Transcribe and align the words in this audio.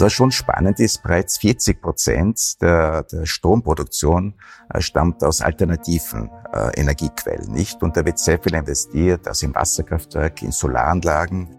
Und 0.00 0.06
was 0.06 0.14
schon 0.14 0.32
spannend 0.32 0.80
ist, 0.80 1.02
bereits 1.02 1.36
40 1.36 1.82
Prozent 1.82 2.62
der, 2.62 3.02
der 3.02 3.26
Stromproduktion 3.26 4.32
äh, 4.72 4.80
stammt 4.80 5.22
aus 5.22 5.42
alternativen 5.42 6.30
äh, 6.54 6.80
Energiequellen, 6.80 7.52
nicht? 7.52 7.82
Und 7.82 7.98
da 7.98 8.06
wird 8.06 8.18
sehr 8.18 8.38
viel 8.38 8.54
investiert, 8.54 9.28
also 9.28 9.44
in 9.44 9.54
Wasserkraftwerke, 9.54 10.46
in 10.46 10.52
Solaranlagen. 10.52 11.54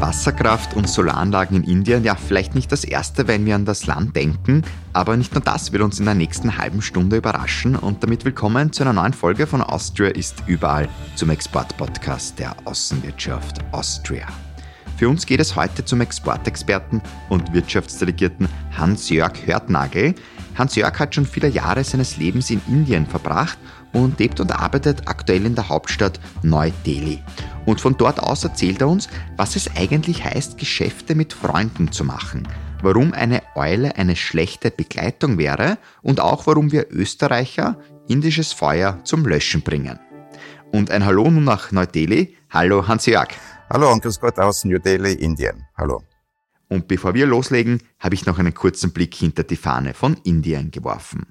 Wasserkraft 0.00 0.76
und 0.76 0.86
Solaranlagen 0.86 1.56
in 1.56 1.64
Indien, 1.64 2.04
ja, 2.04 2.14
vielleicht 2.14 2.54
nicht 2.54 2.70
das 2.70 2.84
erste, 2.84 3.26
wenn 3.26 3.46
wir 3.46 3.54
an 3.54 3.64
das 3.64 3.86
Land 3.86 4.16
denken, 4.16 4.64
aber 4.92 5.16
nicht 5.16 5.32
nur 5.32 5.42
das 5.42 5.72
wird 5.72 5.82
uns 5.82 5.98
in 5.98 6.04
der 6.04 6.14
nächsten 6.14 6.58
halben 6.58 6.82
Stunde 6.82 7.16
überraschen 7.16 7.74
und 7.74 8.02
damit 8.02 8.26
willkommen 8.26 8.70
zu 8.70 8.82
einer 8.82 8.92
neuen 8.92 9.14
Folge 9.14 9.46
von 9.46 9.62
Austria 9.62 10.10
ist 10.10 10.42
überall 10.46 10.90
zum 11.16 11.30
Export-Podcast 11.30 12.38
der 12.38 12.54
Außenwirtschaft 12.66 13.64
Austria. 13.72 14.26
Für 14.98 15.08
uns 15.08 15.26
geht 15.26 15.38
es 15.38 15.54
heute 15.54 15.84
zum 15.84 16.00
Exportexperten 16.00 17.00
und 17.28 17.52
Wirtschaftsdelegierten 17.52 18.48
Hans-Jörg 18.76 19.46
Hörtnagel. 19.46 20.16
Hans-Jörg 20.56 20.98
hat 20.98 21.14
schon 21.14 21.24
viele 21.24 21.46
Jahre 21.46 21.84
seines 21.84 22.16
Lebens 22.16 22.50
in 22.50 22.60
Indien 22.66 23.06
verbracht 23.06 23.58
und 23.92 24.18
lebt 24.18 24.40
und 24.40 24.50
arbeitet 24.50 25.02
aktuell 25.06 25.46
in 25.46 25.54
der 25.54 25.68
Hauptstadt 25.68 26.18
Neu-Delhi. 26.42 27.22
Und 27.64 27.80
von 27.80 27.96
dort 27.96 28.18
aus 28.18 28.42
erzählt 28.42 28.80
er 28.80 28.88
uns, 28.88 29.08
was 29.36 29.54
es 29.54 29.70
eigentlich 29.76 30.24
heißt, 30.24 30.58
Geschäfte 30.58 31.14
mit 31.14 31.32
Freunden 31.32 31.92
zu 31.92 32.02
machen, 32.02 32.48
warum 32.82 33.12
eine 33.12 33.42
Eule 33.54 33.94
eine 33.94 34.16
schlechte 34.16 34.72
Begleitung 34.72 35.38
wäre 35.38 35.78
und 36.02 36.18
auch 36.18 36.48
warum 36.48 36.72
wir 36.72 36.90
Österreicher 36.90 37.78
indisches 38.08 38.52
Feuer 38.52 38.98
zum 39.04 39.24
Löschen 39.24 39.62
bringen. 39.62 40.00
Und 40.72 40.90
ein 40.90 41.04
Hallo 41.04 41.30
nun 41.30 41.44
nach 41.44 41.70
Neu-Delhi. 41.70 42.36
Hallo 42.50 42.88
Hans-Jörg. 42.88 43.28
Hallo 43.70 43.94
grüß 44.00 44.18
Gott 44.18 44.38
aus 44.38 44.64
New 44.64 44.78
Delhi, 44.78 45.12
Indien. 45.12 45.66
Hallo. 45.76 46.02
Und 46.68 46.88
bevor 46.88 47.12
wir 47.12 47.26
loslegen, 47.26 47.82
habe 47.98 48.14
ich 48.14 48.24
noch 48.24 48.38
einen 48.38 48.54
kurzen 48.54 48.92
Blick 48.92 49.14
hinter 49.14 49.42
die 49.42 49.56
Fahne 49.56 49.92
von 49.92 50.16
Indien 50.24 50.70
geworfen. 50.70 51.26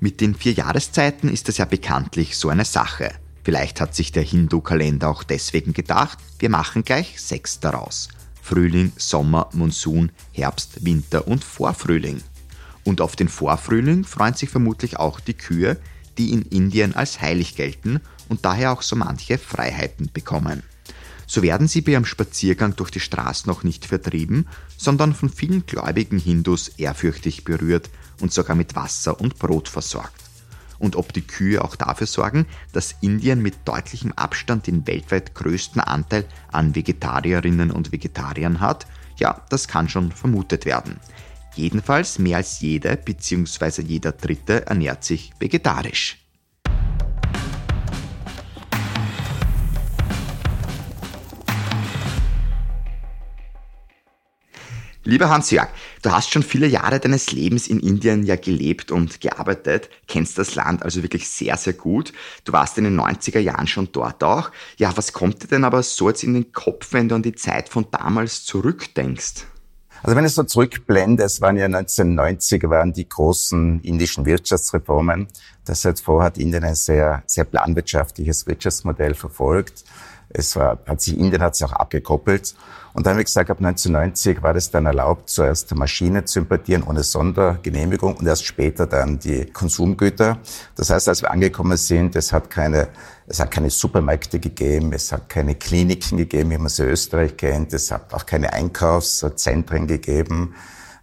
Mit 0.00 0.20
den 0.20 0.34
vier 0.34 0.54
Jahreszeiten 0.54 1.28
ist 1.28 1.46
das 1.46 1.58
ja 1.58 1.64
bekanntlich 1.64 2.36
so 2.36 2.48
eine 2.48 2.64
Sache. 2.64 3.12
Vielleicht 3.44 3.80
hat 3.80 3.94
sich 3.94 4.10
der 4.10 4.24
Hindu-Kalender 4.24 5.08
auch 5.08 5.22
deswegen 5.22 5.72
gedacht, 5.72 6.18
wir 6.40 6.50
machen 6.50 6.82
gleich 6.82 7.22
sechs 7.22 7.60
daraus. 7.60 8.08
Frühling, 8.42 8.90
Sommer, 8.96 9.48
Monsun, 9.52 10.10
Herbst, 10.32 10.84
Winter 10.84 11.28
und 11.28 11.44
Vorfrühling. 11.44 12.20
Und 12.84 13.00
auf 13.00 13.16
den 13.16 13.28
Vorfrühling 13.28 14.04
freuen 14.04 14.34
sich 14.34 14.50
vermutlich 14.50 14.98
auch 14.98 15.20
die 15.20 15.34
Kühe, 15.34 15.76
die 16.16 16.32
in 16.32 16.42
Indien 16.42 16.94
als 16.94 17.20
heilig 17.20 17.56
gelten 17.56 18.00
und 18.28 18.44
daher 18.44 18.72
auch 18.72 18.82
so 18.82 18.96
manche 18.96 19.38
Freiheiten 19.38 20.10
bekommen. 20.12 20.62
So 21.26 21.42
werden 21.42 21.68
sie 21.68 21.82
bei 21.82 21.92
ihrem 21.92 22.06
Spaziergang 22.06 22.74
durch 22.74 22.90
die 22.90 23.00
Straßen 23.00 23.48
noch 23.48 23.62
nicht 23.62 23.84
vertrieben, 23.84 24.48
sondern 24.78 25.14
von 25.14 25.28
vielen 25.28 25.66
gläubigen 25.66 26.18
Hindus 26.18 26.68
ehrfürchtig 26.68 27.44
berührt 27.44 27.90
und 28.20 28.32
sogar 28.32 28.56
mit 28.56 28.74
Wasser 28.74 29.20
und 29.20 29.38
Brot 29.38 29.68
versorgt. 29.68 30.24
Und 30.78 30.96
ob 30.96 31.12
die 31.12 31.26
Kühe 31.26 31.62
auch 31.62 31.76
dafür 31.76 32.06
sorgen, 32.06 32.46
dass 32.72 32.94
Indien 33.02 33.42
mit 33.42 33.56
deutlichem 33.66 34.12
Abstand 34.12 34.66
den 34.66 34.86
weltweit 34.86 35.34
größten 35.34 35.80
Anteil 35.80 36.24
an 36.50 36.74
Vegetarierinnen 36.74 37.70
und 37.70 37.92
Vegetariern 37.92 38.60
hat, 38.60 38.86
ja, 39.18 39.42
das 39.50 39.68
kann 39.68 39.88
schon 39.88 40.12
vermutet 40.12 40.64
werden. 40.64 40.98
Jedenfalls 41.58 42.20
mehr 42.20 42.36
als 42.36 42.60
jeder 42.60 42.94
bzw. 42.94 43.82
jeder 43.82 44.12
Dritte 44.12 44.66
ernährt 44.66 45.02
sich 45.02 45.32
vegetarisch. 45.40 46.24
Lieber 55.02 55.30
Hans-Jörg, 55.30 55.68
du 56.02 56.12
hast 56.12 56.30
schon 56.30 56.44
viele 56.44 56.68
Jahre 56.68 57.00
deines 57.00 57.32
Lebens 57.32 57.66
in 57.66 57.80
Indien 57.80 58.22
ja 58.22 58.36
gelebt 58.36 58.92
und 58.92 59.20
gearbeitet, 59.20 59.90
kennst 60.06 60.38
das 60.38 60.54
Land 60.54 60.84
also 60.84 61.02
wirklich 61.02 61.28
sehr, 61.28 61.56
sehr 61.56 61.72
gut. 61.72 62.12
Du 62.44 62.52
warst 62.52 62.78
in 62.78 62.84
den 62.84 63.00
90er 63.00 63.40
Jahren 63.40 63.66
schon 63.66 63.88
dort 63.90 64.22
auch. 64.22 64.52
Ja, 64.76 64.96
was 64.96 65.12
kommt 65.12 65.42
dir 65.42 65.48
denn 65.48 65.64
aber 65.64 65.82
so 65.82 66.08
jetzt 66.08 66.22
in 66.22 66.34
den 66.34 66.52
Kopf, 66.52 66.92
wenn 66.92 67.08
du 67.08 67.16
an 67.16 67.22
die 67.22 67.34
Zeit 67.34 67.68
von 67.68 67.90
damals 67.90 68.44
zurückdenkst? 68.44 69.57
Also 70.02 70.16
wenn 70.16 70.24
ich 70.24 70.32
so 70.32 70.44
zurückblende, 70.44 71.24
es 71.24 71.40
waren 71.40 71.56
ja 71.56 71.66
1990 71.66 72.62
waren 72.70 72.92
die 72.92 73.08
großen 73.08 73.80
indischen 73.82 74.26
Wirtschaftsreformen. 74.26 75.28
Das 75.64 75.84
heißt, 75.84 76.02
vorher 76.02 76.26
hat 76.26 76.38
Indien 76.38 76.64
ein 76.64 76.74
sehr, 76.74 77.22
sehr 77.26 77.44
planwirtschaftliches 77.44 78.46
Wirtschaftsmodell 78.46 79.14
verfolgt. 79.14 79.84
Es 80.30 80.56
war, 80.56 80.78
hat 80.86 81.00
sich, 81.00 81.18
Indien 81.18 81.40
hat 81.42 81.56
sich 81.56 81.66
auch 81.66 81.72
abgekoppelt. 81.72 82.54
Und 82.92 83.06
dann, 83.06 83.16
wie 83.16 83.24
gesagt, 83.24 83.50
ab 83.50 83.58
1990 83.58 84.42
war 84.42 84.52
das 84.52 84.70
dann 84.70 84.84
erlaubt, 84.86 85.30
zuerst 85.30 85.74
Maschinen 85.74 86.26
zu 86.26 86.40
importieren 86.40 86.82
ohne 86.82 87.02
Sondergenehmigung 87.02 88.16
und 88.16 88.26
erst 88.26 88.44
später 88.44 88.86
dann 88.86 89.18
die 89.18 89.46
Konsumgüter. 89.46 90.38
Das 90.74 90.90
heißt, 90.90 91.08
als 91.08 91.22
wir 91.22 91.30
angekommen 91.30 91.76
sind, 91.76 92.16
es 92.16 92.32
hat 92.32 92.50
keine, 92.50 92.88
es 93.26 93.40
hat 93.40 93.50
keine 93.50 93.70
Supermärkte 93.70 94.38
gegeben, 94.38 94.92
es 94.92 95.12
hat 95.12 95.28
keine 95.28 95.54
Kliniken 95.54 96.18
gegeben, 96.18 96.50
wie 96.50 96.58
man 96.58 96.68
sie 96.68 96.82
in 96.82 96.90
Österreich 96.90 97.36
kennt, 97.36 97.72
es 97.72 97.90
hat 97.90 98.12
auch 98.12 98.26
keine 98.26 98.52
Einkaufszentren 98.52 99.86
gegeben. 99.86 100.54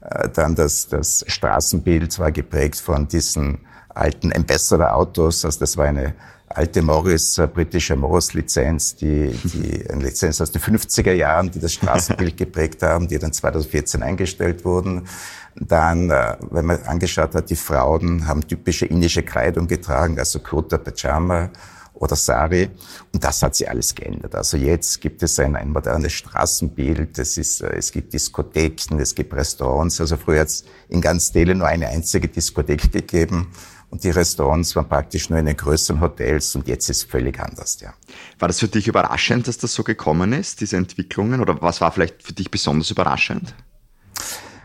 Äh, 0.02 0.30
dann 0.30 0.54
das, 0.56 0.88
das 0.88 1.24
Straßenbild 1.28 2.20
war 2.20 2.32
geprägt 2.32 2.80
von 2.80 3.08
diesen 3.08 3.60
alten 3.90 4.34
Ambassador-Autos, 4.34 5.46
also 5.46 5.60
das 5.60 5.78
war 5.78 5.86
eine 5.86 6.14
alte 6.56 6.82
Morris, 6.82 7.38
äh, 7.38 7.48
britische 7.48 7.96
Morris-Lizenz, 7.96 8.96
die, 8.96 9.30
die, 9.44 9.90
eine 9.90 10.06
Lizenz 10.06 10.40
aus 10.42 10.52
den 10.52 10.62
50er 10.62 11.12
Jahren, 11.12 11.52
die 11.52 11.60
das 11.60 11.74
Straßenbild 11.74 12.38
geprägt 12.38 12.82
haben, 12.82 13.08
die 13.08 13.20
dann 13.20 13.34
2014 13.34 14.02
eingestellt 14.02 14.66
wurden. 14.66 15.08
Dann, 15.56 16.10
äh, 16.10 16.38
wenn 16.50 16.66
man 16.66 16.82
angeschaut 16.84 17.36
hat, 17.36 17.50
die 17.50 17.56
Frauen 17.56 18.28
haben 18.28 18.48
typische 18.48 18.86
indische 18.86 19.24
Kleidung 19.24 19.68
getragen, 19.68 20.18
also 20.18 20.40
Kurta, 20.40 20.78
Pajama 20.78 21.50
oder 21.94 22.16
Sari. 22.16 22.70
Und 23.14 23.24
das 23.24 23.42
hat 23.42 23.56
sich 23.56 23.70
alles 23.70 23.96
geändert. 23.96 24.36
Also 24.36 24.58
jetzt 24.58 25.00
gibt 25.02 25.24
es 25.24 25.40
ein, 25.40 25.56
ein 25.56 25.72
modernes 25.72 26.14
Straßenbild, 26.14 27.18
es, 27.20 27.38
ist, 27.38 27.62
äh, 27.62 27.76
es 27.76 27.92
gibt 27.92 28.14
Diskotheken, 28.14 29.00
es 29.00 29.14
gibt 29.14 29.34
Restaurants. 29.34 30.00
Also 30.00 30.16
früher 30.18 30.42
hat 30.42 30.48
es 30.48 30.64
in 30.88 31.02
ganz 31.02 31.32
Delhi 31.32 31.54
nur 31.54 31.68
eine 31.68 31.88
einzige 31.88 32.28
Diskothek 32.28 32.92
gegeben. 32.92 33.48
Und 33.96 34.04
die 34.04 34.10
Restaurants 34.10 34.76
waren 34.76 34.90
praktisch 34.90 35.30
nur 35.30 35.40
in 35.40 35.46
den 35.46 35.56
größeren 35.56 36.02
Hotels 36.02 36.54
und 36.54 36.68
jetzt 36.68 36.90
ist 36.90 36.98
es 36.98 37.04
völlig 37.06 37.40
anders, 37.40 37.80
ja. 37.80 37.94
War 38.40 38.50
das 38.50 38.60
für 38.60 38.68
dich 38.68 38.90
überraschend, 38.90 39.48
dass 39.48 39.58
das 39.58 39.74
so 39.74 39.86
gekommen 39.86 40.34
ist, 40.34 40.60
diese 40.60 40.76
Entwicklungen? 40.76 41.40
Oder 41.40 41.62
was 41.62 41.80
war 41.80 41.94
vielleicht 41.94 42.22
für 42.22 42.34
dich 42.34 42.52
besonders 42.52 42.92
überraschend? 42.92 43.56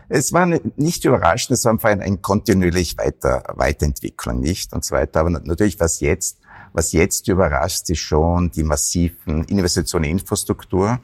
Es 0.09 0.33
war 0.33 0.45
nicht 0.75 1.05
überraschend, 1.05 1.51
es 1.51 1.63
war 1.63 1.71
einfach 1.71 1.91
ein, 1.91 2.01
ein 2.01 2.21
kontinuierlich 2.21 2.97
weiter, 2.97 3.45
Weiterentwicklung, 3.55 4.41
nicht? 4.41 4.73
Und 4.73 4.83
so 4.83 4.95
weiter. 4.95 5.21
Aber 5.21 5.29
natürlich, 5.29 5.79
was 5.79 6.01
jetzt, 6.01 6.39
was 6.73 6.91
jetzt 6.91 7.29
überrascht, 7.29 7.89
ist 7.89 7.99
schon 7.99 8.51
die 8.51 8.63
massiven 8.63 9.45
Investitionen 9.45 10.03
in 10.03 10.17
Infrastruktur 10.17 10.99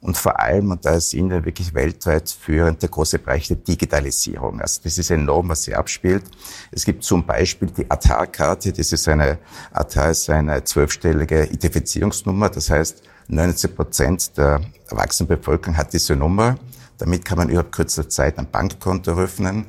und 0.00 0.16
vor 0.16 0.40
allem, 0.40 0.70
und 0.70 0.84
da 0.86 0.94
ist 0.94 1.12
Indien 1.12 1.44
wirklich 1.44 1.74
weltweit 1.74 2.30
führend, 2.30 2.80
der 2.80 2.88
große 2.88 3.18
Bereich 3.18 3.48
der 3.48 3.58
Digitalisierung. 3.58 4.60
Also 4.60 4.80
das 4.82 4.96
ist 4.96 5.10
enorm, 5.10 5.50
was 5.50 5.64
sie 5.64 5.74
abspielt. 5.74 6.24
Es 6.70 6.84
gibt 6.84 7.04
zum 7.04 7.26
Beispiel 7.26 7.70
die 7.70 7.90
Atar-Karte, 7.90 8.72
das 8.72 8.92
ist 8.92 9.08
eine, 9.08 9.38
Atar 9.72 10.10
ist 10.10 10.30
eine 10.30 10.64
zwölfstellige 10.64 11.44
Identifizierungsnummer, 11.44 12.48
das 12.48 12.70
heißt, 12.70 13.02
90 13.28 13.76
Prozent 13.76 14.36
der 14.38 14.60
erwachsenen 14.88 15.28
Bevölkerung 15.28 15.76
hat 15.76 15.92
diese 15.92 16.16
Nummer. 16.16 16.56
Damit 16.98 17.24
kann 17.24 17.38
man 17.38 17.48
über 17.48 17.62
kurzer 17.62 18.08
Zeit 18.08 18.38
ein 18.38 18.50
Bankkonto 18.50 19.12
öffnen. 19.12 19.66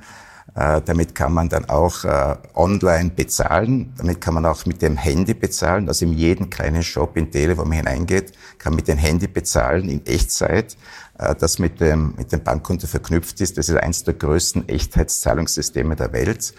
Äh, 0.53 0.81
damit 0.83 1.15
kann 1.15 1.33
man 1.33 1.47
dann 1.47 1.65
auch 1.65 2.03
äh, 2.03 2.35
online 2.55 3.11
bezahlen. 3.11 3.93
Damit 3.97 4.19
kann 4.19 4.33
man 4.33 4.45
auch 4.45 4.65
mit 4.65 4.81
dem 4.81 4.97
Handy 4.97 5.33
bezahlen. 5.33 5.87
Also 5.87 6.05
in 6.05 6.13
jedem 6.13 6.49
kleinen 6.49 6.83
Shop 6.83 7.15
in 7.15 7.31
Tele, 7.31 7.57
wo 7.57 7.63
man 7.63 7.73
hineingeht, 7.73 8.33
kann 8.57 8.75
mit 8.75 8.87
dem 8.87 8.97
Handy 8.97 9.27
bezahlen 9.27 9.87
in 9.87 10.05
Echtzeit, 10.05 10.75
äh, 11.17 11.35
das 11.35 11.57
mit 11.57 11.79
dem, 11.79 12.15
mit 12.17 12.33
dem 12.33 12.43
Bankkonto 12.43 12.87
verknüpft 12.87 13.39
ist. 13.39 13.57
Das 13.57 13.69
ist 13.69 13.77
eines 13.77 14.03
der 14.03 14.15
größten 14.15 14.67
Echtheitszahlungssysteme 14.67 15.95
der 15.95 16.11
Welt. 16.11 16.53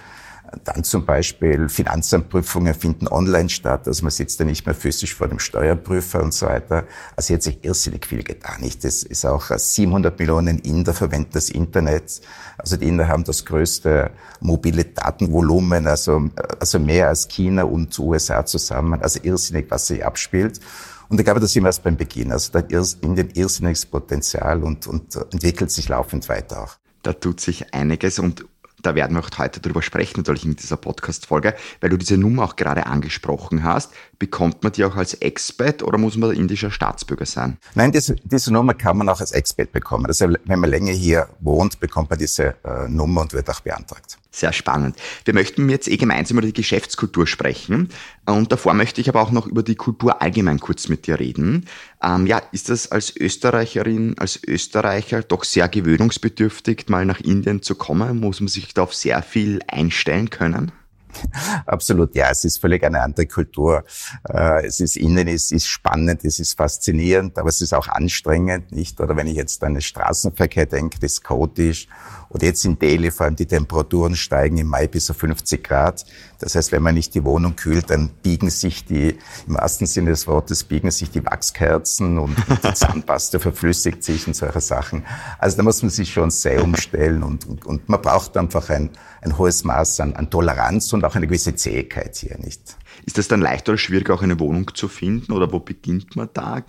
Dann 0.64 0.84
zum 0.84 1.06
Beispiel 1.06 1.68
Finanzamtprüfungen 1.68 2.74
finden 2.74 3.08
online 3.08 3.48
statt, 3.48 3.86
also 3.86 4.02
man 4.02 4.10
sitzt 4.10 4.38
da 4.38 4.44
nicht 4.44 4.66
mehr 4.66 4.74
physisch 4.74 5.14
vor 5.14 5.28
dem 5.28 5.38
Steuerprüfer 5.38 6.22
und 6.22 6.34
so 6.34 6.46
weiter. 6.46 6.84
Also 7.16 7.28
hier 7.28 7.36
hat 7.36 7.42
sich 7.42 7.64
irrsinnig 7.64 8.06
viel 8.06 8.22
getan. 8.22 8.60
Nicht? 8.60 8.84
Das 8.84 9.02
ist 9.02 9.24
auch 9.24 9.50
700 9.50 10.18
Millionen 10.18 10.58
Inder 10.58 10.92
verwenden 10.92 11.30
das 11.32 11.48
Internet. 11.48 12.20
Also 12.58 12.76
die 12.76 12.88
Inder 12.88 13.08
haben 13.08 13.24
das 13.24 13.44
größte 13.44 14.10
mobile 14.40 14.84
Datenvolumen, 14.84 15.86
also, 15.86 16.28
also 16.60 16.78
mehr 16.78 17.08
als 17.08 17.28
China 17.28 17.64
und 17.64 17.98
USA 17.98 18.44
zusammen. 18.44 19.00
Also 19.02 19.20
irrsinnig, 19.22 19.66
was 19.70 19.86
sich 19.86 20.04
abspielt. 20.04 20.60
Und 21.08 21.18
ich 21.18 21.24
glaube, 21.24 21.40
das 21.40 21.52
sind 21.52 21.62
wir 21.62 21.68
erst 21.68 21.82
beim 21.82 21.96
Beginn. 21.96 22.32
Also 22.32 22.52
da 22.52 22.60
in 22.60 23.16
den 23.16 23.30
irrsinniges 23.30 23.86
Potenzial 23.86 24.62
und, 24.62 24.86
und 24.86 25.14
entwickelt 25.16 25.70
sich 25.70 25.88
laufend 25.88 26.28
weiter 26.28 26.62
auch. 26.62 26.76
Da 27.02 27.12
tut 27.12 27.40
sich 27.40 27.74
einiges 27.74 28.18
und 28.18 28.46
Da 28.82 28.94
werden 28.94 29.16
wir 29.16 29.20
auch 29.20 29.38
heute 29.38 29.60
darüber 29.60 29.80
sprechen, 29.80 30.20
natürlich 30.20 30.44
in 30.44 30.56
dieser 30.56 30.76
Podcast-Folge, 30.76 31.54
weil 31.80 31.90
du 31.90 31.96
diese 31.96 32.16
Nummer 32.16 32.44
auch 32.44 32.56
gerade 32.56 32.86
angesprochen 32.86 33.62
hast. 33.62 33.92
Bekommt 34.18 34.62
man 34.62 34.72
die 34.72 34.84
auch 34.84 34.96
als 34.96 35.14
Expat 35.14 35.82
oder 35.82 35.98
muss 35.98 36.16
man 36.16 36.32
indischer 36.32 36.70
Staatsbürger 36.70 37.26
sein? 37.26 37.58
Nein, 37.74 37.92
diese, 37.92 38.16
diese 38.24 38.52
Nummer 38.52 38.74
kann 38.74 38.96
man 38.96 39.08
auch 39.08 39.20
als 39.20 39.32
Expat 39.32 39.72
bekommen. 39.72 40.06
Also 40.06 40.34
wenn 40.44 40.58
man 40.58 40.70
länger 40.70 40.92
hier 40.92 41.28
wohnt, 41.40 41.80
bekommt 41.80 42.10
man 42.10 42.18
diese 42.18 42.56
äh, 42.64 42.88
Nummer 42.88 43.22
und 43.22 43.32
wird 43.32 43.48
auch 43.48 43.60
beantragt. 43.60 44.18
Sehr 44.34 44.52
spannend. 44.52 44.96
Wir 45.26 45.34
möchten 45.34 45.68
jetzt 45.68 45.88
eh 45.88 45.98
gemeinsam 45.98 46.38
über 46.38 46.46
die 46.46 46.54
Geschäftskultur 46.54 47.26
sprechen. 47.26 47.90
Und 48.24 48.52
davor 48.52 48.74
möchte 48.74 49.00
ich 49.00 49.08
aber 49.08 49.20
auch 49.20 49.32
noch 49.32 49.46
über 49.46 49.62
die 49.62 49.74
Kultur 49.74 50.22
allgemein 50.22 50.60
kurz 50.60 50.88
mit 50.88 51.06
dir 51.06 51.18
reden. 51.18 51.66
Ähm, 52.02 52.26
ja, 52.26 52.40
ist 52.52 52.68
das 52.68 52.90
als 52.92 53.16
Österreicherin, 53.16 54.16
als 54.18 54.40
Österreicher 54.46 55.22
doch 55.22 55.42
sehr 55.42 55.68
gewöhnungsbedürftig, 55.68 56.86
mal 56.88 57.04
nach 57.04 57.20
Indien 57.20 57.62
zu 57.62 57.74
kommen? 57.74 58.20
Muss 58.20 58.40
man 58.40 58.48
sich 58.48 58.72
da 58.74 58.84
auf 58.84 58.94
sehr 58.94 59.22
viel 59.22 59.60
einstellen 59.66 60.30
können? 60.30 60.70
Absolut, 61.66 62.14
ja, 62.14 62.30
es 62.30 62.44
ist 62.44 62.58
völlig 62.58 62.84
eine 62.84 63.00
andere 63.00 63.26
Kultur. 63.26 63.84
Äh, 64.28 64.66
es 64.66 64.80
ist 64.80 64.96
innen, 64.96 65.28
es 65.28 65.50
ist 65.50 65.66
spannend, 65.66 66.24
es 66.24 66.38
ist 66.38 66.56
faszinierend, 66.56 67.38
aber 67.38 67.48
es 67.48 67.60
ist 67.60 67.74
auch 67.74 67.88
anstrengend, 67.88 68.72
nicht? 68.72 69.00
Oder 69.00 69.16
wenn 69.16 69.26
ich 69.26 69.36
jetzt 69.36 69.62
an 69.64 69.74
den 69.74 69.82
Straßenverkehr 69.82 70.66
denke, 70.66 70.98
das 70.98 71.12
ist 71.12 71.24
chaotisch. 71.24 71.88
Oder 72.32 72.46
jetzt 72.46 72.64
in 72.64 72.78
Delhi 72.78 73.10
vor 73.10 73.26
allem 73.26 73.36
die 73.36 73.44
Temperaturen 73.44 74.16
steigen 74.16 74.56
im 74.56 74.68
Mai 74.68 74.86
bis 74.86 75.10
auf 75.10 75.18
50 75.18 75.62
Grad. 75.62 76.06
Das 76.38 76.54
heißt, 76.54 76.72
wenn 76.72 76.82
man 76.82 76.94
nicht 76.94 77.14
die 77.14 77.24
Wohnung 77.24 77.56
kühlt, 77.56 77.90
dann 77.90 78.08
biegen 78.08 78.48
sich 78.48 78.86
die, 78.86 79.18
im 79.46 79.54
wahrsten 79.54 79.86
Sinne 79.86 80.10
des 80.10 80.26
Wortes, 80.26 80.64
biegen 80.64 80.90
sich 80.90 81.10
die 81.10 81.24
Wachskerzen 81.24 82.18
und 82.18 82.34
die 82.64 82.74
Zahnpasta 82.74 83.38
verflüssigt 83.38 84.02
sich 84.02 84.26
und 84.26 84.34
solche 84.34 84.62
Sachen. 84.62 85.04
Also 85.38 85.58
da 85.58 85.62
muss 85.62 85.82
man 85.82 85.90
sich 85.90 86.10
schon 86.10 86.30
sehr 86.30 86.64
umstellen 86.64 87.22
und, 87.22 87.46
und, 87.46 87.66
und 87.66 87.88
man 87.90 88.00
braucht 88.00 88.34
einfach 88.38 88.70
ein, 88.70 88.88
ein 89.20 89.36
hohes 89.36 89.62
Maß 89.64 90.00
an, 90.00 90.14
an 90.14 90.30
Toleranz 90.30 90.92
und 90.94 91.01
auch 91.04 91.14
eine 91.14 91.26
gewisse 91.26 91.54
Zähigkeit 91.54 92.16
hier, 92.16 92.38
nicht? 92.38 92.76
Ist 93.06 93.18
das 93.18 93.28
dann 93.28 93.40
leichter 93.40 93.72
oder 93.72 93.78
schwieriger, 93.78 94.14
auch 94.14 94.22
eine 94.22 94.38
Wohnung 94.38 94.74
zu 94.74 94.88
finden 94.88 95.32
oder 95.32 95.52
wo 95.52 95.60
beginnt 95.60 96.16
man 96.16 96.28
da? 96.32 96.62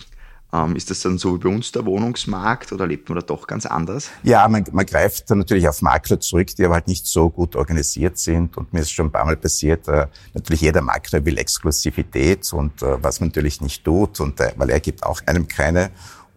Ähm, 0.54 0.76
ist 0.76 0.92
das 0.92 1.02
dann 1.02 1.18
so 1.18 1.34
wie 1.34 1.40
bei 1.40 1.50
uns 1.50 1.72
der 1.72 1.84
Wohnungsmarkt 1.86 2.72
oder 2.72 2.86
lebt 2.86 3.10
man 3.10 3.18
da 3.18 3.26
doch 3.26 3.48
ganz 3.48 3.66
anders? 3.66 4.10
Ja, 4.22 4.48
man, 4.48 4.64
man 4.72 4.86
greift 4.86 5.32
dann 5.32 5.40
natürlich 5.40 5.68
auf 5.68 5.82
Makler 5.82 6.20
zurück, 6.20 6.56
die 6.56 6.64
aber 6.64 6.76
halt 6.76 6.88
nicht 6.88 7.08
so 7.08 7.30
gut 7.32 7.56
organisiert 7.56 8.20
sind. 8.20 8.56
Und 8.56 8.72
mir 8.72 8.82
ist 8.82 8.92
schon 8.92 9.08
ein 9.08 9.12
paar 9.12 9.26
Mal 9.26 9.36
passiert, 9.36 9.88
äh, 9.88 10.06
natürlich 10.36 10.62
jeder 10.62 10.82
Makler 10.82 11.26
will 11.26 11.40
Exklusivität 11.40 12.54
und 12.54 12.84
äh, 12.84 13.02
was 13.02 13.20
man 13.20 13.30
natürlich 13.30 13.62
nicht 13.62 13.84
tut, 13.84 14.20
und 14.20 14.40
äh, 14.40 14.52
weil 14.56 14.70
er 14.70 14.80
gibt 14.80 15.04
auch 15.04 15.22
einem 15.26 15.48
keine 15.48 15.90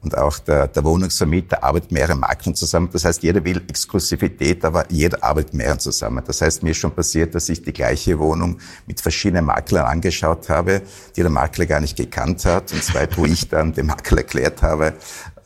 und 0.02 0.16
auch 0.16 0.38
der, 0.38 0.68
der 0.68 0.84
Wohnungsvermieter 0.84 1.64
arbeitet 1.64 1.90
mehrere 1.90 2.14
Maklern 2.14 2.54
zusammen. 2.54 2.88
Das 2.92 3.04
heißt, 3.04 3.22
jeder 3.22 3.44
will 3.44 3.62
Exklusivität, 3.68 4.64
aber 4.64 4.90
jeder 4.90 5.24
arbeitet 5.24 5.54
mehreren 5.54 5.80
zusammen. 5.80 6.22
Das 6.24 6.40
heißt, 6.42 6.62
mir 6.62 6.70
ist 6.70 6.76
schon 6.76 6.92
passiert, 6.92 7.34
dass 7.34 7.48
ich 7.48 7.62
die 7.62 7.72
gleiche 7.72 8.18
Wohnung 8.18 8.58
mit 8.86 9.00
verschiedenen 9.00 9.46
Maklern 9.46 9.86
angeschaut 9.86 10.48
habe, 10.48 10.82
die 11.16 11.22
der 11.22 11.30
Makler 11.30 11.66
gar 11.66 11.80
nicht 11.80 11.96
gekannt 11.96 12.44
hat. 12.44 12.72
Und 12.72 12.84
zweit, 12.84 13.16
wo 13.18 13.24
ich 13.24 13.48
dann 13.48 13.72
dem 13.72 13.86
Makler 13.86 14.18
erklärt 14.18 14.62
habe, 14.62 14.94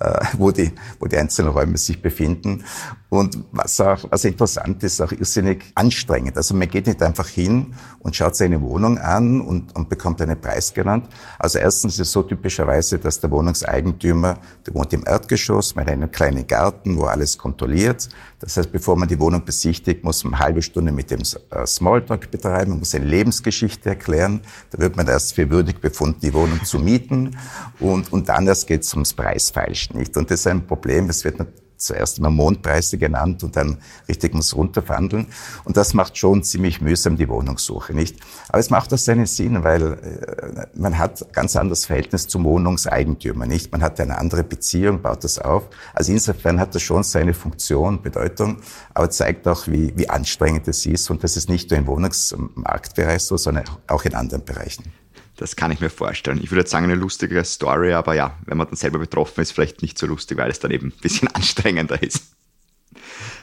äh, 0.01 0.21
wo, 0.37 0.51
die, 0.51 0.73
wo 0.99 1.07
die 1.07 1.17
einzelnen 1.17 1.53
Räume 1.53 1.79
sich 1.79 2.03
befinden. 2.03 2.65
Und 3.11 3.39
was 3.51 3.81
auch 3.81 4.05
was 4.09 4.25
interessant 4.25 4.85
ist, 4.85 5.01
auch 5.03 5.11
irrsinnig 5.11 5.65
anstrengend. 5.75 6.37
Also 6.37 6.55
man 6.55 6.69
geht 6.69 6.87
nicht 6.87 7.03
einfach 7.03 7.27
hin 7.27 7.75
und 7.99 8.15
schaut 8.15 8.37
seine 8.37 8.63
Wohnung 8.63 8.99
an 8.99 9.41
und, 9.41 9.75
und 9.77 9.89
bekommt 9.89 10.23
einen 10.23 10.41
Preis 10.41 10.73
genannt. 10.73 11.09
Also 11.37 11.59
erstens 11.59 11.95
ist 11.95 12.01
es 12.01 12.13
so 12.13 12.23
typischerweise, 12.23 13.01
dass 13.01 13.19
der 13.19 13.33
Wohnungseigentümer, 13.33 14.39
der 14.65 14.75
wohnt 14.75 14.93
im 14.93 15.05
Erdgeschoss 15.05 15.75
mit 15.75 15.89
einem 15.89 16.13
kleinen 16.13 16.47
Garten, 16.47 16.97
wo 16.99 17.05
alles 17.05 17.37
kontrolliert. 17.37 18.09
Das 18.39 18.57
heißt, 18.57 18.71
bevor 18.71 18.97
man 18.97 19.09
die 19.09 19.19
Wohnung 19.19 19.45
besichtigt, 19.45 20.05
muss 20.05 20.23
man 20.23 20.35
eine 20.35 20.45
halbe 20.45 20.63
Stunde 20.63 20.93
mit 20.93 21.11
dem 21.11 21.23
äh, 21.51 21.67
Smalltalk 21.67 22.31
betreiben, 22.31 22.71
man 22.71 22.79
muss 22.79 22.95
eine 22.95 23.07
Lebensgeschichte 23.07 23.89
erklären. 23.89 24.41
Da 24.71 24.79
wird 24.79 24.97
man 24.97 25.09
erst 25.09 25.35
für 25.35 25.51
würdig 25.51 25.81
befunden, 25.81 26.21
die 26.23 26.33
Wohnung 26.33 26.65
zu 26.65 26.79
mieten. 26.79 27.37
Und, 27.81 28.13
und 28.13 28.29
dann 28.29 28.47
erst 28.47 28.69
geht 28.69 28.83
es 28.83 28.93
ums 28.93 29.15
Preisfeilschen, 29.15 29.99
nicht? 29.99 30.17
Und 30.17 30.31
das 30.31 30.41
ist 30.41 30.47
ein 30.47 30.65
Problem. 30.65 31.11
Es 31.11 31.25
wird 31.25 31.41
zuerst 31.81 32.19
immer 32.19 32.31
Mondpreise 32.31 32.99
genannt 32.99 33.43
und 33.43 33.57
dann 33.57 33.79
richtig 34.09 34.35
muss 34.35 34.55
runterverhandeln. 34.55 35.27
Und 35.65 35.77
das 35.77 35.95
macht 35.95 36.17
schon 36.17 36.43
ziemlich 36.43 36.81
mühsam 36.81 37.17
die 37.17 37.29
Wohnungssuche, 37.29 37.95
nicht? 37.95 38.19
Aber 38.49 38.59
es 38.59 38.71
macht 38.71 38.93
auch 38.93 38.99
seinen 38.99 39.27
Sinn, 39.27 39.65
weil 39.65 39.93
äh, 39.93 40.67
man 40.75 40.99
hat 40.99 41.33
ganz 41.33 41.57
anderes 41.57 41.87
Verhältnis 41.87 42.29
zum 42.29 42.45
Wohnungseigentümer, 42.45 43.47
nicht? 43.47 43.73
Man 43.73 43.83
hat 43.83 44.01
eine 44.01 44.19
andere 44.19 44.45
Beziehung, 44.45 45.03
baut 45.03 45.25
das 45.25 45.39
auf. 45.39 45.69
Also 45.95 46.13
insofern 46.13 46.61
hat 46.61 46.75
das 46.75 46.83
schon 46.83 47.03
seine 47.03 47.35
Funktion, 47.35 48.03
Bedeutung, 48.03 48.59
aber 48.95 49.11
zeigt 49.11 49.49
auch, 49.49 49.67
wie, 49.67 49.93
wie 49.97 50.09
anstrengend 50.09 50.69
es 50.69 50.87
ist. 50.87 51.11
Und 51.11 51.25
das 51.25 51.37
ist 51.37 51.49
nicht 51.49 51.71
nur 51.71 51.79
im 51.79 51.87
Wohnungsmarktbereich 51.87 53.23
so, 53.23 53.37
sondern 53.37 53.65
auch 53.87 54.05
in 54.05 54.15
anderen 54.15 54.45
Bereichen. 54.45 55.00
Das 55.41 55.57
kann 55.57 55.73
ich 55.73 55.81
mir 55.81 55.89
vorstellen. 55.89 56.39
Ich 56.43 56.51
würde 56.51 56.61
jetzt 56.61 56.71
sagen, 56.71 56.85
eine 56.85 56.97
lustige 56.97 57.43
Story, 57.47 57.95
aber 57.95 58.13
ja, 58.13 58.37
wenn 58.45 58.59
man 58.59 58.67
dann 58.67 58.77
selber 58.77 58.99
betroffen 58.99 59.41
ist, 59.41 59.53
vielleicht 59.53 59.81
nicht 59.81 59.97
so 59.97 60.07
lustig, 60.07 60.37
weil 60.37 60.51
es 60.51 60.61
dann 60.61 60.71
eben 60.71 60.89
ein 60.89 61.01
bisschen 61.01 61.29
anstrengender 61.35 62.01
ist. 62.03 62.37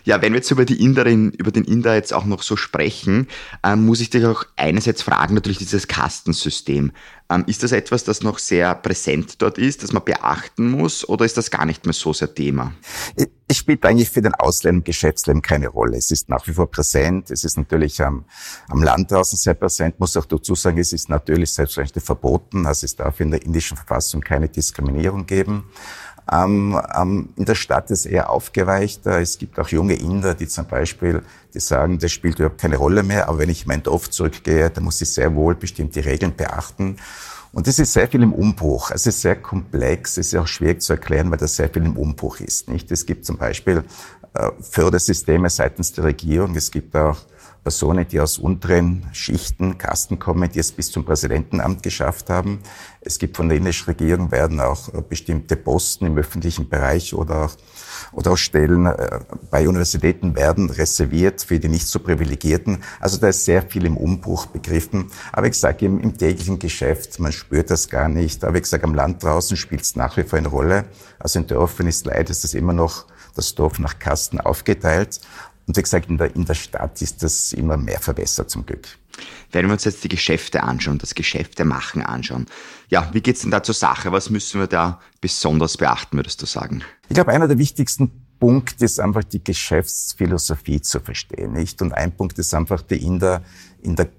Ja, 0.08 0.22
wenn 0.22 0.32
wir 0.32 0.38
jetzt 0.38 0.52
über 0.52 0.64
die 0.64 0.82
Inderin, 0.82 1.32
über 1.32 1.52
den 1.52 1.66
Inder 1.66 1.94
jetzt 1.94 2.14
auch 2.14 2.24
noch 2.24 2.42
so 2.42 2.56
sprechen, 2.56 3.28
ähm, 3.62 3.86
muss 3.86 4.00
ich 4.00 4.10
dich 4.10 4.26
auch 4.26 4.46
einerseits 4.56 5.02
fragen, 5.02 5.36
natürlich 5.36 5.58
dieses 5.58 5.90
Kastensystem. 5.90 6.94
Ähm, 7.30 7.44
ist 7.46 7.62
das 7.62 7.74
etwas, 7.74 8.06
das 8.06 8.24
noch 8.24 8.40
sehr 8.40 8.74
präsent 8.74 9.42
dort 9.42 9.58
ist, 9.58 9.84
das 9.84 9.92
man 9.92 10.06
beachten 10.06 10.72
muss, 10.72 11.08
oder 11.10 11.26
ist 11.26 11.36
das 11.36 11.52
gar 11.52 11.66
nicht 11.66 11.86
mehr 11.86 11.92
so 11.92 12.14
sehr 12.14 12.34
Thema? 12.34 12.72
Es 13.50 13.58
spielt 13.58 13.84
eigentlich 13.86 14.10
für 14.10 14.22
den 14.22 14.34
Ausländer 14.34 14.78
im 14.78 14.84
Geschäftsleben 14.86 15.42
keine 15.42 15.68
Rolle. 15.68 15.98
Es 15.98 16.10
ist 16.10 16.30
nach 16.30 16.48
wie 16.48 16.54
vor 16.54 16.72
präsent. 16.72 17.30
Es 17.30 17.44
ist 17.44 17.58
natürlich 17.58 18.02
am, 18.02 18.24
am 18.70 18.82
Land 18.82 19.12
draußen 19.12 19.38
sehr 19.38 19.56
präsent. 19.56 20.00
Muss 20.00 20.16
auch 20.16 20.26
dazu 20.26 20.56
sagen, 20.56 20.78
es 20.78 20.94
ist 20.94 21.10
natürlich 21.10 21.52
selbstverständlich 21.52 22.06
verboten. 22.06 22.66
Also 22.66 22.86
es 22.86 22.96
darf 22.96 23.20
in 23.20 23.32
der 23.32 23.42
indischen 23.44 23.76
Verfassung 23.76 24.22
keine 24.22 24.48
Diskriminierung 24.48 25.26
geben. 25.26 25.66
Ähm, 26.32 26.80
ähm, 26.96 27.30
in 27.36 27.46
der 27.46 27.56
Stadt 27.56 27.90
ist 27.90 28.06
eher 28.06 28.30
aufgeweichter. 28.30 29.22
Es 29.22 29.38
gibt 29.38 29.60
auch 29.60 29.70
junge 29.70 29.96
Inder, 29.96 30.34
die 30.34 30.48
zum 30.48 30.66
Beispiel, 30.66 31.22
die 31.54 31.60
sagen, 31.60 32.00
das 32.00 32.12
spielt 32.12 32.40
überhaupt 32.40 32.60
keine 32.60 32.78
Rolle 32.78 33.04
mehr, 33.04 33.30
aber 33.30 33.40
wenn 33.40 33.50
ich 33.50 33.62
in 33.62 33.70
mein 33.70 33.84
Dorf 33.84 34.10
zurückgehe, 34.10 34.70
dann 34.70 34.84
muss 34.84 35.02
ich 35.02 35.12
sehr 35.12 35.34
wohl 35.36 35.56
bestimmte 35.56 36.04
Regeln 36.04 36.36
beachten. 36.36 36.98
Und 37.54 37.68
das 37.68 37.80
ist 37.80 37.94
sehr 37.94 38.08
viel 38.08 38.22
im 38.22 38.34
Umbruch. 38.34 38.92
Es 38.92 39.08
ist 39.08 39.22
sehr 39.22 39.36
komplex, 39.38 40.18
es 40.18 40.34
ist 40.34 40.36
auch 40.40 40.48
schwierig 40.48 40.82
zu 40.82 40.94
erklären, 40.94 41.32
weil 41.32 41.38
das 41.38 41.56
sehr 41.56 41.70
viel 41.70 41.86
im 41.86 41.98
Umbruch 41.98 42.42
ist. 42.42 42.70
Nicht? 42.70 42.92
Es 42.92 43.06
gibt 43.06 43.26
zum 43.26 43.38
Beispiel 43.38 43.84
äh, 44.34 44.52
Fördersysteme 44.60 45.50
seitens 45.50 45.94
der 45.94 46.04
Regierung. 46.04 46.56
Es 46.56 46.70
gibt 46.72 46.96
auch 46.96 47.18
Personen, 47.68 48.08
die 48.08 48.22
aus 48.22 48.38
unteren 48.38 49.06
Schichten, 49.12 49.78
Kasten 49.78 50.20
kommen, 50.20 50.50
die 50.50 50.60
es 50.60 50.72
bis 50.72 50.90
zum 50.90 51.04
Präsidentenamt 51.04 51.84
geschafft 51.84 52.30
haben. 52.30 52.60
Es 53.02 53.20
gibt 53.20 53.36
von 53.36 53.50
der 53.50 53.58
indischen 53.58 53.88
Regierung 53.88 54.32
werden 54.32 54.62
auch 54.62 54.88
äh, 54.94 55.02
bestimmte 55.02 55.58
Posten 55.58 56.06
im 56.06 56.18
öffentlichen 56.18 56.70
Bereich 56.70 57.14
oder 57.14 57.44
auch, 57.44 57.58
oder 58.14 58.32
auch 58.32 58.38
Stellen 58.38 58.86
äh, 58.86 59.20
bei 59.52 59.68
Universitäten 59.68 60.34
werden 60.34 60.70
reserviert 60.70 61.42
für 61.42 61.60
die 61.60 61.68
nicht 61.68 61.88
so 61.88 62.00
Privilegierten. 62.00 62.78
Also 63.02 63.18
da 63.18 63.28
ist 63.28 63.44
sehr 63.44 63.62
viel 63.64 63.86
im 63.86 63.98
Umbruch 63.98 64.46
begriffen. 64.46 65.12
Aber 65.34 65.48
ich 65.48 65.56
sage, 65.56 65.88
im, 65.88 66.00
im 66.00 66.18
täglichen 66.18 66.60
Geschäft, 66.60 67.20
man 67.20 67.34
spürt 67.34 67.70
das 67.70 67.90
gar 67.90 68.08
nicht. 68.08 68.46
Aber 68.46 68.58
ich 68.58 68.66
sage, 68.66 68.86
am 68.86 68.96
Land 68.96 69.24
draußen 69.24 69.58
spielt 69.58 69.82
es 69.82 69.98
nach 69.98 70.16
wie 70.16 70.24
vor 70.24 70.40
eine 70.40 70.48
Rolle. 70.48 70.86
Also 71.20 71.40
in 71.40 71.48
Dörfern 71.48 71.88
ist 71.88 72.06
leider 72.06 72.30
ist 72.30 72.46
das 72.46 72.54
immer 72.54 72.72
noch 72.72 73.08
das 73.36 73.56
Dorf 73.56 73.78
nach 73.78 74.00
Kasten 74.00 74.40
aufgeteilt. 74.40 75.20
Und 75.68 75.76
wie 75.76 75.82
gesagt, 75.82 76.10
in 76.10 76.18
der, 76.18 76.34
in 76.36 76.46
der 76.46 76.54
Stadt 76.54 77.02
ist 77.02 77.22
das 77.24 77.52
immer 77.52 77.78
mehr 77.78 78.00
verbessert 78.00 78.50
zum 78.50 78.66
Glück. 78.66 78.88
Wenn 79.52 79.66
wir 79.66 79.74
uns 79.74 79.84
jetzt 79.84 80.04
die 80.04 80.10
Geschäfte 80.10 80.64
anschauen, 80.64 80.98
das 80.98 81.14
Geschäfte 81.14 81.66
machen 81.66 82.02
anschauen, 82.02 82.46
ja, 82.90 83.10
wie 83.14 83.22
geht's 83.22 83.42
denn 83.42 83.52
da 83.52 83.62
zur 83.62 83.76
Sache? 83.76 84.12
Was 84.12 84.30
müssen 84.30 84.62
wir 84.62 84.68
da 84.68 85.02
besonders 85.20 85.76
beachten, 85.78 86.18
würdest 86.18 86.42
du 86.42 86.46
sagen? 86.46 86.84
Ich 87.10 87.16
glaube, 87.16 87.32
einer 87.32 87.48
der 87.48 87.58
wichtigsten 87.58 88.12
Punkte 88.40 88.86
ist 88.86 89.00
einfach 89.00 89.24
die 89.24 89.44
Geschäftsphilosophie 89.44 90.82
zu 90.82 91.00
verstehen, 91.00 91.54
nicht? 91.54 91.82
Und 91.82 91.94
ein 91.94 92.16
Punkt 92.16 92.38
ist 92.40 92.54
einfach 92.54 92.82
die 92.82 93.04
in 93.04 93.20
der, 93.20 93.44
in 93.82 93.96
der 93.96 94.10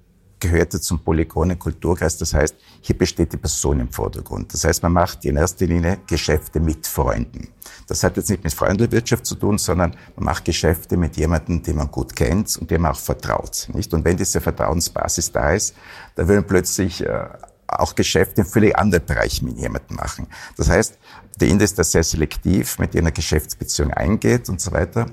gehörte 0.41 0.81
zum 0.81 1.01
polygonen 1.01 1.59
Kulturkreis. 1.59 2.17
Das 2.17 2.35
heißt, 2.35 2.57
hier 2.81 2.97
besteht 2.97 3.33
die 3.33 3.37
Person 3.37 3.81
im 3.81 3.91
Vordergrund. 3.91 4.53
Das 4.53 4.65
heißt, 4.65 4.83
man 4.83 4.93
macht 4.93 5.25
in 5.25 5.37
erster 5.37 5.67
Linie 5.67 5.99
Geschäfte 6.07 6.61
mit 6.61 6.87
Freunden. 6.87 7.49
Das 7.87 8.03
hat 8.03 8.17
jetzt 8.17 8.29
nicht 8.31 8.45
mit 8.45 8.53
Freundewirtschaft 8.53 9.25
zu 9.25 9.35
tun, 9.35 9.59
sondern 9.59 9.97
man 10.17 10.27
macht 10.27 10.45
Geschäfte 10.45 10.97
mit 10.97 11.17
jemandem, 11.17 11.63
den 11.63 11.77
man 11.77 11.91
gut 11.91 12.15
kennt 12.15 12.57
und 12.59 12.71
dem 12.71 12.83
man 12.83 12.93
auch 12.93 12.99
vertraut. 12.99 13.69
Nicht? 13.73 13.93
Und 13.95 14.05
wenn 14.05 14.17
diese 14.17 14.41
Vertrauensbasis 14.41 15.33
da 15.33 15.53
ist, 15.53 15.75
dann 16.15 16.29
will 16.29 16.37
man 16.37 16.47
plötzlich 16.47 17.05
äh, 17.05 17.29
auch 17.67 17.95
Geschäfte 17.95 18.43
in 18.43 18.47
völlig 18.47 18.77
anderen 18.77 19.05
Bereichen 19.05 19.47
mit 19.47 19.59
jemandem 19.59 19.97
machen. 19.97 20.27
Das 20.57 20.69
heißt, 20.69 20.99
der 21.41 21.49
Inder 21.49 21.65
ist 21.65 21.79
da 21.79 21.85
sehr 21.85 22.03
selektiv, 22.03 22.79
mit 22.79 22.95
dem 22.95 23.07
er 23.07 23.13
Geschäftsbeziehung 23.13 23.93
eingeht 23.93 24.49
und 24.49 24.61
so 24.61 24.73
weiter. 24.73 25.07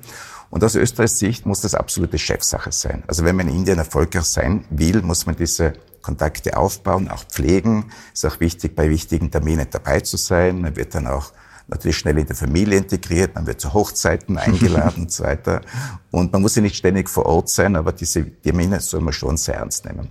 Und 0.56 0.64
aus 0.64 0.76
Österreichs 0.76 1.20
Sicht 1.20 1.46
muss 1.46 1.60
das 1.60 1.76
absolute 1.76 2.18
Chefsache 2.18 2.72
sein. 2.72 3.04
Also 3.08 3.26
wenn 3.26 3.36
man 3.36 3.50
in 3.50 3.56
Indien 3.58 3.78
erfolgreich 3.78 4.24
sein 4.24 4.64
will, 4.70 5.02
muss 5.02 5.26
man 5.26 5.36
diese 5.36 5.74
Kontakte 6.02 6.56
aufbauen, 6.56 7.10
auch 7.10 7.26
pflegen. 7.26 7.92
Ist 8.14 8.26
auch 8.26 8.40
wichtig, 8.40 8.74
bei 8.74 8.90
wichtigen 8.90 9.30
Terminen 9.30 9.68
dabei 9.70 10.00
zu 10.00 10.16
sein. 10.16 10.62
Man 10.62 10.78
wird 10.78 10.96
dann 10.96 11.08
auch 11.08 11.34
natürlich 11.68 11.98
schnell 11.98 12.18
in 12.20 12.26
die 12.26 12.34
Familie 12.34 12.78
integriert, 12.78 13.36
man 13.36 13.46
wird 13.48 13.60
zu 13.60 13.74
Hochzeiten 13.74 14.38
eingeladen 14.38 15.04
und 15.04 15.12
so 15.12 15.26
weiter. 15.26 15.60
Und 16.10 16.32
man 16.32 16.42
muss 16.42 16.56
ja 16.56 16.62
nicht 16.62 16.78
ständig 16.78 17.10
vor 17.10 17.26
Ort 17.26 17.50
sein, 17.50 17.76
aber 17.76 17.92
diese 17.92 18.24
Termine 18.24 18.80
soll 18.80 19.02
man 19.02 19.12
schon 19.12 19.36
sehr 19.36 19.56
ernst 19.56 19.84
nehmen. 19.84 20.08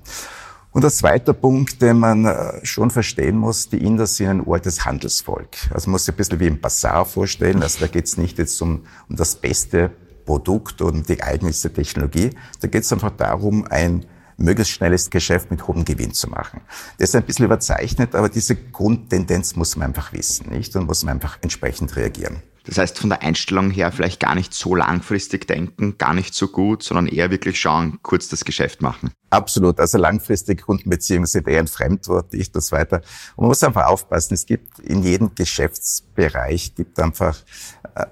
Und 0.72 0.82
der 0.82 0.90
zweite 0.90 1.32
Punkt, 1.32 1.80
den 1.80 2.00
man 2.00 2.26
äh, 2.26 2.66
schon 2.66 2.90
verstehen 2.90 3.38
muss, 3.38 3.70
die 3.70 3.82
Inder 3.82 4.06
sind 4.06 4.28
ein 4.28 4.46
uraltes 4.46 4.84
Handelsvolk. 4.84 5.56
Also 5.72 5.88
man 5.88 5.92
muss 5.92 6.04
sich 6.04 6.12
ein 6.12 6.18
bisschen 6.18 6.40
wie 6.40 6.48
im 6.48 6.60
Bazar 6.60 7.06
vorstellen. 7.06 7.62
Also 7.62 7.78
da 7.80 7.86
geht 7.86 8.04
es 8.04 8.18
nicht 8.18 8.36
jetzt 8.36 8.60
um, 8.60 8.84
um 9.08 9.16
das 9.16 9.36
beste 9.36 9.92
Produkt 10.24 10.82
und 10.82 11.08
die 11.08 11.22
eigenste 11.22 11.72
Technologie. 11.72 12.30
Da 12.60 12.68
geht 12.68 12.82
es 12.82 12.92
einfach 12.92 13.10
darum, 13.10 13.66
ein 13.68 14.06
möglichst 14.36 14.72
schnelles 14.72 15.10
Geschäft 15.10 15.50
mit 15.50 15.66
hohem 15.66 15.84
Gewinn 15.84 16.12
zu 16.12 16.28
machen. 16.28 16.60
Das 16.98 17.10
ist 17.10 17.16
ein 17.16 17.24
bisschen 17.24 17.44
überzeichnet, 17.44 18.14
aber 18.14 18.28
diese 18.28 18.56
Grundtendenz 18.56 19.56
muss 19.56 19.76
man 19.76 19.88
einfach 19.88 20.12
wissen, 20.12 20.50
nicht? 20.50 20.74
Und 20.76 20.86
muss 20.86 21.04
man 21.04 21.14
einfach 21.14 21.38
entsprechend 21.40 21.94
reagieren. 21.96 22.42
Das 22.66 22.78
heißt, 22.78 22.98
von 22.98 23.10
der 23.10 23.20
Einstellung 23.20 23.70
her 23.70 23.92
vielleicht 23.92 24.20
gar 24.20 24.34
nicht 24.34 24.54
so 24.54 24.74
langfristig 24.74 25.46
denken, 25.46 25.98
gar 25.98 26.14
nicht 26.14 26.34
so 26.34 26.48
gut, 26.48 26.82
sondern 26.82 27.06
eher 27.06 27.30
wirklich 27.30 27.60
schauen, 27.60 27.98
kurz 28.02 28.28
das 28.28 28.44
Geschäft 28.44 28.80
machen. 28.80 29.10
Absolut. 29.28 29.78
Also 29.78 29.98
langfristige 29.98 30.62
Kundenbeziehungen 30.62 31.26
sind 31.26 31.46
eher 31.46 31.58
ein 31.58 31.66
Fremdwort, 31.66 32.32
nicht 32.32 32.56
das 32.56 32.72
weiter. 32.72 33.02
Und 33.36 33.42
man 33.42 33.48
muss 33.48 33.62
einfach 33.62 33.84
aufpassen. 33.84 34.32
Es 34.32 34.46
gibt 34.46 34.78
in 34.78 35.02
jedem 35.02 35.34
Geschäftsbereich 35.34 36.74
gibt 36.74 36.98
einfach 37.00 37.36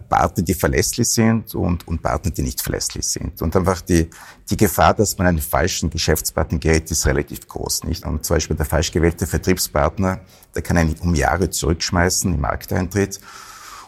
Partner, 0.08 0.44
die 0.44 0.54
verlässlich 0.54 1.08
sind 1.08 1.54
und, 1.54 1.86
und 1.88 2.02
Partner, 2.02 2.30
die 2.30 2.42
nicht 2.42 2.60
verlässlich 2.60 3.04
sind. 3.04 3.42
Und 3.42 3.56
einfach 3.56 3.80
die, 3.80 4.08
die 4.48 4.56
Gefahr, 4.56 4.94
dass 4.94 5.18
man 5.18 5.26
einen 5.26 5.40
falschen 5.40 5.90
Geschäftspartner 5.90 6.58
gerät, 6.58 6.90
ist 6.90 7.04
relativ 7.06 7.48
groß, 7.48 7.84
nicht? 7.84 8.04
Und 8.04 8.24
zum 8.24 8.36
Beispiel 8.36 8.56
der 8.56 8.66
falsch 8.66 8.92
gewählte 8.92 9.26
Vertriebspartner, 9.26 10.20
der 10.54 10.62
kann 10.62 10.76
einen 10.76 10.94
um 11.00 11.14
Jahre 11.14 11.50
zurückschmeißen 11.50 12.32
im 12.32 12.40
Markteintritt. 12.40 13.20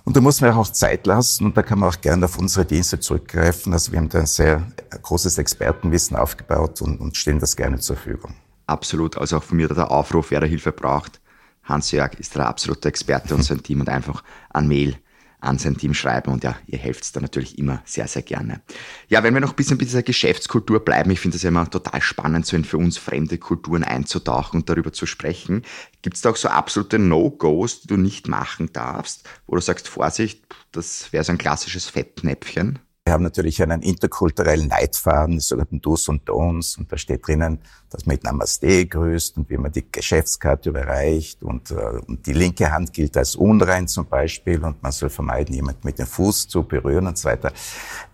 Und 0.05 0.17
da 0.17 0.21
muss 0.21 0.41
man 0.41 0.53
auch 0.53 0.69
Zeit 0.69 1.07
lassen 1.07 1.47
und 1.47 1.57
da 1.57 1.63
kann 1.63 1.79
man 1.79 1.89
auch 1.89 2.01
gerne 2.01 2.27
auf 2.27 2.39
unsere 2.39 2.67
Dienste 2.67 2.99
zurückgreifen. 2.99 3.73
Also 3.73 3.93
wir 3.93 4.01
haben 4.01 4.09
da 4.09 4.19
ein 4.19 4.27
sehr 4.27 4.67
großes 5.01 5.39
Expertenwissen 5.39 6.17
aufgebaut 6.17 6.83
und, 6.83 7.01
und 7.01 7.17
stellen 7.17 7.39
das 7.39 7.57
gerne 7.57 7.79
zur 7.79 7.97
Verfügung. 7.97 8.35
Absolut. 8.67 9.17
Also 9.17 9.39
auch 9.39 9.43
von 9.45 9.57
mir 9.57 9.69
der 9.69 9.91
Aufruf, 9.91 10.31
wer 10.31 10.41
da 10.41 10.47
Hilfe 10.47 10.73
braucht. 10.73 11.21
Hans-Jörg 11.63 12.15
ist 12.19 12.35
der 12.35 12.47
absolute 12.47 12.89
Experte 12.89 13.35
und 13.35 13.43
sein 13.43 13.63
Team 13.63 13.81
und 13.81 13.89
einfach 13.89 14.23
an 14.51 14.69
Mail 14.69 14.99
an 15.45 15.59
sein 15.59 15.77
Team 15.77 15.95
schreiben 15.95 16.33
und 16.33 16.45
ja, 16.45 16.57
ihr 16.67 16.79
helft 16.79 17.15
da 17.15 17.21
natürlich 17.21 17.59
immer 17.59 17.83
sehr, 17.85 18.09
sehr 18.09 18.23
gerne. 18.23 18.63
Ja, 19.09 19.23
wenn 19.23 19.35
wir 19.35 19.41
noch 19.41 19.51
ein 19.51 19.57
bisschen 19.57 19.79
bei 19.79 19.85
dieser 19.85 20.03
Geschäftskultur 20.03 20.85
bleiben, 20.85 21.11
ich 21.11 21.21
finde 21.21 21.37
es 21.37 21.43
ja 21.43 21.49
immer 21.49 21.69
total 21.69 22.01
spannend, 22.03 22.47
so 22.47 22.57
in 22.57 22.65
für 22.65 22.79
uns 22.79 22.99
fremde 22.99 23.39
Kulturen 23.39 23.85
einzutauchen 23.85 24.61
und 24.61 24.69
darüber 24.69 24.93
zu 24.93 25.07
sprechen. 25.07 25.63
Gibt 26.03 26.17
es 26.17 26.23
da 26.23 26.31
auch 26.31 26.37
so 26.37 26.49
absolute 26.49 26.99
No-Gos, 26.99 27.83
die 27.83 27.89
du 27.89 27.97
nicht 27.97 28.29
machen 28.29 28.71
darfst, 28.73 29.29
wo 29.47 29.55
du 29.55 29.61
sagst, 29.61 29.89
Vorsicht, 29.89 30.43
das 30.73 31.13
wäre 31.13 31.25
so 31.25 31.33
ein 31.33 31.39
klassisches 31.39 31.87
Fettnäpfchen? 31.87 32.79
Wir 33.07 33.13
haben 33.13 33.23
natürlich 33.23 33.63
einen 33.63 33.83
interkulturellen 33.83 34.71
Leitfaden, 34.71 35.35
die 35.35 35.41
sogenannten 35.41 35.83
Do's 35.83 36.09
und 36.09 36.27
Don'ts, 36.27 36.79
und 36.79 36.91
da 36.91 36.97
steht 36.97 37.27
drinnen, 37.27 37.59
dass 37.91 38.07
man 38.07 38.15
mit 38.15 38.25
Namaste 38.25 38.87
grüßt 38.87 39.37
und 39.37 39.51
wie 39.51 39.59
man 39.59 39.71
die 39.71 39.85
Geschäftskarte 39.93 40.71
überreicht 40.71 41.43
und, 41.43 41.71
äh, 41.71 41.75
und 42.07 42.25
die 42.25 42.33
linke 42.33 42.73
Hand 42.73 42.95
gilt 42.95 43.15
als 43.19 43.37
unrein 43.37 43.89
zum 43.89 44.07
Beispiel 44.07 44.65
und 44.65 44.83
man 44.83 44.91
soll 44.91 45.11
vermeiden, 45.11 45.55
jemanden 45.55 45.83
mit 45.85 45.99
dem 45.99 46.07
Fuß 46.07 46.49
zu 46.49 46.63
berühren 46.63 47.07
und 47.07 47.19
so 47.19 47.29
weiter. 47.29 47.53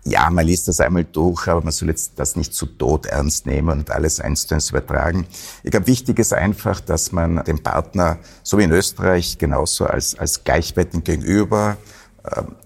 Ja, 0.03 0.29
man 0.29 0.45
liest 0.45 0.67
das 0.67 0.81
einmal 0.81 1.05
durch, 1.05 1.47
aber 1.47 1.61
man 1.61 1.71
soll 1.71 1.87
jetzt 1.87 2.19
das 2.19 2.35
nicht 2.35 2.53
zu 2.53 2.65
tot 2.65 3.05
ernst 3.05 3.45
nehmen 3.45 3.69
und 3.69 3.91
alles 3.91 4.19
eins 4.19 4.45
zu 4.45 4.55
eins 4.55 4.71
übertragen. 4.71 5.25
Ich 5.63 5.71
glaube, 5.71 5.87
wichtig 5.87 6.19
ist 6.19 6.33
einfach, 6.33 6.81
dass 6.81 7.13
man 7.13 7.41
dem 7.45 7.63
Partner, 7.63 8.19
so 8.43 8.57
wie 8.57 8.63
in 8.63 8.71
Österreich, 8.73 9.37
genauso 9.37 9.85
als, 9.85 10.19
als 10.19 10.43
gleichwertigen 10.43 11.05
Gegenüber, 11.05 11.77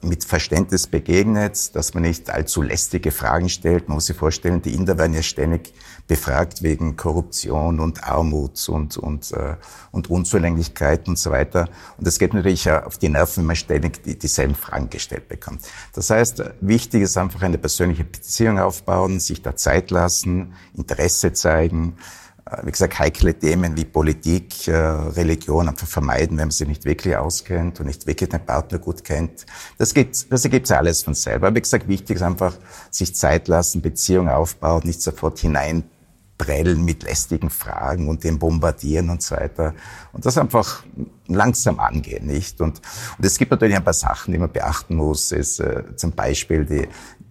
mit 0.02 0.26
Verständnis 0.26 0.88
begegnet, 0.88 1.76
dass 1.76 1.94
man 1.94 2.04
nicht 2.04 2.30
allzu 2.30 2.62
lästige 2.62 3.12
Fragen 3.12 3.48
stellt. 3.48 3.88
Man 3.88 3.96
muss 3.96 4.08
sich 4.08 4.18
vorstellen, 4.18 4.62
die 4.62 4.74
Inder 4.74 4.98
werden 4.98 5.14
ja 5.14 5.24
ständig 5.24 5.74
befragt 6.08 6.62
wegen 6.62 6.98
Korruption 6.98 7.80
und 7.80 8.04
Armut 8.04 8.68
und, 8.70 8.98
und, 8.98 9.32
äh, 9.32 9.56
und 9.92 10.10
Unzulänglichkeit 10.10 11.08
und 11.08 11.18
so 11.18 11.32
weiter. 11.32 11.70
Und 11.98 12.06
das 12.06 12.20
geht 12.20 12.34
natürlich 12.34 12.70
auf 12.70 12.98
die 12.98 13.10
Nerven, 13.10 13.38
wenn 13.38 13.46
man 13.46 13.56
ständig 13.56 14.04
die, 14.04 14.20
dieselben 14.20 14.56
Fragen 14.56 14.90
gestellt 14.90 15.30
bekommt. 15.30 15.62
Das 15.94 16.10
heißt, 16.10 16.44
wichtig 16.62 17.04
ist 17.04 17.18
einfach 17.18 17.42
eine 17.42 17.58
persönliche 17.58 18.04
Beziehung 18.04 18.60
aufbauen, 18.60 19.20
sich 19.20 19.42
da 19.42 19.56
Zeit 19.56 19.90
lassen, 19.90 20.54
Interesse 20.76 21.34
zeigen, 21.34 21.96
äh, 21.98 22.25
wie 22.64 22.72
gesagt, 22.72 23.00
heikle 23.00 23.34
Themen 23.34 23.76
wie 23.76 23.86
Politik, 23.86 24.68
äh, 24.68 24.76
Religion 24.76 25.68
einfach 25.68 25.88
vermeiden, 25.88 26.38
wenn 26.38 26.46
man 26.46 26.52
sich 26.52 26.68
nicht 26.68 26.86
wirklich 26.86 27.18
auskennt 27.18 27.80
und 27.80 27.88
nicht 27.88 28.06
wirklich 28.06 28.30
den 28.30 28.46
Partner 28.46 28.78
gut 28.78 29.04
kennt. 29.04 29.48
Das 29.80 29.96
gibt 29.96 30.32
das 30.32 30.46
ergibt 30.46 30.72
alles 30.72 31.02
von 31.02 31.16
selber. 31.16 31.48
Aber 31.48 31.56
wie 31.56 31.62
gesagt, 31.62 31.88
wichtig 31.88 32.18
ist 32.18 32.22
einfach, 32.22 32.56
sich 32.92 33.16
Zeit 33.16 33.48
lassen, 33.48 33.82
Beziehung 33.82 34.30
aufbauen, 34.30 34.84
nicht 34.86 35.02
sofort 35.02 35.40
hineinprellen 35.40 36.86
mit 36.86 37.02
lästigen 37.02 37.50
Fragen 37.50 38.10
und 38.10 38.24
den 38.24 38.38
bombardieren 38.38 39.10
und 39.10 39.24
so 39.24 39.36
weiter. 39.36 39.74
Und 40.14 40.28
das 40.28 40.38
einfach 40.38 40.84
langsam 41.26 41.80
angehen, 41.80 42.28
nicht? 42.28 42.62
Und, 42.62 42.80
und 43.18 43.26
es 43.26 43.40
gibt 43.40 43.50
natürlich 43.50 43.76
ein 43.76 43.84
paar 43.84 43.94
Sachen, 43.94 44.34
die 44.34 44.38
man 44.38 44.52
beachten 44.52 44.96
muss. 44.96 45.32
Es, 45.32 45.60
äh, 45.60 45.96
zum 45.96 46.12
Beispiel 46.12 46.64
die, 46.64 46.88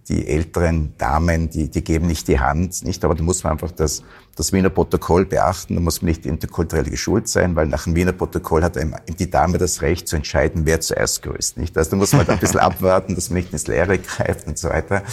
die 0.09 0.27
älteren 0.27 0.93
Damen, 0.97 1.49
die, 1.49 1.69
die 1.69 1.83
geben 1.83 2.07
nicht 2.07 2.27
die 2.27 2.39
Hand, 2.39 2.83
nicht? 2.83 3.03
Aber 3.05 3.15
da 3.15 3.23
muss 3.23 3.43
man 3.43 3.53
einfach 3.53 3.71
das, 3.71 4.03
das 4.35 4.51
Wiener 4.51 4.69
Protokoll 4.69 5.25
beachten. 5.25 5.75
Da 5.75 5.81
muss 5.81 6.01
man 6.01 6.09
nicht 6.09 6.25
interkulturell 6.25 6.89
geschult 6.89 7.27
sein, 7.27 7.55
weil 7.55 7.67
nach 7.67 7.85
dem 7.85 7.95
Wiener 7.95 8.11
Protokoll 8.11 8.63
hat 8.63 8.77
die 9.19 9.29
Dame 9.29 9.57
das 9.57 9.81
Recht 9.81 10.07
zu 10.07 10.17
entscheiden, 10.17 10.65
wer 10.65 10.81
zuerst 10.81 11.23
grüßt, 11.23 11.57
nicht? 11.57 11.77
Also 11.77 11.91
da 11.91 11.97
muss 11.97 12.11
man 12.11 12.19
halt 12.19 12.29
ein 12.29 12.39
bisschen 12.39 12.59
abwarten, 12.61 13.15
dass 13.15 13.29
man 13.29 13.37
nicht 13.37 13.53
ins 13.53 13.67
Leere 13.67 13.97
greift 13.97 14.47
und 14.47 14.57
so 14.57 14.69
weiter. 14.69 15.03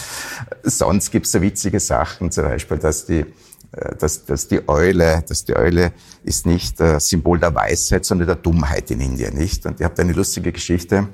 Sonst 0.63 1.11
gibt's 1.11 1.31
so 1.31 1.41
witzige 1.41 1.79
Sachen, 1.79 2.31
zum 2.31 2.43
Beispiel, 2.43 2.77
dass 2.77 3.05
die, 3.05 3.25
äh, 3.71 3.95
dass, 3.97 4.25
dass 4.25 4.49
die 4.49 4.67
Eule, 4.67 5.23
dass 5.27 5.45
die 5.45 5.55
Eule 5.55 5.93
ist 6.23 6.45
nicht 6.45 6.81
äh, 6.81 6.99
Symbol 6.99 7.39
der 7.39 7.55
Weisheit, 7.55 8.03
sondern 8.03 8.27
der 8.27 8.35
Dummheit 8.35 8.91
in 8.91 8.99
Indien, 8.99 9.35
nicht? 9.35 9.65
Und 9.65 9.79
ihr 9.79 9.85
habt 9.85 9.99
eine 10.01 10.11
lustige 10.11 10.51
Geschichte 10.51 11.07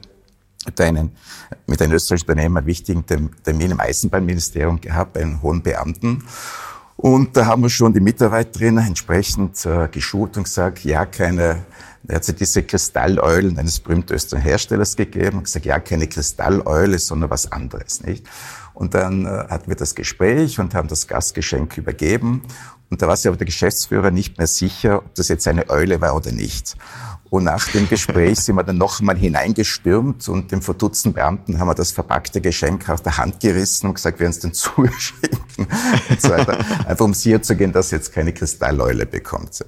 mit, 0.66 0.82
einem, 0.82 1.12
mit 1.68 1.80
einem 1.82 1.94
österreichischen 1.94 2.30
Unternehmen 2.30 2.58
einen 2.58 2.68
wichtigen 2.68 3.06
Termin 3.06 3.72
im 3.72 3.80
Eisenbahnministerium 3.80 4.82
gehabt, 4.82 5.16
einem 5.16 5.44
hohen 5.44 5.62
Beamten. 5.62 6.24
Und 7.02 7.38
da 7.38 7.46
haben 7.46 7.62
wir 7.62 7.70
schon 7.70 7.94
die 7.94 8.02
Mitarbeiterin 8.02 8.78
entsprechend 8.78 9.66
äh, 9.66 9.88
geschult 9.88 10.36
und 10.36 10.44
gesagt, 10.44 10.84
ja, 10.84 11.06
keine, 11.06 11.64
er 12.06 12.16
hat 12.16 12.26
sich 12.26 12.36
diese 12.36 12.62
Kristalleulen 12.62 13.58
eines 13.58 13.80
berühmten 13.80 14.12
österreichischen 14.12 14.50
Herstellers 14.50 14.98
gegeben 14.98 15.38
und 15.38 15.44
gesagt, 15.46 15.66
ja, 15.66 15.80
keine 15.80 16.08
Kristalleule, 16.08 17.00
sondern 17.00 17.30
was 17.30 17.50
anderes, 17.54 18.04
nicht? 18.04 18.28
Und 18.74 18.96
dann 18.96 19.26
äh, 19.26 19.30
hatten 19.30 19.70
wir 19.70 19.78
das 19.78 19.96
Gespräch 19.96 20.60
und 20.60 20.76
haben 20.76 20.90
das 20.90 21.08
Gastgeschenk 21.08 21.78
übergeben. 21.78 22.42
Und 22.90 23.02
da 23.02 23.08
war 23.08 23.16
sich 23.16 23.30
aber 23.30 23.38
der 23.38 23.46
Geschäftsführer 23.46 24.12
nicht 24.12 24.38
mehr 24.38 24.48
sicher, 24.48 24.98
ob 24.98 25.16
das 25.16 25.30
jetzt 25.30 25.48
eine 25.48 25.70
Eule 25.70 26.02
war 26.02 26.18
oder 26.18 26.34
nicht. 26.34 26.76
Und 27.30 27.44
nach 27.44 27.68
dem 27.68 27.88
Gespräch 27.88 28.40
sind 28.40 28.56
wir 28.56 28.64
dann 28.64 28.78
noch 28.78 29.00
einmal 29.00 29.18
hineingestürmt 29.18 30.28
und 30.30 30.52
dem 30.52 30.62
verdutzten 30.62 31.14
Beamten 31.14 31.60
haben 31.60 31.68
wir 31.68 31.76
das 31.76 31.92
verpackte 31.92 32.42
Geschenk 32.42 32.90
aus 32.90 33.04
der 33.04 33.18
Hand 33.18 33.40
gerissen 33.40 33.88
und 33.88 33.96
gesagt, 33.96 34.20
wir 34.20 34.28
uns 34.28 34.40
den 34.40 34.54
zuschicken 34.56 35.68
und 36.10 36.22
so 36.22 36.30
weiter. 36.30 36.58
Einfach 36.88 37.06
um 37.06 37.14
sicher 37.14 37.42
zu 37.42 37.56
gehen, 37.56 37.72
dass 37.72 37.92
jetzt 37.92 38.14
keine 38.14 38.34
Kristalleule 38.34 39.06
bekommt. 39.06 39.64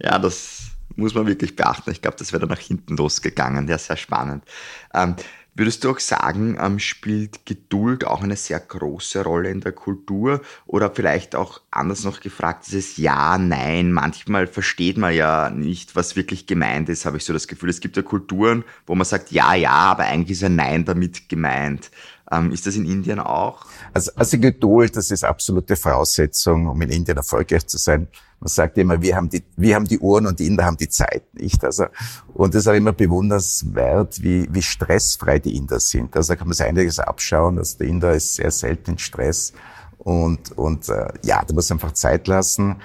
ja, 0.00 0.18
das 0.18 0.64
muss 0.96 1.14
man 1.14 1.26
wirklich 1.26 1.54
beachten. 1.54 1.90
Ich 1.90 2.02
glaube, 2.02 2.16
das 2.18 2.32
wäre 2.32 2.40
dann 2.40 2.50
nach 2.50 2.58
hinten 2.58 2.96
losgegangen. 2.96 3.68
Ja, 3.68 3.78
sehr 3.78 3.96
spannend. 3.96 4.44
Ähm, 4.92 5.14
Würdest 5.56 5.84
du 5.84 5.90
auch 5.90 6.00
sagen, 6.00 6.58
ähm, 6.60 6.80
spielt 6.80 7.46
Geduld 7.46 8.04
auch 8.04 8.24
eine 8.24 8.34
sehr 8.34 8.58
große 8.58 9.22
Rolle 9.22 9.50
in 9.50 9.60
der 9.60 9.70
Kultur? 9.70 10.40
Oder 10.66 10.90
vielleicht 10.90 11.36
auch 11.36 11.60
anders 11.70 12.02
noch 12.02 12.20
gefragt, 12.20 12.66
dieses 12.66 12.96
Ja, 12.96 13.38
Nein. 13.38 13.92
Manchmal 13.92 14.48
versteht 14.48 14.96
man 14.98 15.14
ja 15.14 15.50
nicht, 15.50 15.94
was 15.94 16.16
wirklich 16.16 16.46
gemeint 16.46 16.88
ist, 16.88 17.06
habe 17.06 17.18
ich 17.18 17.24
so 17.24 17.32
das 17.32 17.46
Gefühl. 17.46 17.70
Es 17.70 17.80
gibt 17.80 17.96
ja 17.96 18.02
Kulturen, 18.02 18.64
wo 18.86 18.96
man 18.96 19.04
sagt 19.04 19.30
Ja, 19.30 19.54
ja, 19.54 19.70
aber 19.70 20.04
eigentlich 20.04 20.38
ist 20.38 20.44
ein 20.44 20.56
Nein 20.56 20.84
damit 20.84 21.28
gemeint. 21.28 21.90
Ähm, 22.30 22.52
ist 22.52 22.66
das 22.66 22.76
in 22.76 22.86
Indien 22.86 23.20
auch? 23.20 23.66
Also, 23.92 24.10
also 24.16 24.38
Geduld, 24.38 24.96
das 24.96 25.10
ist 25.10 25.24
absolute 25.24 25.76
Voraussetzung, 25.76 26.66
um 26.66 26.80
in 26.82 26.90
Indien 26.90 27.16
erfolgreich 27.16 27.66
zu 27.66 27.76
sein. 27.76 28.08
Man 28.40 28.48
sagt 28.48 28.78
immer, 28.78 29.00
wir 29.00 29.16
haben 29.16 29.28
die, 29.28 29.44
wir 29.56 29.74
haben 29.74 29.86
die 29.86 29.98
Uhren 29.98 30.26
und 30.26 30.38
die 30.38 30.46
Inder 30.46 30.64
haben 30.64 30.76
die 30.76 30.88
Zeit, 30.88 31.22
nicht? 31.34 31.64
Also, 31.64 31.86
und 32.34 32.54
das 32.54 32.62
ist 32.62 32.68
auch 32.68 32.74
immer 32.74 32.92
bewunderswert, 32.92 34.22
wie, 34.22 34.48
wie 34.50 34.62
stressfrei 34.62 35.38
die 35.38 35.56
Inder 35.56 35.80
sind. 35.80 36.16
Also 36.16 36.32
da 36.32 36.36
kann 36.36 36.48
man 36.48 36.54
sich 36.54 36.66
einiges 36.66 36.98
abschauen. 36.98 37.58
Also 37.58 37.78
der 37.78 37.88
Inder 37.88 38.12
ist 38.12 38.34
sehr 38.34 38.50
selten 38.50 38.92
in 38.92 38.98
Stress. 38.98 39.52
Und, 39.98 40.52
und 40.58 40.88
äh, 40.90 41.08
ja, 41.22 41.42
da 41.46 41.54
muss 41.54 41.70
man 41.70 41.78
einfach 41.78 41.92
Zeit 41.92 42.26
lassen. 42.26 42.76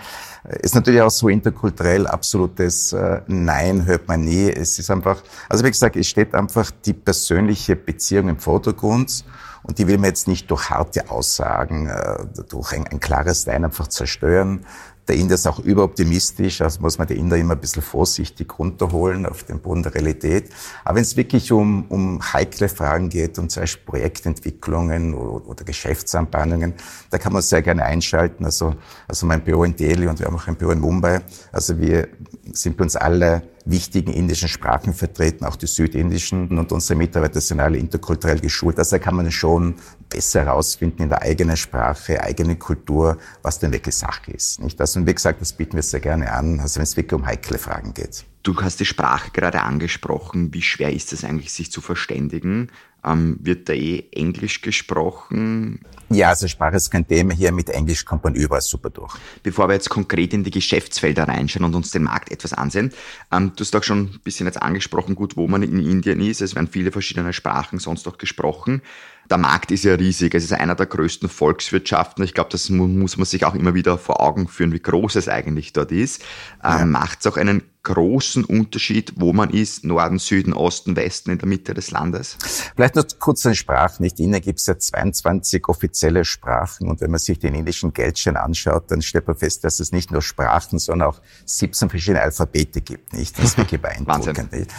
Ist 0.62 0.74
natürlich 0.74 1.02
auch 1.02 1.12
so 1.12 1.28
interkulturell 1.28 2.08
absolutes 2.08 2.94
äh, 2.94 3.22
Nein 3.28 3.86
hört 3.86 4.08
man 4.08 4.24
nie. 4.24 4.50
Es 4.50 4.80
ist 4.80 4.90
einfach, 4.90 5.22
also 5.50 5.66
wie 5.66 5.70
gesagt, 5.70 5.98
es 5.98 6.08
steht 6.08 6.34
einfach 6.34 6.72
die 6.86 6.94
persönliche 6.94 7.76
Beziehung 7.76 8.30
im 8.30 8.40
Vordergrund 8.40 9.26
und 9.64 9.78
die 9.78 9.88
will 9.88 9.98
man 9.98 10.06
jetzt 10.06 10.28
nicht 10.28 10.50
durch 10.50 10.70
harte 10.70 11.10
Aussagen, 11.12 11.88
äh, 11.88 12.26
durch 12.48 12.72
ein, 12.72 12.88
ein 12.88 13.00
klares 13.02 13.48
Nein 13.48 13.66
einfach 13.66 13.88
zerstören. 13.88 14.66
Der 15.10 15.18
Inder 15.18 15.34
ist 15.34 15.48
auch 15.48 15.58
überoptimistisch, 15.58 16.62
also 16.62 16.82
muss 16.82 17.00
man 17.00 17.08
der 17.08 17.18
Inder 17.18 17.36
immer 17.36 17.56
ein 17.56 17.60
bisschen 17.60 17.82
vorsichtig 17.82 18.60
runterholen 18.60 19.26
auf 19.26 19.42
den 19.42 19.60
Boden 19.60 19.82
der 19.82 19.96
Realität. 19.96 20.52
Aber 20.86 20.98
wenn 20.98 21.02
es 21.02 21.18
wirklich 21.18 21.52
um, 21.52 21.86
um 21.90 22.22
heikle 22.22 22.70
Fragen 22.70 23.10
geht, 23.10 23.40
um 23.40 23.50
zum 23.50 23.64
Beispiel 23.64 23.86
Projektentwicklungen 23.88 25.16
oder, 25.16 25.48
oder 25.48 25.64
Geschäftsanbahnungen, 25.64 26.76
da 27.10 27.18
kann 27.18 27.34
man 27.34 27.42
sehr 27.42 27.64
gerne 27.64 27.86
einschalten. 27.86 28.46
Also, 28.46 28.76
also 29.08 29.26
mein 29.26 29.44
Büro 29.44 29.64
in 29.64 29.76
Delhi 29.76 30.06
und 30.06 30.20
wir 30.20 30.28
haben 30.28 30.36
auch 30.36 30.48
ein 30.48 30.56
Büro 30.56 30.70
in 30.70 30.80
Mumbai. 30.80 31.22
Also 31.52 31.80
wir 31.80 32.08
sind 32.54 32.78
bei 32.78 32.84
uns 32.84 32.96
alle 32.96 33.42
wichtigen 33.70 34.14
indischen 34.14 34.48
Sprachen 34.48 34.94
vertreten, 34.94 35.46
auch 35.46 35.56
die 35.56 35.68
südindischen. 35.68 36.58
Und 36.58 36.72
unsere 36.72 36.98
Mitarbeiter 36.98 37.42
sind 37.42 37.60
alle 37.60 37.78
interkulturell 37.78 38.40
geschult. 38.40 38.78
Also 38.80 39.00
kann 39.00 39.16
man 39.16 39.32
schon 39.32 39.76
besser 40.10 40.46
herausfinden 40.46 41.04
in 41.04 41.10
der 41.10 41.22
eigenen 41.22 41.58
Sprache, 41.58 42.22
eigene 42.22 42.56
Kultur, 42.56 43.18
was 43.42 43.60
denn 43.60 43.72
wirklich 43.72 43.96
Sache 43.96 44.32
ist. 44.32 44.62
Nicht? 44.62 44.80
Also, 44.82 45.00
und 45.00 45.08
wie 45.08 45.14
gesagt, 45.14 45.42
das 45.42 45.54
bieten 45.54 45.76
wir 45.76 45.84
sehr 45.84 46.00
gerne 46.00 46.32
an, 46.32 46.60
also 46.60 46.78
wenn 46.78 46.84
es 46.84 46.98
wirklich 46.98 47.20
um 47.20 47.26
heikle 47.26 47.58
Fragen 47.58 47.94
geht. 47.94 48.26
Du 48.42 48.56
hast 48.62 48.80
die 48.80 48.86
Sprache 48.86 49.32
gerade 49.32 49.62
angesprochen. 49.62 50.54
Wie 50.54 50.62
schwer 50.62 50.94
ist 50.94 51.12
es 51.12 51.26
eigentlich, 51.26 51.52
sich 51.52 51.72
zu 51.72 51.82
verständigen? 51.82 52.72
Ähm, 53.04 53.38
wird 53.42 53.70
da 53.70 53.74
eh 53.74 54.06
Englisch 54.12 54.62
gesprochen? 54.62 55.80
Ja, 56.10 56.30
also 56.30 56.48
Sprache 56.48 56.78
ist 56.78 56.90
kein 56.90 57.08
Thema. 57.08 57.34
Hier 57.34 57.52
mit 57.52 57.70
Englisch 57.70 58.06
kommt 58.06 58.24
man 58.24 58.36
überall 58.36 58.62
super 58.62 58.90
durch. 58.90 59.16
Bevor 59.44 59.68
wir 59.68 59.74
jetzt 59.74 59.90
konkret 59.90 60.34
in 60.34 60.44
die 60.44 60.52
Geschäftsfelder 60.52 61.28
reinschauen 61.28 61.66
und 61.66 61.76
uns 61.76 61.92
den 61.92 62.04
Markt 62.04 62.32
etwas 62.32 62.54
ansehen, 62.54 62.92
ähm, 63.32 63.54
du 63.56 63.62
hast 63.62 63.76
auch 63.76 63.84
schon 63.84 64.00
ein 64.00 64.20
bisschen 64.24 64.48
jetzt 64.48 64.62
angesprochen, 64.62 65.16
gut, 65.16 65.36
wo 65.38 65.48
man 65.48 65.62
in 65.62 65.80
Indien 65.80 66.22
ist. 66.22 66.42
Es 66.42 66.56
werden 66.56 66.70
viele 66.70 66.92
verschiedene 66.92 67.34
Sprachen 67.34 67.80
sonst 67.80 68.08
auch 68.08 68.18
gesprochen 68.18 68.82
der 69.30 69.38
Markt 69.38 69.72
ist 69.72 69.84
ja 69.84 69.94
riesig. 69.94 70.34
Es 70.34 70.44
ist 70.44 70.54
einer 70.54 70.76
der 70.76 70.88
größten 70.88 71.30
Volkswirtschaften. 71.30 72.24
Ich 72.24 72.34
glaube, 72.34 72.50
das 72.50 72.70
muss 72.70 73.18
man 73.18 73.26
sich 73.26 73.46
auch 73.46 73.54
immer 73.54 73.74
wieder 73.74 73.98
vor 73.98 74.22
Augen 74.22 74.48
führen, 74.48 74.72
wie 74.72 74.80
groß 74.80 75.16
es 75.16 75.28
eigentlich 75.28 75.74
dort 75.74 75.92
ist. 75.92 76.24
Ja. 76.64 76.82
Ähm, 76.82 76.92
Macht 76.92 77.20
es 77.20 77.28
auch 77.28 77.38
einen 77.38 77.62
großen 77.84 78.44
Unterschied, 78.44 79.14
wo 79.16 79.34
man 79.34 79.50
ist, 79.50 79.86
Norden, 79.86 80.20
Süden, 80.20 80.54
Osten, 80.54 80.96
Westen, 80.96 81.32
in 81.32 81.38
der 81.38 81.48
Mitte 81.48 81.74
des 81.74 81.92
Landes? 81.92 82.38
Vielleicht 82.76 82.96
noch 82.96 83.06
kurz 83.20 83.46
eine 83.46 83.56
Sprache. 83.56 84.02
Nicht? 84.02 84.20
In 84.20 84.26
Indien 84.26 84.44
gibt 84.44 84.60
es 84.60 84.66
ja 84.66 84.78
22 84.78 85.68
offizielle 85.68 86.26
Sprachen 86.26 86.88
und 86.90 87.02
wenn 87.02 87.12
man 87.12 87.20
sich 87.20 87.40
den 87.40 87.56
indischen 87.56 87.94
Geldschein 87.94 88.38
anschaut, 88.38 88.92
dann 88.92 89.02
stellt 89.02 89.28
man 89.28 89.38
fest, 89.38 89.64
dass 89.64 89.80
es 89.80 89.92
nicht 89.92 90.12
nur 90.12 90.22
Sprachen, 90.22 90.78
sondern 90.80 91.10
auch 91.10 91.22
17 91.46 91.90
verschiedene 91.90 92.22
Alphabete 92.22 92.82
gibt. 92.82 93.14
Nicht? 93.14 93.38
Das 93.38 93.46
ist 93.46 93.58
wirklich 93.58 93.82
beeindruckend. 93.82 94.52
Nicht? 94.52 94.72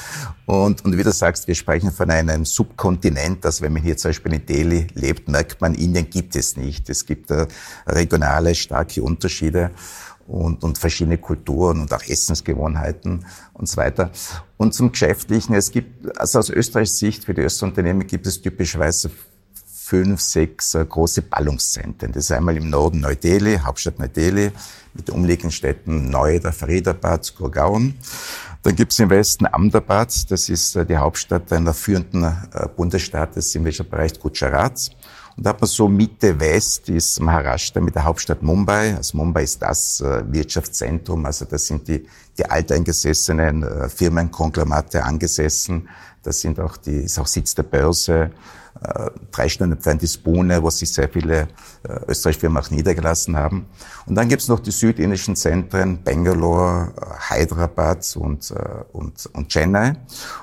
Und, 0.46 0.84
und 0.84 0.96
wie 0.96 1.02
du 1.02 1.12
sagst, 1.12 1.48
wir 1.48 1.54
sprechen 1.54 1.92
von 1.92 2.10
einem 2.10 2.44
Subkontinent. 2.44 3.44
Also 3.46 3.62
wenn 3.62 3.72
man 3.72 3.82
hier 3.82 3.96
zum 3.96 4.10
Beispiel 4.10 4.34
in 4.34 4.46
Delhi 4.46 4.86
lebt, 4.94 5.28
merkt 5.28 5.60
man, 5.60 5.74
Indien 5.74 6.10
gibt 6.10 6.36
es 6.36 6.56
nicht. 6.56 6.90
Es 6.90 7.06
gibt 7.06 7.30
äh, 7.30 7.46
regionale 7.86 8.54
starke 8.54 9.02
Unterschiede 9.02 9.70
und, 10.30 10.62
und 10.62 10.78
verschiedene 10.78 11.18
Kulturen 11.18 11.80
und 11.80 11.92
auch 11.92 12.02
Essensgewohnheiten 12.02 13.26
und 13.52 13.68
so 13.68 13.76
weiter. 13.76 14.10
Und 14.56 14.74
zum 14.74 14.92
Geschäftlichen, 14.92 15.54
es 15.54 15.72
gibt, 15.72 16.18
also 16.18 16.38
aus 16.38 16.50
Österreichs 16.50 16.98
Sicht, 16.98 17.24
für 17.24 17.34
die 17.34 17.42
Österreichunternehmen 17.42 18.06
gibt 18.06 18.26
es 18.26 18.40
typischerweise 18.40 19.10
fünf, 19.90 20.20
sechs 20.20 20.74
äh, 20.74 20.84
große 20.84 21.22
Ballungszentren. 21.22 22.12
Das 22.12 22.24
ist 22.24 22.32
einmal 22.32 22.56
im 22.56 22.70
Norden 22.70 23.00
Neu-Delhi, 23.00 23.58
Hauptstadt 23.58 23.98
Neu-Delhi, 23.98 24.52
mit 24.94 25.08
den 25.08 25.14
umliegenden 25.16 25.50
Städten 25.50 26.10
Noida, 26.10 26.52
Faridabad, 26.52 27.34
Gurgaon. 27.36 27.94
Dann 28.62 28.76
gibt 28.76 28.92
es 28.92 28.98
im 29.00 29.10
Westen 29.10 29.46
Ahmedabad, 29.46 30.30
das 30.30 30.48
ist 30.48 30.76
äh, 30.76 30.86
die 30.86 30.96
Hauptstadt 30.96 31.52
einer 31.52 31.74
führenden 31.74 32.22
äh, 32.22 32.68
Bundesstaates 32.76 33.52
im 33.56 33.64
Bereich 33.64 34.20
Gujarat. 34.20 34.90
Und 35.40 35.46
da 35.46 35.50
hat 35.50 35.60
man 35.62 35.68
so 35.68 35.88
Mitte 35.88 36.38
West 36.38 36.90
ist 36.90 37.18
Maharashtra 37.18 37.80
mit 37.80 37.94
der 37.94 38.04
Hauptstadt 38.04 38.42
Mumbai. 38.42 38.94
Also 38.94 39.16
Mumbai 39.16 39.44
ist 39.44 39.62
das 39.62 40.02
äh, 40.02 40.22
Wirtschaftszentrum, 40.30 41.24
also 41.24 41.46
da 41.46 41.56
sind 41.56 41.88
die, 41.88 42.06
die 42.36 42.44
alteingesessenen 42.44 43.62
äh, 43.62 43.88
Firmenkonglomerate 43.88 45.02
angesessen. 45.02 45.88
Das 46.22 46.42
sind 46.42 46.60
auch 46.60 46.76
die, 46.76 47.04
ist 47.04 47.18
auch 47.18 47.26
Sitz 47.26 47.54
der 47.54 47.62
Börse. 47.62 48.32
Äh, 48.82 49.48
Stunden 49.48 49.72
entfernt 49.72 50.02
ist 50.02 50.22
wo 50.62 50.70
sich 50.70 50.92
sehr 50.92 51.08
viele 51.08 51.48
äh, 51.82 52.00
österreichische 52.08 52.40
Firmen 52.40 52.62
auch 52.62 52.70
niedergelassen 52.70 53.36
haben. 53.36 53.66
Und 54.06 54.14
dann 54.14 54.28
gibt's 54.28 54.48
noch 54.48 54.60
die 54.60 54.70
südindischen 54.70 55.36
Zentren, 55.36 56.02
Bangalore, 56.02 56.92
äh, 56.96 57.34
Hyderabad 57.34 58.16
und, 58.16 58.54
und, 58.92 59.26
und 59.32 59.48
Chennai. 59.52 59.94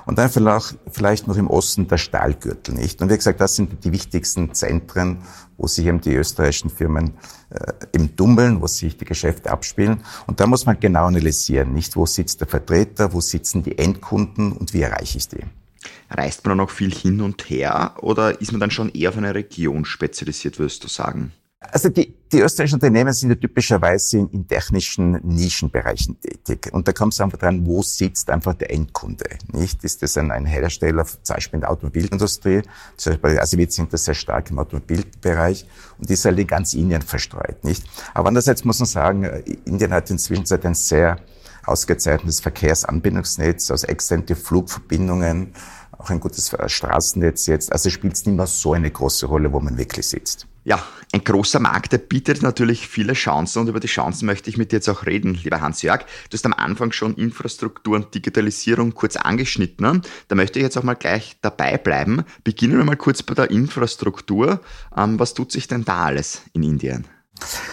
Und 0.06 0.18
dann 0.18 0.30
vielleicht, 0.30 0.76
vielleicht 0.90 1.26
noch 1.26 1.36
im 1.36 1.48
Osten 1.48 1.88
der 1.88 1.98
Stahlgürtel, 1.98 2.74
nicht? 2.74 3.00
Und 3.02 3.10
wie 3.10 3.16
gesagt, 3.16 3.40
das 3.40 3.56
sind 3.56 3.84
die 3.84 3.92
wichtigsten 3.92 4.54
Zentren, 4.54 5.18
wo 5.56 5.66
sich 5.66 5.86
eben 5.86 6.00
die 6.00 6.14
österreichischen 6.14 6.70
Firmen 6.70 7.14
äh, 7.50 7.72
im 7.92 8.14
Dummeln, 8.14 8.60
wo 8.60 8.66
sich 8.66 8.96
die 8.96 9.04
Geschäfte 9.04 9.50
abspielen. 9.50 10.02
Und 10.26 10.40
da 10.40 10.46
muss 10.46 10.66
man 10.66 10.78
genau 10.78 11.06
analysieren, 11.06 11.72
nicht? 11.74 11.96
Wo 11.96 12.06
sitzt 12.06 12.40
der 12.40 12.48
Vertreter, 12.48 13.12
wo 13.12 13.20
sitzen 13.20 13.62
die 13.62 13.76
Endkunden 13.78 14.52
und 14.52 14.72
wie 14.72 14.82
erreiche 14.82 15.18
ich 15.18 15.28
die? 15.28 15.44
Reist 16.10 16.44
man 16.44 16.58
dann 16.58 16.66
auch 16.66 16.70
viel 16.70 16.92
hin 16.92 17.20
und 17.20 17.48
her 17.50 17.94
oder 18.00 18.40
ist 18.40 18.52
man 18.52 18.60
dann 18.60 18.70
schon 18.70 18.90
eher 18.90 19.10
auf 19.10 19.16
eine 19.16 19.34
Region 19.34 19.84
spezialisiert, 19.84 20.58
würdest 20.58 20.84
du 20.84 20.88
sagen? 20.88 21.32
Also 21.60 21.88
die, 21.88 22.14
die 22.32 22.38
österreichischen 22.38 22.76
Unternehmen 22.76 23.12
sind 23.12 23.30
ja 23.30 23.34
typischerweise 23.34 24.18
in, 24.18 24.28
in 24.30 24.46
technischen 24.46 25.12
Nischenbereichen 25.24 26.18
tätig. 26.20 26.72
Und 26.72 26.86
da 26.86 26.92
kommt 26.92 27.14
es 27.14 27.20
einfach 27.20 27.38
dran, 27.38 27.66
wo 27.66 27.82
sitzt 27.82 28.30
einfach 28.30 28.54
der 28.54 28.70
Endkunde, 28.70 29.24
nicht? 29.52 29.82
Ist 29.82 30.00
das 30.02 30.16
ein, 30.16 30.30
ein 30.30 30.46
Hersteller, 30.46 31.04
zum 31.04 31.34
Beispiel 31.34 31.56
in 31.56 31.60
der 31.62 31.70
Automobilindustrie? 31.70 32.62
Zum 32.96 33.14
Beispiel, 33.14 33.40
also 33.40 33.58
wir 33.58 33.68
sind 33.70 33.92
da 33.92 33.96
sehr 33.96 34.14
stark 34.14 34.50
im 34.50 34.60
Automobilbereich 34.60 35.66
und 35.98 36.08
ist 36.08 36.24
halt 36.24 36.38
in 36.38 36.46
ganz 36.46 36.74
Indien 36.74 37.02
verstreut, 37.02 37.64
nicht? 37.64 37.84
Aber 38.14 38.28
andererseits 38.28 38.64
muss 38.64 38.78
man 38.78 38.86
sagen, 38.86 39.24
Indien 39.64 39.92
hat 39.92 40.10
inzwischen 40.10 40.46
ein 40.62 40.74
sehr 40.74 41.18
ausgezeichnetes 41.68 42.40
Verkehrsanbindungsnetz 42.40 43.70
aus 43.70 43.84
exzellente 43.84 44.36
Flugverbindungen, 44.36 45.52
auch 45.98 46.10
ein 46.10 46.20
gutes 46.20 46.54
Straßennetz 46.66 47.46
jetzt. 47.46 47.72
Also 47.72 47.90
spielt 47.90 48.14
es 48.14 48.24
nicht 48.26 48.36
mehr 48.36 48.46
so 48.46 48.72
eine 48.72 48.90
große 48.90 49.26
Rolle, 49.26 49.52
wo 49.52 49.60
man 49.60 49.76
wirklich 49.78 50.06
sitzt. 50.06 50.46
Ja, 50.64 50.84
ein 51.12 51.24
großer 51.24 51.60
Markt, 51.60 51.92
der 51.92 51.98
bietet 51.98 52.42
natürlich 52.42 52.86
viele 52.86 53.14
Chancen 53.14 53.60
und 53.60 53.68
über 53.68 53.80
die 53.80 53.86
Chancen 53.86 54.26
möchte 54.26 54.50
ich 54.50 54.58
mit 54.58 54.70
dir 54.70 54.76
jetzt 54.76 54.88
auch 54.90 55.06
reden, 55.06 55.32
lieber 55.32 55.62
Hans-Jörg. 55.62 56.00
Du 56.28 56.34
hast 56.34 56.44
am 56.44 56.52
Anfang 56.52 56.92
schon 56.92 57.14
Infrastruktur 57.14 57.96
und 57.96 58.14
Digitalisierung 58.14 58.92
kurz 58.92 59.16
angeschnitten. 59.16 60.02
Da 60.28 60.34
möchte 60.34 60.58
ich 60.58 60.64
jetzt 60.64 60.76
auch 60.76 60.82
mal 60.82 60.92
gleich 60.92 61.38
dabei 61.40 61.78
bleiben. 61.78 62.22
Beginnen 62.44 62.76
wir 62.76 62.84
mal 62.84 62.96
kurz 62.96 63.22
bei 63.22 63.32
der 63.32 63.50
Infrastruktur. 63.50 64.60
Ähm, 64.94 65.18
was 65.18 65.32
tut 65.32 65.52
sich 65.52 65.68
denn 65.68 65.86
da 65.86 66.04
alles 66.04 66.42
in 66.52 66.62
Indien? 66.62 67.06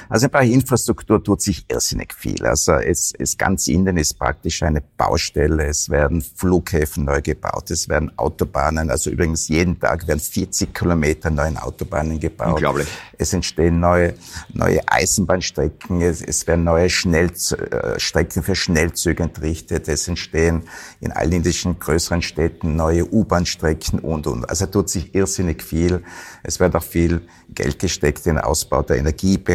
Also 0.10 0.30
bei 0.30 0.45
Infrastruktur 0.45 1.23
tut 1.23 1.41
sich 1.41 1.65
irrsinnig 1.69 2.13
viel. 2.13 2.45
Also 2.45 2.73
es, 2.73 3.13
es 3.17 3.38
ganz 3.38 3.67
Indien 3.67 3.97
ist 3.97 4.17
praktisch 4.17 4.63
eine 4.63 4.82
Baustelle. 4.82 5.65
Es 5.65 5.89
werden 5.89 6.21
Flughäfen 6.21 7.06
neu 7.06 7.21
gebaut. 7.21 7.71
Es 7.71 7.89
werden 7.89 8.17
Autobahnen. 8.17 8.89
Also 8.89 9.10
übrigens 9.10 9.47
jeden 9.47 9.80
Tag 9.80 10.08
werden 10.08 10.19
40 10.19 10.73
Kilometer 10.73 11.30
neue 11.30 11.62
Autobahnen 11.62 12.19
gebaut. 12.19 12.54
Unglaublich. 12.54 12.88
Es 13.17 13.34
entstehen 13.34 13.80
neue, 13.80 14.15
neue 14.54 14.82
Eisenbahnstrecken. 14.88 16.01
Es, 16.01 16.21
es 16.21 16.45
werden 16.47 16.63
neue 16.63 16.89
Schnellstrecken 16.89 18.43
für 18.43 18.56
Schnellzüge 18.56 19.23
entrichtet. 19.23 19.88
Es 19.88 20.08
entstehen 20.08 20.63
in 20.99 21.12
allen 21.12 21.32
indischen 21.32 21.80
größeren 21.80 22.21
Städten 22.21 22.75
neue 22.75 23.06
U-Bahn-Strecken 23.06 23.99
und, 23.99 24.28
und. 24.28 24.49
Also 24.49 24.65
tut 24.65 24.89
sich 24.89 25.15
irrsinnig 25.15 25.63
viel. 25.63 26.04
Es 26.43 26.60
wird 26.60 26.75
auch 26.75 26.84
viel 26.84 27.21
Geld 27.49 27.80
gesteckt 27.80 28.25
in 28.25 28.36
den 28.36 28.43
Ausbau 28.43 28.82
der 28.82 28.97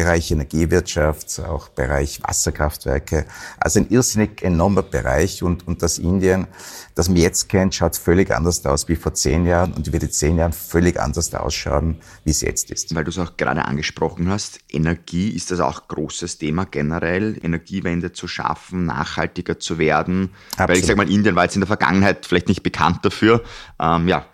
Energiebereich, 0.01 0.31
Energiewirtschaft, 0.31 1.39
auch 1.41 1.69
Bereich 1.69 2.21
Wasserkraftwerke. 2.23 3.25
Also 3.59 3.79
ein 3.79 3.89
irrsinnig 3.89 4.41
enormer 4.41 4.81
Bereich 4.81 5.43
und, 5.43 5.67
und 5.67 5.81
das 5.81 5.99
Indien, 5.99 6.47
das 6.95 7.07
man 7.07 7.17
jetzt 7.17 7.49
kennt, 7.49 7.75
schaut 7.75 7.95
völlig 7.95 8.31
anders 8.31 8.65
aus 8.65 8.87
wie 8.87 8.95
vor 8.95 9.13
zehn 9.13 9.45
Jahren 9.45 9.73
und 9.73 9.91
wird 9.91 10.03
in 10.03 10.11
zehn 10.11 10.37
Jahren 10.37 10.53
völlig 10.53 10.99
anders 10.99 11.33
ausschauen, 11.33 11.97
wie 12.23 12.31
es 12.31 12.41
jetzt 12.41 12.71
ist. 12.71 12.93
Weil 12.95 13.03
du 13.03 13.11
es 13.11 13.19
auch 13.19 13.37
gerade 13.37 13.65
angesprochen 13.65 14.29
hast, 14.29 14.59
Energie 14.69 15.29
ist 15.29 15.51
das 15.51 15.59
auch 15.59 15.87
großes 15.87 16.37
Thema 16.39 16.65
generell, 16.65 17.37
Energiewende 17.41 18.11
zu 18.11 18.27
schaffen, 18.27 18.85
nachhaltiger 18.85 19.59
zu 19.59 19.77
werden. 19.77 20.31
Absolut. 20.53 20.69
Weil 20.69 20.77
ich 20.77 20.85
sage 20.85 20.97
mal, 20.97 21.11
Indien 21.11 21.35
war 21.35 21.43
jetzt 21.43 21.55
in 21.55 21.61
der 21.61 21.67
Vergangenheit 21.67 22.25
vielleicht 22.25 22.47
nicht 22.47 22.63
bekannt 22.63 23.05
dafür. 23.05 23.43
Ähm, 23.79 24.07
ja, 24.07 24.25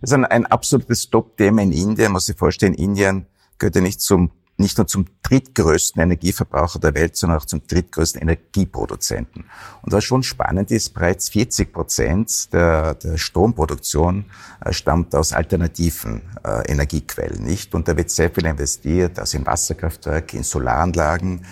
das 0.00 0.10
ist 0.10 0.12
ein, 0.12 0.24
ein 0.24 0.46
absolutes 0.46 1.08
Top-Thema 1.10 1.62
in 1.62 1.72
Indien. 1.72 2.12
Muss 2.12 2.26
sich 2.26 2.36
vorstellen, 2.36 2.74
Indien 2.74 3.26
gehört 3.58 3.74
ja 3.74 3.80
nicht 3.80 4.00
zum 4.00 4.30
nicht 4.58 4.78
nur 4.78 4.86
zum 4.86 5.06
drittgrößten 5.22 6.00
Energieverbraucher 6.00 6.78
der 6.78 6.94
Welt, 6.94 7.16
sondern 7.16 7.38
auch 7.38 7.44
zum 7.44 7.66
drittgrößten 7.66 8.20
Energieproduzenten. 8.22 9.44
Und 9.82 9.92
was 9.92 10.04
schon 10.04 10.22
spannend 10.22 10.70
ist, 10.70 10.94
bereits 10.94 11.28
40 11.28 11.72
Prozent 11.72 12.52
der, 12.52 12.94
der 12.94 13.18
Stromproduktion 13.18 14.26
äh, 14.64 14.72
stammt 14.72 15.14
aus 15.14 15.32
alternativen 15.32 16.22
äh, 16.44 16.70
Energiequellen, 16.70 17.42
nicht? 17.42 17.74
Und 17.74 17.88
da 17.88 17.96
wird 17.96 18.10
sehr 18.10 18.30
viel 18.30 18.46
investiert, 18.46 19.18
also 19.18 19.36
in 19.36 19.46
Wasserkraftwerke, 19.46 20.36
in 20.36 20.42
Solaranlagen, 20.42 21.44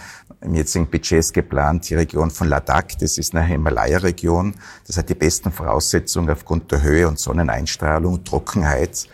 im 0.44 0.54
jetzigen 0.54 0.86
Budget 0.90 1.20
ist 1.20 1.32
geplant 1.32 1.88
die 1.88 1.94
Region 1.94 2.30
von 2.30 2.48
Ladakh, 2.48 2.96
das 3.00 3.16
ist 3.16 3.34
eine 3.34 3.46
Himalaya-Region. 3.46 4.54
Das 4.86 4.98
hat 4.98 5.08
die 5.08 5.14
besten 5.14 5.50
Voraussetzungen 5.50 6.28
aufgrund 6.28 6.70
der 6.70 6.82
Höhe 6.82 7.08
und 7.08 7.18
Sonneneinstrahlung, 7.18 8.24
Trockenheit 8.24 9.08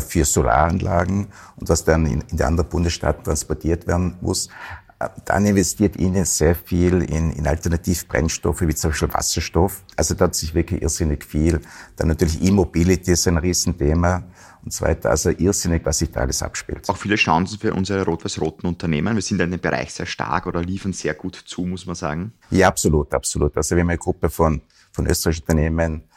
für 0.00 0.24
Solaranlagen 0.24 1.28
und 1.56 1.68
was 1.68 1.84
dann 1.84 2.06
in, 2.06 2.22
in 2.22 2.36
die 2.36 2.44
anderen 2.44 2.68
Bundesstaaten 2.68 3.24
transportiert 3.24 3.86
werden 3.86 4.16
muss. 4.20 4.48
Dann 5.26 5.44
investiert 5.44 5.96
Indien 5.96 6.24
sehr 6.24 6.54
viel 6.54 7.02
in, 7.02 7.30
in 7.32 7.46
Alternativbrennstoffe, 7.46 8.62
wie 8.62 8.74
zum 8.74 8.90
Beispiel 8.90 9.12
Wasserstoff. 9.12 9.82
Also 9.94 10.14
da 10.14 10.24
hat 10.24 10.34
sich 10.34 10.54
wirklich 10.54 10.80
irrsinnig 10.80 11.22
viel. 11.22 11.60
Dann 11.96 12.08
natürlich 12.08 12.42
E-Mobility 12.42 13.12
ist 13.12 13.28
ein 13.28 13.36
Riesenthema 13.36 14.22
und 14.64 14.72
so 14.72 14.86
weiter. 14.86 15.10
Also 15.10 15.30
irrsinnig, 15.30 15.84
was 15.84 15.98
sich 15.98 16.10
da 16.10 16.20
alles 16.20 16.42
abspielt. 16.42 16.88
Auch 16.88 16.96
viele 16.96 17.16
Chancen 17.16 17.58
für 17.58 17.74
unsere 17.74 18.06
rot-weiß-roten 18.06 18.66
Unternehmen. 18.66 19.14
Wir 19.14 19.22
sind 19.22 19.40
in 19.40 19.50
dem 19.50 19.60
Bereich 19.60 19.92
sehr 19.92 20.06
stark 20.06 20.46
oder 20.46 20.62
liefern 20.62 20.94
sehr 20.94 21.12
gut 21.12 21.36
zu, 21.36 21.66
muss 21.66 21.84
man 21.84 21.94
sagen. 21.94 22.32
Ja, 22.50 22.68
absolut, 22.68 23.12
absolut. 23.12 23.54
Also 23.56 23.76
wir 23.76 23.82
haben 23.82 23.90
eine 23.90 23.98
Gruppe 23.98 24.30
von, 24.30 24.62
von 24.92 25.06
österreichischen 25.06 25.42
Unternehmen, 25.42 26.00
äh, 26.00 26.15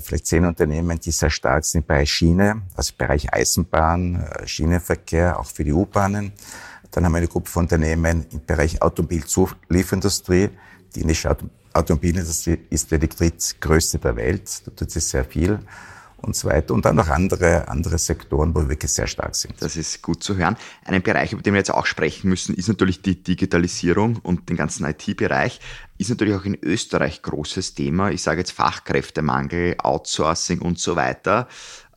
vielleicht 0.00 0.26
zehn 0.26 0.44
Unternehmen, 0.44 0.98
die 0.98 1.10
sehr 1.10 1.30
stark 1.30 1.64
sind 1.64 1.86
bei 1.86 2.04
Schiene, 2.04 2.62
also 2.74 2.92
Bereich 2.96 3.32
Eisenbahn, 3.32 4.16
äh, 4.16 4.46
Schienenverkehr, 4.46 5.38
auch 5.38 5.46
für 5.46 5.64
die 5.64 5.72
U-Bahnen. 5.72 6.32
Dann 6.90 7.04
haben 7.04 7.12
wir 7.12 7.18
eine 7.18 7.28
Gruppe 7.28 7.50
von 7.50 7.64
Unternehmen 7.64 8.26
im 8.32 8.44
Bereich 8.44 8.82
Automobilzulieferindustrie. 8.82 10.50
Die 10.94 11.00
indische 11.02 11.34
Automobilindustrie 11.72 12.58
ist 12.68 12.90
die 12.90 12.98
drittgrößte 12.98 13.98
der 13.98 14.16
Welt. 14.16 14.62
Da 14.66 14.72
tut 14.72 14.90
sich 14.90 15.04
sehr 15.04 15.24
viel 15.24 15.60
und 16.22 16.36
so 16.36 16.48
weiter. 16.48 16.74
Und 16.74 16.84
dann 16.84 16.96
noch 16.96 17.08
andere, 17.08 17.68
andere 17.68 17.98
Sektoren, 17.98 18.54
wo 18.54 18.60
wir 18.60 18.68
wirklich 18.68 18.92
sehr 18.92 19.06
stark 19.06 19.34
sind. 19.34 19.54
Das 19.60 19.76
ist 19.76 20.02
gut 20.02 20.22
zu 20.22 20.36
hören. 20.36 20.56
Ein 20.84 21.02
Bereich, 21.02 21.32
über 21.32 21.42
den 21.42 21.54
wir 21.54 21.58
jetzt 21.58 21.72
auch 21.72 21.86
sprechen 21.86 22.28
müssen, 22.28 22.54
ist 22.54 22.68
natürlich 22.68 23.02
die 23.02 23.22
Digitalisierung 23.22 24.16
und 24.16 24.48
den 24.48 24.56
ganzen 24.56 24.84
IT-Bereich. 24.84 25.60
Ist 25.98 26.10
natürlich 26.10 26.34
auch 26.34 26.44
in 26.44 26.58
Österreich 26.62 27.22
großes 27.22 27.74
Thema. 27.74 28.10
Ich 28.10 28.22
sage 28.22 28.40
jetzt 28.40 28.52
Fachkräftemangel, 28.52 29.76
Outsourcing 29.78 30.60
und 30.60 30.78
so 30.78 30.96
weiter. 30.96 31.48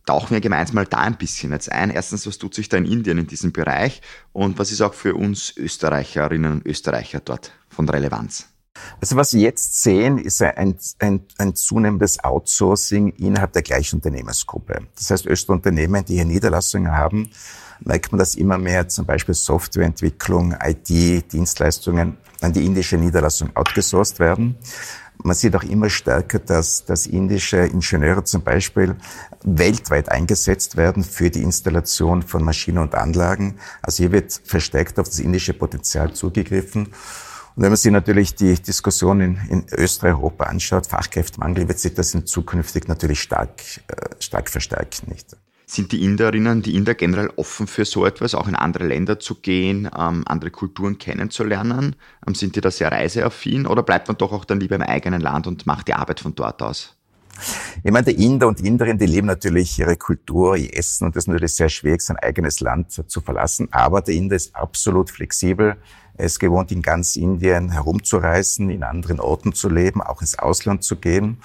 Tauchen 0.05 0.31
wir 0.31 0.41
gemeinsam 0.41 0.75
mal 0.75 0.86
da 0.86 0.97
ein 0.97 1.17
bisschen 1.17 1.53
jetzt 1.53 1.71
ein. 1.71 1.89
Erstens, 1.89 2.27
was 2.27 2.38
tut 2.38 2.53
sich 2.53 2.67
da 2.67 2.77
in 2.77 2.86
Indien 2.86 3.17
in 3.17 3.27
diesem 3.27 3.53
Bereich? 3.53 4.01
Und 4.33 4.59
was 4.59 4.71
ist 4.71 4.81
auch 4.81 4.93
für 4.93 5.15
uns 5.15 5.55
Österreicherinnen 5.55 6.51
und 6.51 6.65
Österreicher 6.65 7.21
dort 7.21 7.53
von 7.69 7.88
Relevanz? 7.88 8.53
Also 8.99 9.15
was 9.15 9.33
wir 9.33 9.41
jetzt 9.41 9.83
sehen, 9.83 10.17
ist 10.17 10.41
ein, 10.41 10.75
ein, 10.99 11.21
ein 11.38 11.55
zunehmendes 11.55 12.23
Outsourcing 12.23 13.09
innerhalb 13.17 13.53
der 13.53 13.62
gleichen 13.62 13.97
Unternehmensgruppe. 13.97 14.88
Das 14.95 15.09
heißt, 15.09 15.25
österreichische 15.25 15.51
Unternehmen, 15.51 16.05
die 16.05 16.15
hier 16.15 16.25
Niederlassungen 16.25 16.91
haben, 16.91 17.29
merkt 17.81 18.12
man, 18.12 18.19
dass 18.19 18.36
immer 18.36 18.57
mehr 18.57 18.88
zum 18.88 19.05
Beispiel 19.05 19.36
Softwareentwicklung, 19.36 20.55
IT, 20.63 20.89
Dienstleistungen 21.33 22.17
an 22.41 22.53
die 22.53 22.65
indische 22.65 22.97
Niederlassung 22.97 23.55
outgesourced 23.55 24.19
werden. 24.19 24.57
Man 25.23 25.36
sieht 25.36 25.55
auch 25.55 25.63
immer 25.63 25.89
stärker, 25.89 26.39
dass, 26.39 26.86
dass 26.86 27.05
indische 27.05 27.57
Ingenieure 27.57 28.23
zum 28.23 28.41
Beispiel 28.41 28.95
weltweit 29.43 30.09
eingesetzt 30.09 30.75
werden 30.75 31.03
für 31.03 31.29
die 31.29 31.43
Installation 31.43 32.23
von 32.23 32.43
Maschinen 32.43 32.79
und 32.79 32.95
Anlagen. 32.95 33.59
Also 33.81 34.03
hier 34.03 34.12
wird 34.12 34.41
verstärkt 34.43 34.99
auf 34.99 35.07
das 35.07 35.19
indische 35.19 35.53
Potenzial 35.53 36.13
zugegriffen. 36.13 36.89
Und 37.56 37.62
wenn 37.62 37.70
man 37.70 37.78
sich 37.78 37.92
natürlich 37.92 38.34
die 38.36 38.56
Diskussion 38.56 39.22
in, 39.22 39.39
in 39.50 39.66
Österreich, 39.72 40.13
Europa 40.13 40.46
anschaut, 40.46 40.88
Fachkräftemangel, 40.88 41.68
wird 41.68 41.80
sich 41.80 41.94
das 41.94 42.13
in 42.13 42.26
zukünftig 42.26 42.88
natürlich 42.88 43.22
stark, 43.22 43.62
äh, 43.88 44.10
stark 44.20 44.50
verstärken, 44.50 45.10
nicht? 45.10 45.38
Sind 45.66 45.92
die 45.92 46.04
Inderinnen, 46.04 46.62
die 46.62 46.76
Inder 46.76 46.94
generell 46.94 47.32
offen 47.36 47.68
für 47.68 47.86
so 47.86 48.06
etwas, 48.06 48.36
auch 48.36 48.48
in 48.48 48.56
andere 48.56 48.86
Länder 48.86 49.20
zu 49.20 49.36
gehen, 49.36 49.89
ähm, 49.98 50.24
andere 50.26 50.52
Kulturen 50.52 50.98
kennenzulernen? 50.98 51.96
Ähm, 52.28 52.36
sind 52.36 52.56
die 52.56 52.62
da 52.62 52.70
sehr 52.70 52.92
reiseaffin 52.92 53.66
oder 53.68 53.84
bleibt 53.84 54.08
man 54.08 54.18
doch 54.18 54.32
auch 54.34 54.46
dann 54.46 54.60
lieber 54.60 54.76
im 54.76 54.82
eigenen 54.82 55.22
Land 55.22 55.48
und 55.48 55.66
macht 55.66 55.88
die 55.88 55.94
Arbeit 55.94 56.20
von 56.20 56.36
dort 56.36 56.62
aus? 56.62 56.96
Ich 57.84 57.92
meine, 57.92 58.06
die 58.06 58.24
Inder 58.24 58.48
und 58.48 58.62
Inderinnen, 58.62 59.00
die 59.00 59.06
leben 59.06 59.28
natürlich 59.28 59.80
ihre 59.80 59.96
Kultur, 59.96 60.56
ihr 60.56 60.76
Essen 60.78 61.06
und 61.06 61.16
das 61.16 61.24
ist 61.24 61.28
natürlich 61.28 61.56
sehr 61.56 61.70
schwierig, 61.70 62.02
sein 62.02 62.18
eigenes 62.18 62.60
Land 62.60 62.92
zu 62.92 63.22
verlassen. 63.22 63.68
Aber 63.72 64.02
der 64.02 64.13
Inder 64.13 64.36
ist 64.36 64.56
absolut 64.56 65.10
flexibel. 65.10 65.78
Er 66.15 66.26
ist 66.26 66.39
gewohnt, 66.39 66.71
in 66.71 66.82
ganz 66.82 67.15
Indien 67.15 67.71
herumzureisen, 67.71 68.69
in 68.69 68.84
anderen 68.84 69.19
Orten 69.19 69.54
zu 69.54 69.69
leben, 69.69 70.02
auch 70.02 70.21
ins 70.21 70.38
Ausland 70.38 70.84
zu 70.84 70.97
gehen. 70.97 71.38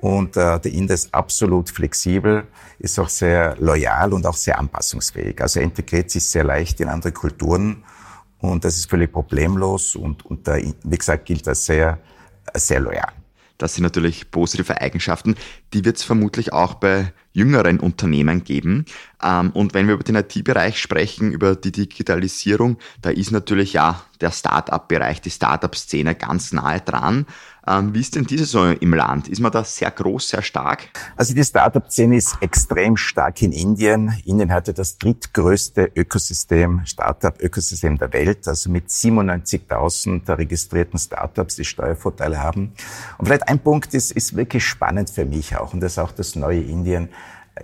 Und 0.00 0.36
äh, 0.36 0.60
der 0.60 0.72
Inder 0.72 0.94
ist 0.94 1.14
absolut 1.14 1.70
flexibel, 1.70 2.46
ist 2.78 2.98
auch 2.98 3.08
sehr 3.08 3.56
loyal 3.58 4.12
und 4.12 4.26
auch 4.26 4.36
sehr 4.36 4.58
anpassungsfähig. 4.58 5.40
Also 5.40 5.60
er 5.60 5.64
integriert 5.64 6.10
sich 6.10 6.26
sehr 6.26 6.44
leicht 6.44 6.80
in 6.80 6.88
andere 6.88 7.12
Kulturen 7.12 7.82
und 8.38 8.64
das 8.64 8.76
ist 8.76 8.90
völlig 8.90 9.12
problemlos 9.12 9.96
und, 9.96 10.24
und 10.26 10.46
äh, 10.48 10.72
wie 10.84 10.98
gesagt, 10.98 11.24
gilt 11.24 11.46
er 11.46 11.54
sehr, 11.54 11.98
sehr 12.54 12.80
loyal. 12.80 13.12
Das 13.58 13.74
sind 13.74 13.84
natürlich 13.84 14.30
positive 14.30 14.80
Eigenschaften. 14.80 15.36
Die 15.72 15.84
wird 15.84 15.96
es 15.96 16.02
vermutlich 16.02 16.52
auch 16.52 16.74
bei 16.74 17.12
jüngeren 17.32 17.80
Unternehmen 17.80 18.44
geben. 18.44 18.86
Ähm, 19.22 19.50
und 19.50 19.74
wenn 19.74 19.86
wir 19.86 19.94
über 19.94 20.04
den 20.04 20.16
IT-Bereich 20.16 20.80
sprechen, 20.80 21.32
über 21.32 21.54
die 21.54 21.72
Digitalisierung, 21.72 22.78
da 23.02 23.10
ist 23.10 23.30
natürlich 23.30 23.74
ja 23.74 24.02
der 24.20 24.30
Start-up-Bereich, 24.30 25.20
die 25.20 25.30
Start-up-Szene 25.30 26.14
ganz 26.14 26.52
nahe 26.52 26.80
dran. 26.80 27.26
Ähm, 27.68 27.92
wie 27.94 28.00
ist 28.00 28.14
denn 28.14 28.24
diese 28.24 28.44
so 28.44 28.64
im 28.64 28.94
Land? 28.94 29.28
Ist 29.28 29.40
man 29.40 29.50
da 29.50 29.64
sehr 29.64 29.90
groß, 29.90 30.28
sehr 30.28 30.42
stark? 30.42 30.88
Also 31.16 31.34
die 31.34 31.42
Startup-Szene 31.42 32.16
ist 32.16 32.36
extrem 32.40 32.96
stark 32.96 33.42
in 33.42 33.50
Indien. 33.50 34.14
Indien 34.24 34.52
hatte 34.52 34.72
das 34.72 34.98
drittgrößte 34.98 35.90
Ökosystem, 35.96 36.82
Startup-Ökosystem 36.84 37.98
der 37.98 38.12
Welt, 38.12 38.46
also 38.46 38.70
mit 38.70 38.88
97.000 38.88 40.38
registrierten 40.38 40.98
Startups, 40.98 41.56
die 41.56 41.64
Steuervorteile 41.64 42.40
haben. 42.40 42.72
Und 43.18 43.26
vielleicht 43.26 43.48
ein 43.48 43.58
Punkt 43.58 43.94
ist, 43.94 44.12
ist 44.12 44.36
wirklich 44.36 44.64
spannend 44.64 45.10
für 45.10 45.24
mich 45.24 45.56
auch, 45.56 45.74
und 45.74 45.80
das 45.80 45.92
ist 45.92 45.98
auch 45.98 46.12
das 46.12 46.36
neue 46.36 46.60
Indien. 46.60 47.08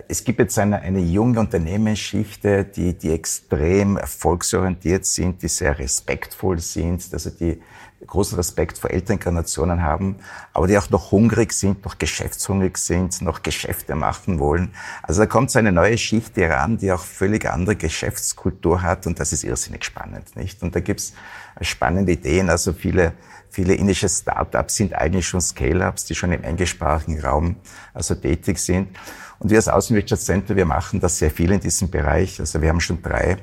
Es 0.07 0.23
gibt 0.23 0.39
jetzt 0.39 0.57
eine, 0.57 0.81
eine 0.81 0.99
junge 0.99 1.39
Unternehmensschichte, 1.39 2.65
die, 2.65 2.97
die 2.97 3.11
extrem 3.11 3.95
erfolgsorientiert 3.95 5.05
sind, 5.05 5.43
die 5.43 5.47
sehr 5.47 5.77
respektvoll 5.77 6.59
sind, 6.59 7.07
also 7.13 7.29
die 7.29 7.61
großen 8.07 8.35
Respekt 8.35 8.77
vor 8.77 8.91
älteren 8.91 9.19
Generationen 9.19 9.81
haben, 9.83 10.17
aber 10.53 10.67
die 10.67 10.77
auch 10.77 10.89
noch 10.89 11.11
hungrig 11.11 11.53
sind, 11.53 11.83
noch 11.85 11.97
geschäftshungrig 11.97 12.77
sind, 12.77 13.21
noch 13.21 13.43
Geschäfte 13.43 13.95
machen 13.95 14.39
wollen. 14.39 14.73
Also 15.01 15.21
da 15.21 15.25
kommt 15.25 15.51
so 15.51 15.59
eine 15.59 15.71
neue 15.71 15.97
Schicht 15.97 16.37
heran, 16.37 16.77
die 16.77 16.91
auch 16.91 17.03
völlig 17.03 17.49
andere 17.49 17.75
Geschäftskultur 17.75 18.81
hat 18.81 19.07
und 19.07 19.19
das 19.19 19.33
ist 19.33 19.43
irrsinnig 19.43 19.85
spannend, 19.85 20.35
nicht? 20.35 20.61
Und 20.63 20.75
da 20.75 20.79
gibt's 20.79 21.13
spannende 21.61 22.11
Ideen, 22.11 22.49
also 22.49 22.73
viele 22.73 23.13
Viele 23.53 23.75
indische 23.75 24.09
Startups 24.09 24.77
sind 24.77 24.95
eigentlich 24.95 25.27
schon 25.27 25.39
Scale-ups, 25.39 26.05
die 26.05 26.15
schon 26.15 26.31
im 26.31 26.43
englischsprachigen 26.43 27.21
Raum 27.21 27.57
also 27.93 28.15
tätig 28.15 28.57
sind. 28.57 28.97
Und 29.37 29.51
wir 29.51 29.57
als 29.57 29.67
Außenwirtschaftscenter, 29.67 30.55
wir 30.55 30.65
machen 30.65 30.99
das 30.99 31.19
sehr 31.19 31.29
viel 31.29 31.51
in 31.51 31.59
diesem 31.59 31.91
Bereich. 31.91 32.39
Also 32.39 32.63
wir 32.63 32.69
haben 32.69 32.79
schon 32.79 33.03
drei 33.03 33.37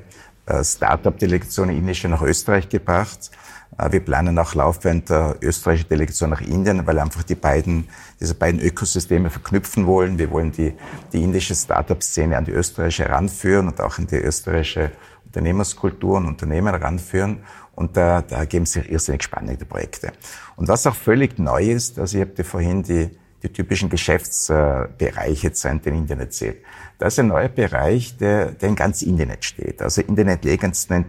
äh, 0.47 0.63
Startup-Delegationen 0.65 1.77
indische 1.77 2.09
nach 2.09 2.21
Österreich 2.21 2.67
gebracht. 2.67 3.31
Äh, 3.77 3.91
wir 3.91 3.99
planen 4.01 4.37
auch 4.39 4.55
laufend 4.55 5.09
äh, 5.09 5.33
österreichische 5.41 5.87
Delegation 5.87 6.29
nach 6.29 6.41
Indien, 6.41 6.85
weil 6.85 6.99
einfach 6.99 7.23
die 7.23 7.35
beiden, 7.35 7.87
diese 8.19 8.35
beiden 8.35 8.61
Ökosysteme 8.61 9.29
verknüpfen 9.29 9.87
wollen. 9.87 10.17
Wir 10.17 10.31
wollen 10.31 10.51
die, 10.51 10.73
die 11.13 11.23
indische 11.23 11.55
Startup-Szene 11.55 12.37
an 12.37 12.45
die 12.45 12.51
österreichische 12.51 13.05
heranführen 13.05 13.67
und 13.67 13.81
auch 13.81 13.97
in 13.97 14.07
die 14.07 14.17
österreichische 14.17 14.91
Unternehmenskultur 15.25 16.17
und 16.17 16.25
Unternehmen 16.25 16.73
heranführen. 16.73 17.43
Und 17.73 17.95
da, 17.95 18.21
da 18.21 18.45
geben 18.45 18.65
sich 18.65 18.91
irrsinnig 18.91 19.23
spannende 19.23 19.65
Projekte. 19.65 20.11
Und 20.55 20.67
was 20.67 20.85
auch 20.85 20.95
völlig 20.95 21.39
neu 21.39 21.63
ist, 21.63 21.97
also 21.97 22.17
ich 22.17 22.21
habe 22.21 22.35
dir 22.35 22.43
vorhin 22.43 22.83
die, 22.83 23.09
die 23.43 23.49
typischen 23.49 23.89
Geschäftsbereiche 23.89 25.47
jetzt 25.47 25.65
in 25.65 25.79
Indien 25.83 26.19
erzählt. 26.19 26.57
Das 26.99 27.13
ist 27.13 27.19
ein 27.19 27.27
neuer 27.27 27.49
Bereich, 27.49 28.15
der, 28.17 28.51
der 28.51 28.69
in 28.69 28.75
ganz 28.75 29.01
Indien 29.01 29.31
steht. 29.39 29.81
Also 29.81 30.01
in 30.01 30.15
den 30.15 30.27
entlegensten 30.27 31.05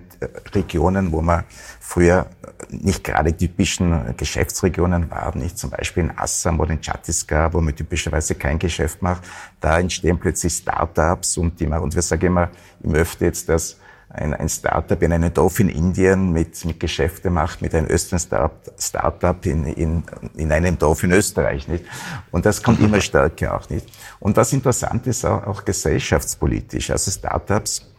Regionen, 0.54 1.12
wo 1.12 1.20
man 1.20 1.44
früher 1.80 2.26
nicht 2.70 3.04
gerade 3.04 3.36
typischen 3.36 4.16
Geschäftsregionen 4.16 5.10
waren, 5.10 5.40
nicht 5.40 5.58
zum 5.58 5.70
Beispiel 5.70 6.04
in 6.04 6.18
Assam 6.18 6.60
oder 6.60 6.72
in 6.72 6.80
Chhattisgarh, 6.80 7.52
wo 7.52 7.60
man 7.60 7.76
typischerweise 7.76 8.34
kein 8.34 8.58
Geschäft 8.58 9.02
macht, 9.02 9.24
da 9.60 9.78
entstehen 9.78 10.18
plötzlich 10.18 10.54
Startups 10.54 11.36
und 11.36 11.60
die, 11.60 11.66
und 11.66 11.94
wir 11.94 12.02
sagen 12.02 12.26
immer, 12.26 12.50
ich 12.80 12.88
möchte 12.88 13.26
jetzt, 13.26 13.48
dass 13.48 13.76
ein, 14.14 14.34
ein 14.34 14.48
Startup 14.48 15.00
in 15.02 15.12
einem 15.12 15.32
Dorf 15.32 15.58
in 15.60 15.68
Indien 15.68 16.32
mit, 16.32 16.64
mit 16.64 16.78
Geschäfte 16.78 17.30
macht, 17.30 17.62
mit 17.62 17.74
einem 17.74 17.88
österreichischen 17.88 18.50
Startup 18.78 19.46
in, 19.46 19.64
in, 19.64 20.04
in 20.34 20.52
einem 20.52 20.78
Dorf 20.78 21.02
in 21.02 21.12
Österreich, 21.12 21.66
nicht? 21.66 21.84
Und 22.30 22.44
das 22.44 22.62
kommt 22.62 22.80
immer 22.80 23.00
stärker 23.00 23.56
auch, 23.56 23.68
nicht? 23.70 23.86
Und 24.20 24.36
was 24.36 24.52
interessant 24.52 25.06
ist, 25.06 25.24
auch, 25.24 25.46
auch 25.46 25.64
gesellschaftspolitisch, 25.64 26.90
also 26.90 27.10
Startups, 27.10 27.90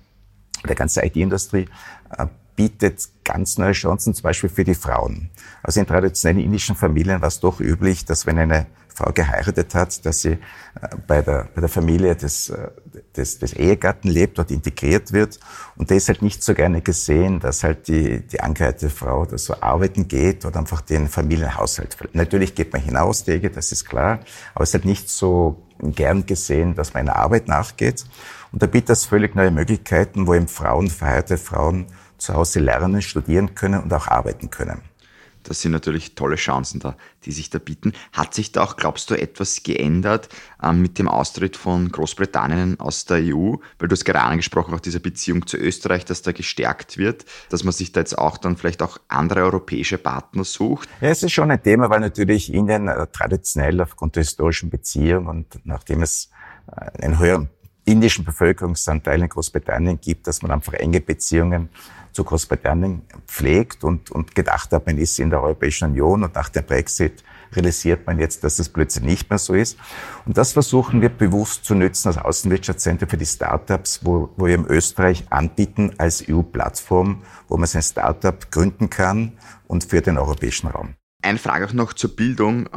der 0.67 0.75
ganze 0.75 1.03
IT-Industrie, 1.03 1.67
äh, 2.17 2.27
bietet 2.55 3.09
ganz 3.23 3.57
neue 3.57 3.73
Chancen, 3.73 4.13
zum 4.13 4.23
Beispiel 4.23 4.49
für 4.49 4.63
die 4.63 4.75
Frauen. 4.75 5.29
Also 5.61 5.79
in 5.79 5.87
traditionellen 5.87 6.43
indischen 6.43 6.75
Familien 6.75 7.21
war 7.21 7.27
es 7.27 7.39
doch 7.39 7.59
üblich, 7.59 8.05
dass 8.05 8.25
wenn 8.25 8.37
eine 8.37 8.67
Frau 8.93 9.11
geheiratet 9.11 9.73
hat, 9.73 10.05
dass 10.05 10.21
sie 10.21 10.33
äh, 10.33 10.37
bei 11.07 11.21
der, 11.21 11.47
bei 11.55 11.61
der 11.61 11.69
Familie 11.69 12.15
des, 12.15 12.49
äh, 12.49 12.69
des, 13.15 13.39
des 13.39 13.53
Ehegatten 13.53 14.09
lebt, 14.09 14.37
dort 14.37 14.51
integriert 14.51 15.11
wird. 15.11 15.39
Und 15.75 15.89
das 15.89 15.97
ist 15.97 16.09
halt 16.09 16.21
nicht 16.21 16.43
so 16.43 16.53
gerne 16.53 16.81
gesehen, 16.81 17.39
dass 17.39 17.63
halt 17.63 17.87
die, 17.87 18.21
die 18.21 18.39
angehörte 18.39 18.89
Frau 18.89 19.25
da 19.25 19.37
so 19.37 19.55
arbeiten 19.61 20.07
geht 20.07 20.45
oder 20.45 20.59
einfach 20.59 20.81
den 20.81 21.07
Familienhaushalt. 21.07 21.97
Natürlich 22.13 22.55
geht 22.55 22.71
man 22.71 22.81
hinaus, 22.81 23.23
Dege, 23.23 23.49
das 23.49 23.71
ist 23.71 23.85
klar, 23.85 24.19
aber 24.53 24.63
es 24.63 24.69
ist 24.69 24.73
halt 24.75 24.85
nicht 24.85 25.09
so 25.09 25.63
gern 25.79 26.25
gesehen, 26.25 26.75
dass 26.75 26.93
man 26.93 27.01
einer 27.01 27.15
Arbeit 27.15 27.47
nachgeht. 27.47 28.05
Und 28.51 28.61
da 28.61 28.67
bietet 28.67 28.89
das 28.89 29.05
völlig 29.05 29.35
neue 29.35 29.51
Möglichkeiten, 29.51 30.27
wo 30.27 30.35
eben 30.35 30.47
Frauen, 30.47 30.87
verheiratete 30.87 31.37
Frauen 31.37 31.87
zu 32.23 32.33
Hause 32.33 32.59
lernen, 32.59 33.01
studieren 33.01 33.55
können 33.55 33.81
und 33.81 33.93
auch 33.93 34.07
arbeiten 34.07 34.49
können. 34.49 34.81
Das 35.43 35.61
sind 35.61 35.73
natürlich 35.73 36.15
tolle 36.15 36.37
Chancen 36.37 36.79
da, 36.79 36.95
die 37.25 37.31
sich 37.31 37.49
da 37.49 37.59
bieten. 37.59 37.93
Hat 38.13 38.33
sich 38.33 38.51
da 38.51 38.63
auch, 38.63 38.77
glaubst 38.77 39.09
du, 39.09 39.15
etwas 39.15 39.61
geändert 39.63 40.29
ähm, 40.61 40.81
mit 40.81 40.97
dem 40.97 41.07
Austritt 41.07 41.57
von 41.57 41.91
Großbritannien 41.91 42.79
aus 42.79 43.05
der 43.05 43.17
EU? 43.17 43.55
Weil 43.77 43.87
du 43.87 43.91
hast 43.91 44.05
gerade 44.05 44.21
angesprochen, 44.21 44.73
auch 44.73 44.79
diese 44.79 44.99
Beziehung 44.99 45.45
zu 45.45 45.57
Österreich, 45.57 46.05
dass 46.05 46.21
da 46.21 46.31
gestärkt 46.31 46.97
wird, 46.97 47.25
dass 47.49 47.63
man 47.63 47.73
sich 47.73 47.91
da 47.91 47.99
jetzt 47.99 48.17
auch 48.17 48.37
dann 48.37 48.55
vielleicht 48.55 48.81
auch 48.81 48.97
andere 49.09 49.41
europäische 49.41 49.97
Partner 49.97 50.43
sucht? 50.43 50.87
Ja, 51.01 51.09
es 51.09 51.23
ist 51.23 51.33
schon 51.33 51.51
ein 51.51 51.61
Thema, 51.61 51.89
weil 51.89 51.99
natürlich 51.99 52.53
Indien 52.53 52.87
äh, 52.87 53.07
traditionell 53.07 53.81
aufgrund 53.81 54.15
der 54.15 54.23
historischen 54.23 54.69
Beziehung 54.69 55.27
und 55.27 55.59
nachdem 55.65 56.01
es 56.01 56.29
äh, 56.67 57.03
einen 57.03 57.19
höheren 57.19 57.49
indischen 57.85 58.23
Bevölkerungsanteil 58.23 59.21
in 59.21 59.27
Großbritannien 59.27 59.99
gibt, 59.99 60.27
dass 60.27 60.41
man 60.41 60.51
einfach 60.51 60.73
enge 60.73 61.01
Beziehungen 61.01 61.67
zu 62.13 62.23
Großbritannien 62.23 63.01
pflegt 63.27 63.83
und, 63.83 64.11
und 64.11 64.35
gedacht 64.35 64.71
hat, 64.71 64.85
man 64.85 64.97
ist 64.97 65.19
in 65.19 65.29
der 65.29 65.41
Europäischen 65.41 65.89
Union 65.89 66.23
und 66.23 66.35
nach 66.35 66.49
dem 66.49 66.63
Brexit 66.63 67.23
realisiert 67.55 68.07
man 68.07 68.19
jetzt, 68.19 68.43
dass 68.43 68.57
das 68.57 68.69
plötzlich 68.69 69.03
nicht 69.03 69.29
mehr 69.29 69.39
so 69.39 69.53
ist. 69.53 69.77
Und 70.25 70.37
das 70.37 70.53
versuchen 70.53 71.01
wir 71.01 71.09
bewusst 71.09 71.65
zu 71.65 71.75
nützen 71.75 72.09
als 72.09 72.17
Außenwirtschaftszentrum 72.17 73.09
für 73.09 73.17
die 73.17 73.25
Startups, 73.25 74.01
wo, 74.03 74.29
wo 74.37 74.45
wir 74.45 74.55
in 74.55 74.65
Österreich 74.65 75.25
anbieten 75.29 75.91
als 75.97 76.23
EU-Plattform, 76.27 77.23
wo 77.47 77.57
man 77.57 77.67
sein 77.67 77.81
Startup 77.81 78.51
gründen 78.51 78.89
kann 78.89 79.33
und 79.67 79.83
für 79.83 80.01
den 80.01 80.17
europäischen 80.17 80.67
Raum. 80.67 80.95
Eine 81.21 81.39
Frage 81.39 81.65
auch 81.65 81.73
noch 81.73 81.93
zur 81.93 82.15
Bildung. 82.15 82.67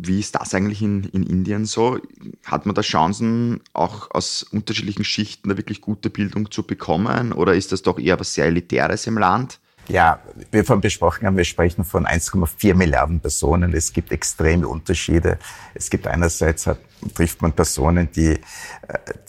Wie 0.00 0.20
ist 0.20 0.36
das 0.36 0.54
eigentlich 0.54 0.80
in, 0.80 1.04
in 1.04 1.24
Indien 1.24 1.64
so? 1.64 1.98
Hat 2.44 2.66
man 2.66 2.74
da 2.76 2.82
Chancen, 2.82 3.60
auch 3.72 4.10
aus 4.12 4.44
unterschiedlichen 4.44 5.04
Schichten 5.04 5.48
da 5.48 5.56
wirklich 5.56 5.80
gute 5.80 6.08
Bildung 6.08 6.52
zu 6.52 6.62
bekommen? 6.62 7.32
Oder 7.32 7.54
ist 7.54 7.72
das 7.72 7.82
doch 7.82 7.98
eher 7.98 8.18
was 8.20 8.32
sehr 8.32 8.46
Elitäres 8.46 9.08
im 9.08 9.18
Land? 9.18 9.58
Ja, 9.88 10.20
wir 10.50 10.64
vorhin 10.66 10.82
besprochen 10.82 11.26
haben, 11.26 11.38
wir 11.38 11.44
sprechen 11.44 11.82
von 11.82 12.06
1,4 12.06 12.74
Milliarden 12.74 13.20
Personen. 13.20 13.72
Es 13.72 13.90
gibt 13.92 14.12
extreme 14.12 14.68
Unterschiede. 14.68 15.38
Es 15.74 15.88
gibt 15.88 16.06
einerseits 16.06 16.66
hat, 16.66 16.78
trifft 17.14 17.40
man 17.40 17.52
Personen, 17.52 18.08
die, 18.14 18.32
äh, 18.32 18.38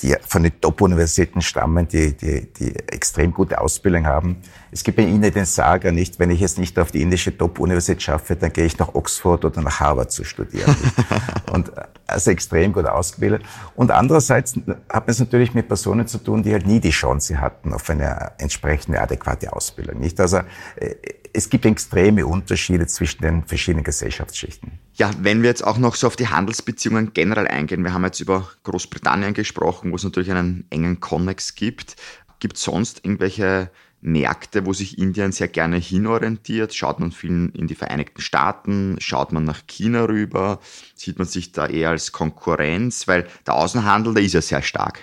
die 0.01 0.17
von 0.27 0.43
den 0.43 0.59
Top-Universitäten 0.59 1.41
stammen, 1.41 1.87
die, 1.87 2.15
die, 2.15 2.51
die 2.53 2.75
extrem 2.75 3.33
gute 3.33 3.59
Ausbildung 3.61 4.05
haben. 4.05 4.35
Es 4.71 4.83
gibt 4.83 4.97
bei 4.97 5.03
Ihnen 5.03 5.21
den 5.21 5.45
Saga 5.45 5.91
nicht, 5.91 6.19
wenn 6.19 6.29
ich 6.29 6.41
es 6.41 6.57
nicht 6.57 6.77
auf 6.77 6.91
die 6.91 7.01
indische 7.01 7.35
Top-Universität 7.35 8.01
schaffe, 8.01 8.35
dann 8.35 8.53
gehe 8.53 8.65
ich 8.65 8.77
nach 8.77 8.93
Oxford 8.93 9.45
oder 9.45 9.61
nach 9.61 9.79
Harvard 9.79 10.11
zu 10.11 10.23
studieren. 10.23 10.75
und 11.51 11.71
also 12.07 12.31
extrem 12.31 12.73
gut 12.73 12.85
ausgebildet. 12.85 13.43
Und 13.75 13.91
andererseits 13.91 14.55
hat 14.89 15.07
man 15.07 15.09
es 15.09 15.19
natürlich 15.19 15.53
mit 15.53 15.67
Personen 15.67 16.07
zu 16.07 16.17
tun, 16.17 16.43
die 16.43 16.51
halt 16.51 16.65
nie 16.65 16.79
die 16.79 16.89
Chance 16.89 17.39
hatten 17.39 17.73
auf 17.73 17.89
eine 17.89 18.31
entsprechende 18.37 18.99
adäquate 19.01 19.53
Ausbildung. 19.53 19.99
Nicht? 19.99 20.19
Also 20.19 20.37
äh, 20.77 20.95
es 21.33 21.49
gibt 21.49 21.65
extreme 21.65 22.25
Unterschiede 22.25 22.87
zwischen 22.87 23.21
den 23.21 23.43
verschiedenen 23.45 23.83
Gesellschaftsschichten. 23.83 24.79
Ja, 24.93 25.11
wenn 25.19 25.41
wir 25.41 25.49
jetzt 25.49 25.63
auch 25.63 25.77
noch 25.77 25.95
so 25.95 26.07
auf 26.07 26.15
die 26.15 26.27
Handelsbeziehungen 26.27 27.13
generell 27.13 27.47
eingehen, 27.47 27.83
wir 27.83 27.93
haben 27.93 28.03
jetzt 28.03 28.19
über 28.19 28.49
Großbritannien 28.63 29.33
gesprochen, 29.33 29.91
wo 29.91 29.95
es 29.95 30.03
natürlich 30.03 30.31
einen 30.31 30.65
engen 30.69 30.99
Connex 30.99 31.55
gibt. 31.55 31.95
Gibt 32.39 32.57
es 32.57 32.63
sonst 32.63 33.05
irgendwelche 33.05 33.69
Märkte, 34.01 34.65
wo 34.65 34.73
sich 34.73 34.97
Indien 34.97 35.31
sehr 35.31 35.49
gerne 35.49 35.77
hinorientiert? 35.77 36.73
Schaut 36.73 36.99
man 36.99 37.11
viel 37.11 37.51
in 37.53 37.67
die 37.67 37.75
Vereinigten 37.75 38.21
Staaten? 38.21 38.95
Schaut 38.99 39.33
man 39.33 39.43
nach 39.43 39.67
China 39.67 40.05
rüber? 40.05 40.59
Sieht 40.95 41.17
man 41.17 41.27
sich 41.27 41.51
da 41.51 41.67
eher 41.67 41.89
als 41.89 42.11
Konkurrenz? 42.11 43.07
Weil 43.07 43.27
der 43.45 43.55
Außenhandel, 43.55 44.13
der 44.13 44.23
ist 44.23 44.33
ja 44.33 44.41
sehr 44.41 44.61
stark. 44.61 44.99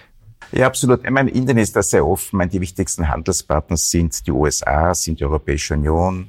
Ja, 0.52 0.66
absolut. 0.66 1.04
Ich 1.04 1.10
meine, 1.10 1.30
Indien 1.30 1.58
ist 1.58 1.74
da 1.76 1.82
sehr 1.82 2.06
offen. 2.06 2.26
Ich 2.26 2.32
meine, 2.32 2.50
die 2.50 2.60
wichtigsten 2.60 3.08
Handelspartner 3.08 3.76
sind 3.76 4.26
die 4.26 4.30
USA, 4.30 4.94
sind 4.94 5.20
die 5.20 5.24
Europäische 5.24 5.74
Union, 5.74 6.28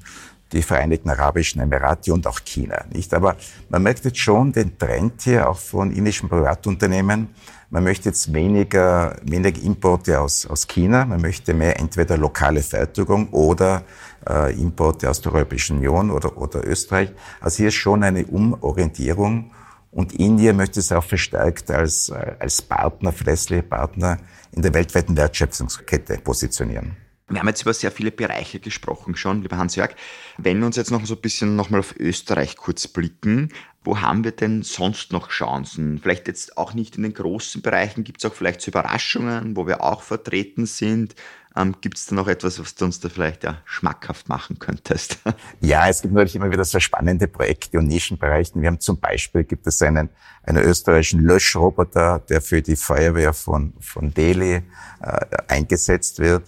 die 0.51 0.61
Vereinigten 0.61 1.09
Arabischen 1.09 1.61
Emirate 1.61 2.13
und 2.13 2.25
auch 2.25 2.39
China, 2.43 2.83
nicht? 2.91 3.13
Aber 3.13 3.37
man 3.69 3.83
merkt 3.83 4.05
jetzt 4.05 4.17
schon 4.17 4.51
den 4.51 4.77
Trend 4.77 5.21
hier 5.21 5.49
auch 5.49 5.59
von 5.59 5.91
indischen 5.91 6.29
Privatunternehmen. 6.29 7.29
Man 7.69 7.83
möchte 7.83 8.09
jetzt 8.09 8.33
weniger, 8.33 9.17
weniger 9.23 9.61
Importe 9.61 10.21
aus, 10.21 10.45
aus 10.45 10.67
China. 10.67 11.05
Man 11.05 11.19
möchte 11.19 11.53
mehr 11.53 11.77
entweder 11.79 12.17
lokale 12.17 12.61
Fertigung 12.61 13.27
oder 13.29 13.83
äh, 14.27 14.53
Importe 14.57 15.09
aus 15.09 15.19
der 15.19 15.33
Europäischen 15.33 15.77
Union 15.77 16.09
oder, 16.09 16.37
oder 16.37 16.65
Österreich. 16.65 17.11
Also 17.41 17.57
hier 17.57 17.67
ist 17.67 17.75
schon 17.75 18.03
eine 18.03 18.25
Umorientierung. 18.25 19.51
Und 19.91 20.13
Indien 20.13 20.55
möchte 20.55 20.79
es 20.79 20.91
auch 20.91 21.03
verstärkt 21.03 21.71
als, 21.71 22.11
als 22.11 22.61
Partner, 22.61 23.11
verlässliche 23.11 23.63
Partner 23.63 24.17
in 24.51 24.61
der 24.61 24.73
weltweiten 24.73 25.17
Wertschöpfungskette 25.17 26.19
positionieren. 26.19 26.95
Wir 27.29 27.39
haben 27.39 27.47
jetzt 27.47 27.63
über 27.63 27.73
sehr 27.73 27.91
viele 27.91 28.11
Bereiche 28.11 28.59
gesprochen 28.59 29.15
schon, 29.17 29.41
lieber 29.41 29.57
Hans-Jörg. 29.57 29.95
Wenn 30.37 30.59
wir 30.59 30.65
uns 30.65 30.77
jetzt 30.77 30.91
noch 30.91 31.05
so 31.05 31.15
ein 31.15 31.21
bisschen 31.21 31.57
nochmal 31.57 31.81
auf 31.81 31.93
Österreich 31.97 32.55
kurz 32.55 32.87
blicken, 32.87 33.49
wo 33.87 34.01
haben 34.01 34.25
wir 34.25 34.33
denn 34.33 34.63
sonst 34.63 35.13
noch 35.13 35.29
Chancen? 35.29 35.99
Vielleicht 35.99 36.27
jetzt 36.27 36.57
auch 36.57 36.73
nicht 36.73 36.97
in 36.97 37.03
den 37.03 37.13
großen 37.13 37.61
Bereichen, 37.61 38.03
gibt 38.03 38.21
es 38.21 38.29
auch 38.29 38.35
vielleicht 38.35 38.59
so 38.59 38.69
Überraschungen, 38.69 39.55
wo 39.55 39.65
wir 39.65 39.81
auch 39.81 40.01
vertreten 40.01 40.65
sind. 40.65 41.15
Ähm, 41.55 41.73
Gibt 41.79 41.97
es 41.97 42.05
da 42.05 42.13
noch 42.13 42.27
etwas, 42.27 42.59
was 42.59 42.75
du 42.75 42.83
uns 42.83 42.99
da 42.99 43.07
vielleicht 43.07 43.45
ja 43.45 43.61
schmackhaft 43.63 44.27
machen 44.27 44.59
könntest? 44.59 45.19
Ja, 45.61 45.87
es 45.87 46.01
gibt 46.01 46.13
natürlich 46.13 46.35
immer 46.35 46.51
wieder 46.51 46.65
so 46.65 46.79
spannende 46.79 47.27
Projekte 47.27 47.79
und 47.79 47.87
Nischenbereiche. 47.87 48.51
Wir 48.55 48.67
haben 48.67 48.79
zum 48.79 48.99
Beispiel, 48.99 49.43
gibt 49.43 49.65
es 49.65 49.81
einen, 49.81 50.09
einen 50.43 50.63
österreichischen 50.63 51.21
Löschroboter, 51.21 52.19
der 52.29 52.41
für 52.41 52.61
die 52.61 52.75
Feuerwehr 52.75 53.33
von, 53.33 53.73
von 53.79 54.13
Delhi 54.13 54.55
äh, 54.55 55.25
eingesetzt 55.47 56.19
wird. 56.19 56.43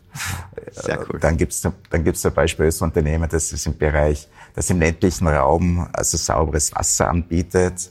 Sehr 0.71 0.99
cool. 1.09 1.19
Dann 1.19 1.37
gibt 1.37 1.53
es 1.53 1.61
dann 1.61 2.03
gibt's 2.03 2.21
zum 2.21 2.33
Beispiel 2.33 2.65
das 2.65 2.81
Unternehmen, 2.81 3.29
das 3.29 3.53
ist 3.53 3.65
im 3.65 3.77
Bereich, 3.77 4.27
das 4.53 4.69
im 4.69 4.79
ländlichen 4.79 5.27
Raum 5.27 5.87
also 5.93 6.17
sauberes 6.17 6.73
Wasser 6.75 7.09
anbietet. 7.09 7.89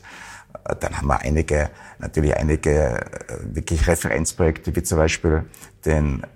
Äh, 0.65 0.77
dann 0.81 0.97
haben 0.97 1.09
wir 1.09 1.21
einige, 1.21 1.71
natürlich 1.99 2.37
einige 2.37 2.73
äh, 2.73 3.55
wirklich 3.55 3.87
Referenzprojekte, 3.87 4.75
wie 4.75 4.83
zum 4.83 4.99
Beispiel 4.99 5.45
den, 5.85 6.23
äh, 6.23 6.27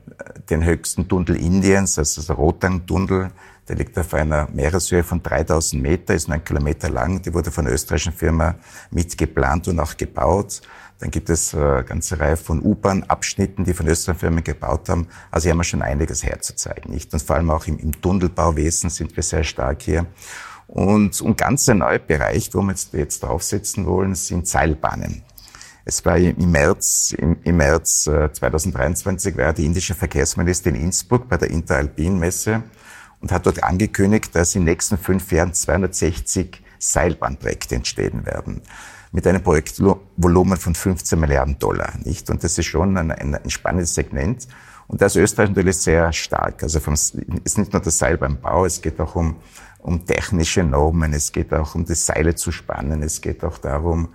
den 0.50 0.64
höchsten 0.64 1.08
Tunnel 1.08 1.37
Indiens, 1.37 1.98
also 1.98 2.22
der 2.22 2.37
Rotang-Tunnel. 2.37 3.30
Der 3.68 3.76
liegt 3.76 3.96
auf 3.96 4.12
einer 4.14 4.48
Meereshöhe 4.52 5.04
von 5.04 5.22
3000 5.22 5.80
Meter, 5.80 6.14
ist 6.14 6.28
neun 6.28 6.42
Kilometer 6.42 6.90
lang. 6.90 7.22
Die 7.22 7.32
wurde 7.32 7.52
von 7.52 7.64
einer 7.64 7.74
österreichischen 7.74 8.12
Firma 8.12 8.56
mitgeplant 8.90 9.68
und 9.68 9.78
auch 9.78 9.96
gebaut. 9.96 10.62
Dann 11.03 11.11
gibt 11.11 11.31
es 11.31 11.53
eine 11.53 11.83
ganze 11.83 12.21
Reihe 12.21 12.37
von 12.37 12.62
U-Bahn-Abschnitten, 12.62 13.65
die 13.65 13.75
von 13.75 13.88
österreichischen 13.88 14.21
Firmen 14.21 14.45
gebaut 14.45 14.88
haben. 14.88 15.09
Also 15.33 15.47
hier 15.47 15.51
haben 15.51 15.59
wir 15.59 15.65
schon 15.65 15.83
einiges 15.83 16.23
herzuzeigen. 16.23 16.95
Nicht? 16.95 17.12
Und 17.12 17.21
vor 17.21 17.35
allem 17.35 17.51
auch 17.51 17.67
im, 17.67 17.77
im 17.81 18.01
Tunnelbauwesen 18.01 18.88
sind 18.88 19.17
wir 19.17 19.25
sehr 19.25 19.43
stark 19.43 19.83
hier. 19.83 20.07
Und 20.69 21.21
ein 21.21 21.35
ganz 21.35 21.67
neuer 21.67 21.99
Bereich, 21.99 22.51
wo 22.55 22.62
wir 22.62 22.71
jetzt, 22.71 22.93
jetzt 22.93 23.25
draufsetzen 23.25 23.85
wollen, 23.85 24.15
sind 24.15 24.47
Seilbahnen. 24.47 25.25
Es 25.85 26.05
war 26.05 26.17
im 26.19 26.53
März, 26.53 27.17
im, 27.19 27.37
im 27.43 27.57
März 27.57 28.05
2023 28.05 29.35
äh, 29.35 29.38
war 29.38 29.53
die 29.53 29.67
indische 29.67 29.97
Verkehrsminister 29.97 30.71
in 30.71 30.77
Innsbruck 30.77 31.29
bei 31.29 31.37
der 31.37 31.51
Interalpin-Messe 31.51 32.62
und 33.21 33.33
hat 33.33 33.45
dort 33.47 33.65
angekündigt, 33.65 34.37
dass 34.37 34.55
in 34.55 34.61
den 34.61 34.67
nächsten 34.67 34.99
fünf 34.99 35.33
Jahren 35.33 35.53
260 35.53 36.62
Seilbahnprojekte 36.83 37.77
entstehen 37.77 38.27
werden. 38.27 38.62
Mit 39.12 39.27
einem 39.27 39.42
Projektvolumen 39.42 40.57
von 40.57 40.75
15 40.75 41.21
Milliarden 41.21 41.59
Dollar, 41.59 41.92
nicht? 42.03 42.31
Und 42.31 42.42
das 42.42 42.57
ist 42.59 42.66
schon 42.66 42.97
ein, 42.97 43.11
ein, 43.11 43.51
spannendes 43.51 43.95
Segment. 43.95 44.49
Und 44.88 45.03
da 45.03 45.07
ist 45.07 45.16
Österreich 45.16 45.51
natürlich 45.51 45.77
sehr 45.77 46.12
stark. 46.12 46.62
Also 46.62 46.81
vom, 46.81 46.95
ist 46.95 47.59
nicht 47.59 47.73
nur 47.73 47.83
das 47.83 47.99
Seilbahnbau, 47.99 48.64
es 48.64 48.81
geht 48.81 49.01
auch 49.01 49.14
um 49.14 49.37
um 49.83 50.07
technische 50.07 50.62
Normen, 50.62 51.12
es 51.12 51.33
geht 51.33 51.53
auch 51.53 51.75
um 51.75 51.85
das 51.85 52.07
Seile 52.07 52.35
zu 52.37 52.53
spannen, 52.53 53.03
es 53.03 53.21
geht 53.21 53.45
auch 53.45 53.59
darum, 53.59 54.14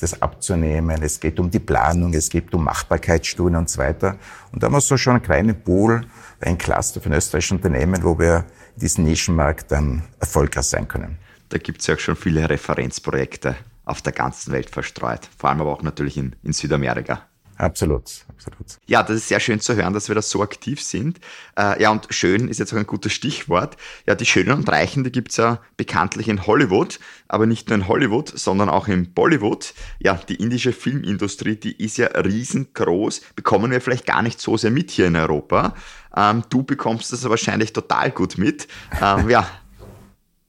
das 0.00 0.20
abzunehmen, 0.20 1.02
es 1.02 1.20
geht 1.20 1.38
um 1.38 1.50
die 1.50 1.60
Planung, 1.60 2.12
es 2.12 2.28
geht 2.28 2.52
um 2.54 2.64
Machbarkeitsstudien 2.64 3.56
und 3.56 3.70
so 3.70 3.78
weiter. 3.78 4.16
Und 4.52 4.62
da 4.62 4.66
haben 4.66 4.74
wir 4.74 4.80
so 4.80 4.96
schon 4.96 5.14
einen 5.14 5.22
kleinen 5.22 5.62
Pool, 5.62 6.06
ein 6.40 6.58
Cluster 6.58 7.00
von 7.00 7.12
österreichischen 7.12 7.58
Unternehmen, 7.58 8.02
wo 8.02 8.18
wir 8.18 8.44
in 8.74 8.80
diesem 8.80 9.04
Nischenmarkt 9.04 9.70
dann 9.70 10.02
erfolgreich 10.18 10.64
sein 10.64 10.88
können. 10.88 11.18
Da 11.48 11.58
gibt 11.58 11.80
es 11.80 11.86
ja 11.86 11.94
auch 11.94 11.98
schon 11.98 12.16
viele 12.16 12.48
Referenzprojekte 12.48 13.56
auf 13.84 14.02
der 14.02 14.12
ganzen 14.12 14.52
Welt 14.52 14.70
verstreut, 14.70 15.28
vor 15.38 15.50
allem 15.50 15.60
aber 15.60 15.72
auch 15.72 15.82
natürlich 15.82 16.16
in, 16.16 16.34
in 16.42 16.52
Südamerika. 16.52 17.26
Absolut, 17.58 18.04
absolut. 18.28 18.76
Ja, 18.86 19.02
das 19.02 19.16
ist 19.16 19.28
sehr 19.28 19.40
schön 19.40 19.60
zu 19.60 19.74
hören, 19.76 19.94
dass 19.94 20.08
wir 20.08 20.14
da 20.14 20.20
so 20.20 20.42
aktiv 20.42 20.82
sind. 20.82 21.20
Äh, 21.58 21.82
ja, 21.82 21.90
und 21.90 22.06
schön 22.10 22.48
ist 22.48 22.58
jetzt 22.58 22.74
auch 22.74 22.76
ein 22.76 22.86
gutes 22.86 23.14
Stichwort. 23.14 23.78
Ja, 24.06 24.14
die 24.14 24.26
Schönen 24.26 24.50
und 24.50 24.68
Reichen, 24.68 25.04
die 25.04 25.12
gibt's 25.12 25.38
ja 25.38 25.60
bekanntlich 25.78 26.28
in 26.28 26.46
Hollywood, 26.46 27.00
aber 27.28 27.46
nicht 27.46 27.68
nur 27.68 27.78
in 27.78 27.88
Hollywood, 27.88 28.28
sondern 28.28 28.68
auch 28.68 28.88
in 28.88 29.14
Bollywood. 29.14 29.72
Ja, 29.98 30.20
die 30.28 30.34
indische 30.34 30.72
Filmindustrie, 30.72 31.56
die 31.56 31.82
ist 31.82 31.96
ja 31.96 32.08
riesengroß, 32.08 33.22
bekommen 33.36 33.70
wir 33.70 33.80
vielleicht 33.80 34.04
gar 34.04 34.20
nicht 34.20 34.38
so 34.38 34.58
sehr 34.58 34.70
mit 34.70 34.90
hier 34.90 35.06
in 35.06 35.16
Europa. 35.16 35.74
Ähm, 36.14 36.42
du 36.50 36.62
bekommst 36.62 37.10
das 37.12 37.26
wahrscheinlich 37.26 37.72
total 37.72 38.10
gut 38.10 38.36
mit. 38.36 38.68
Ähm, 39.00 39.30
ja, 39.30 39.48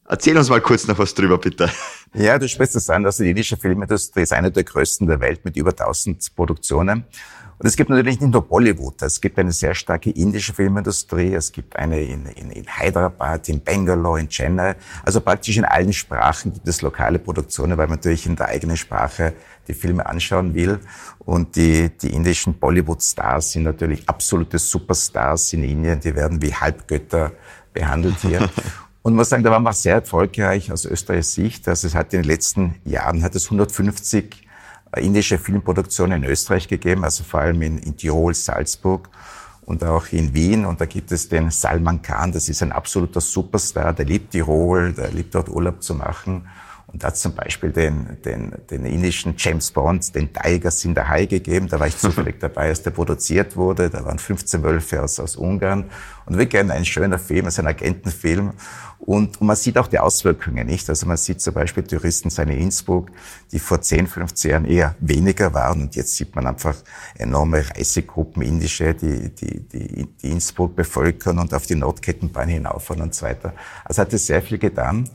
erzähl 0.07 0.37
uns 0.37 0.49
mal 0.49 0.61
kurz 0.61 0.87
noch 0.87 0.97
was 0.97 1.13
drüber, 1.13 1.37
bitte. 1.37 1.69
Ja, 2.13 2.39
du 2.39 2.47
sprichst 2.47 2.75
es 2.75 2.89
an. 2.89 3.05
Also 3.05 3.23
die 3.23 3.31
indische 3.31 3.57
Filmindustrie 3.57 4.21
ist 4.21 4.33
eine 4.33 4.51
der 4.51 4.63
größten 4.63 5.07
der 5.07 5.19
Welt 5.19 5.45
mit 5.45 5.57
über 5.57 5.71
1000 5.71 6.35
Produktionen. 6.35 7.05
Und 7.59 7.65
es 7.65 7.75
gibt 7.75 7.89
natürlich 7.89 8.19
nicht 8.19 8.31
nur 8.31 8.47
Bollywood, 8.47 9.01
es 9.01 9.19
gibt 9.19 9.39
eine 9.39 9.51
sehr 9.51 9.73
starke 9.73 10.11
indische 10.11 10.53
Filmindustrie, 10.53 11.33
es 11.33 11.51
gibt 11.51 11.75
eine 11.75 11.99
in, 12.01 12.27
in, 12.27 12.51
in 12.51 12.65
Hyderabad, 12.67 13.49
in 13.49 13.63
Bangalore, 13.63 14.19
in 14.19 14.29
Chennai. 14.29 14.75
Also 15.03 15.21
praktisch 15.21 15.57
in 15.57 15.65
allen 15.65 15.91
Sprachen 15.91 16.53
gibt 16.53 16.67
es 16.67 16.83
lokale 16.83 17.17
Produktionen, 17.17 17.75
weil 17.75 17.87
man 17.87 17.95
natürlich 17.97 18.27
in 18.27 18.35
der 18.35 18.49
eigenen 18.49 18.77
Sprache 18.77 19.33
die 19.67 19.73
Filme 19.73 20.05
anschauen 20.05 20.53
will. 20.53 20.79
Und 21.17 21.55
die, 21.55 21.89
die 21.97 22.13
indischen 22.13 22.53
Bollywood-Stars 22.59 23.53
sind 23.53 23.63
natürlich 23.63 24.07
absolute 24.07 24.59
Superstars 24.59 25.51
in 25.53 25.63
Indien, 25.63 25.99
die 25.99 26.13
werden 26.13 26.39
wie 26.39 26.53
Halbgötter 26.53 27.31
behandelt 27.73 28.19
hier. 28.21 28.47
Und 29.07 29.15
muss 29.15 29.29
sagen, 29.29 29.41
da 29.41 29.51
waren 29.51 29.63
wir 29.63 29.71
sehr 29.71 29.95
erfolgreich 29.95 30.69
aus 30.69 30.83
Österreichs 30.83 31.31
Sicht. 31.31 31.65
Also 31.69 31.87
es 31.87 31.95
hat 31.95 32.13
in 32.13 32.23
den 32.23 32.27
letzten 32.27 32.75
Jahren 32.83 33.23
hat 33.23 33.35
es 33.35 33.45
150 33.45 34.45
indische 34.97 35.37
Filmproduktionen 35.37 36.25
in 36.25 36.29
Österreich 36.29 36.67
gegeben, 36.67 37.05
also 37.05 37.23
vor 37.23 37.39
allem 37.39 37.61
in, 37.61 37.77
in 37.77 37.95
Tirol, 37.95 38.33
Salzburg 38.33 39.07
und 39.61 39.81
auch 39.85 40.07
in 40.11 40.33
Wien. 40.33 40.65
Und 40.65 40.81
da 40.81 40.85
gibt 40.85 41.13
es 41.13 41.29
den 41.29 41.51
Salman 41.51 42.01
Khan, 42.01 42.33
das 42.33 42.49
ist 42.49 42.61
ein 42.61 42.73
absoluter 42.73 43.21
Superstar, 43.21 43.93
der 43.93 44.03
liebt 44.03 44.31
Tirol, 44.31 44.91
der 44.91 45.09
liebt 45.11 45.35
dort 45.35 45.47
Urlaub 45.47 45.81
zu 45.81 45.95
machen. 45.95 46.49
Und 46.87 47.03
da 47.03 47.07
hat 47.07 47.17
zum 47.17 47.35
Beispiel 47.35 47.71
den, 47.71 48.17
den, 48.23 48.53
den 48.71 48.85
indischen 48.85 49.35
James 49.37 49.71
Bond, 49.71 50.15
den 50.15 50.31
Tigers 50.31 50.85
in 50.85 50.95
der 50.95 51.09
High 51.09 51.27
gegeben. 51.27 51.67
Da 51.67 51.79
war 51.81 51.87
ich 51.87 51.97
zufällig 51.97 52.39
dabei, 52.39 52.69
als 52.69 52.81
der 52.81 52.91
produziert 52.91 53.57
wurde. 53.57 53.89
Da 53.89 54.05
waren 54.05 54.19
15 54.19 54.63
Wölfe 54.63 55.03
aus, 55.03 55.19
aus 55.19 55.35
Ungarn. 55.35 55.89
Und 56.25 56.37
wirklich 56.37 56.61
ein, 56.61 56.71
ein 56.71 56.85
schöner 56.85 57.19
Film, 57.19 57.45
ist 57.47 57.59
ein 57.59 57.67
Agentenfilm. 57.67 58.53
Und, 58.99 59.39
und 59.39 59.47
man 59.47 59.55
sieht 59.57 59.77
auch 59.77 59.87
die 59.87 59.99
Auswirkungen 59.99 60.65
nicht. 60.65 60.89
Also 60.89 61.05
man 61.07 61.17
sieht 61.17 61.41
zum 61.41 61.53
Beispiel 61.53 61.83
Touristen 61.83 62.29
seine 62.29 62.57
Innsbruck, 62.57 63.11
die 63.51 63.59
vor 63.59 63.81
10, 63.81 64.07
15 64.07 64.51
Jahren 64.51 64.65
eher 64.65 64.95
weniger 65.01 65.53
waren. 65.53 65.83
Und 65.83 65.95
jetzt 65.97 66.15
sieht 66.15 66.35
man 66.35 66.47
einfach 66.47 66.75
enorme 67.15 67.69
Reisegruppen, 67.69 68.41
indische, 68.43 68.93
die, 68.93 69.29
die, 69.35 69.59
die, 69.59 70.07
die 70.21 70.31
Innsbruck 70.31 70.75
bevölkern 70.75 71.37
und 71.37 71.53
auf 71.53 71.65
die 71.65 71.75
Nordkettenbahn 71.75 72.47
hinauffahren 72.47 73.01
und 73.03 73.13
so 73.13 73.25
weiter. 73.25 73.53
Also 73.83 74.01
hat 74.01 74.13
es 74.13 74.25
sehr 74.25 74.41
viel 74.41 74.57
getan. 74.57 75.09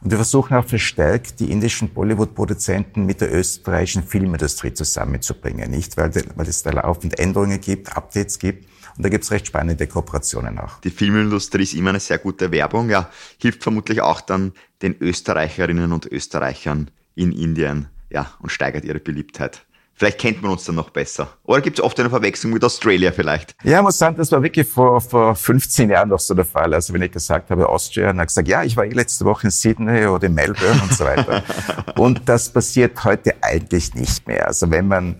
Und 0.00 0.10
wir 0.10 0.18
versuchen 0.18 0.56
auch 0.56 0.64
verstärkt, 0.64 1.40
die 1.40 1.50
indischen 1.50 1.88
Bollywood-Produzenten 1.88 3.06
mit 3.06 3.20
der 3.20 3.34
österreichischen 3.34 4.02
Filmindustrie 4.02 4.72
zusammenzubringen. 4.72 5.70
Nicht, 5.70 5.96
weil, 5.96 6.12
weil 6.34 6.48
es 6.48 6.62
da 6.62 6.70
laufend 6.70 7.18
Änderungen 7.18 7.60
gibt, 7.60 7.96
Updates 7.96 8.38
gibt. 8.38 8.68
Und 8.96 9.04
da 9.04 9.08
gibt 9.08 9.24
es 9.24 9.30
recht 9.30 9.46
spannende 9.46 9.86
Kooperationen 9.86 10.58
auch. 10.58 10.80
Die 10.80 10.90
Filmindustrie 10.90 11.64
ist 11.64 11.74
immer 11.74 11.90
eine 11.90 12.00
sehr 12.00 12.18
gute 12.18 12.50
Werbung. 12.50 12.88
Ja, 12.88 13.10
hilft 13.38 13.62
vermutlich 13.62 14.00
auch 14.00 14.20
dann 14.20 14.52
den 14.82 14.96
Österreicherinnen 15.00 15.92
und 15.92 16.06
Österreichern 16.06 16.90
in 17.14 17.32
Indien. 17.32 17.88
Ja, 18.10 18.32
und 18.40 18.50
steigert 18.50 18.84
ihre 18.84 19.00
Beliebtheit. 19.00 19.66
Vielleicht 19.98 20.18
kennt 20.18 20.42
man 20.42 20.50
uns 20.52 20.64
dann 20.64 20.74
noch 20.74 20.90
besser. 20.90 21.28
Oder 21.44 21.62
gibt 21.62 21.78
es 21.78 21.84
oft 21.84 21.98
eine 21.98 22.10
Verwechslung 22.10 22.52
mit 22.52 22.62
Australia 22.62 23.12
vielleicht? 23.12 23.56
Ja, 23.64 23.78
ich 23.78 23.82
muss 23.82 23.96
sagen, 23.96 24.14
das 24.16 24.30
war 24.30 24.42
wirklich 24.42 24.68
vor, 24.68 25.00
vor 25.00 25.34
15 25.34 25.88
Jahren 25.88 26.10
noch 26.10 26.18
so 26.18 26.34
der 26.34 26.44
Fall. 26.44 26.74
Also 26.74 26.92
wenn 26.92 27.00
ich 27.00 27.12
gesagt 27.12 27.48
habe 27.50 27.66
Austria, 27.66 28.08
dann 28.08 28.16
habe 28.18 28.24
ich 28.24 28.28
gesagt, 28.28 28.46
ja, 28.46 28.62
ich 28.62 28.76
war 28.76 28.84
eh 28.84 28.90
letzte 28.90 29.24
Woche 29.24 29.46
in 29.46 29.50
Sydney 29.50 30.04
oder 30.04 30.26
in 30.26 30.34
Melbourne 30.34 30.82
und 30.82 30.92
so 30.92 31.04
weiter. 31.04 31.42
und 31.96 32.28
das 32.28 32.50
passiert 32.50 33.02
heute 33.04 33.36
eigentlich 33.40 33.94
nicht 33.94 34.26
mehr. 34.26 34.46
Also 34.46 34.70
wenn 34.70 34.86
man 34.86 35.16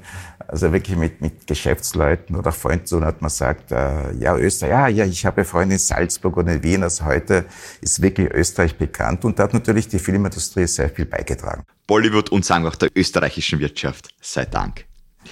also 0.48 0.72
wirklich 0.72 0.96
mit, 0.96 1.20
mit 1.20 1.46
Geschäftsleuten 1.46 2.36
oder 2.36 2.52
Freunden 2.52 2.86
tun 2.86 3.04
hat, 3.04 3.20
man 3.20 3.30
sagt, 3.30 3.72
äh, 3.72 4.12
ja, 4.14 4.36
Österreich, 4.36 4.70
ja, 4.70 4.88
ja, 4.88 5.04
ich 5.04 5.26
habe 5.26 5.44
Freunde 5.44 5.74
in 5.74 5.78
Salzburg 5.78 6.36
und 6.36 6.48
in 6.48 6.62
Wien, 6.62 6.82
also 6.82 7.04
heute 7.04 7.44
ist 7.80 8.02
wirklich 8.02 8.30
Österreich 8.30 8.76
bekannt 8.76 9.24
und 9.24 9.38
da 9.38 9.44
hat 9.44 9.54
natürlich 9.54 9.88
die 9.88 9.98
Filmindustrie 9.98 10.66
sehr 10.66 10.90
viel 10.90 11.06
beigetragen. 11.06 11.64
Bollywood 11.86 12.30
und 12.30 12.44
sagen 12.44 12.64
wir 12.64 12.70
auch 12.70 12.76
der 12.76 12.90
österreichischen 12.94 13.58
Wirtschaft. 13.58 14.08
Sei 14.20 14.44
Dank. 14.44 14.84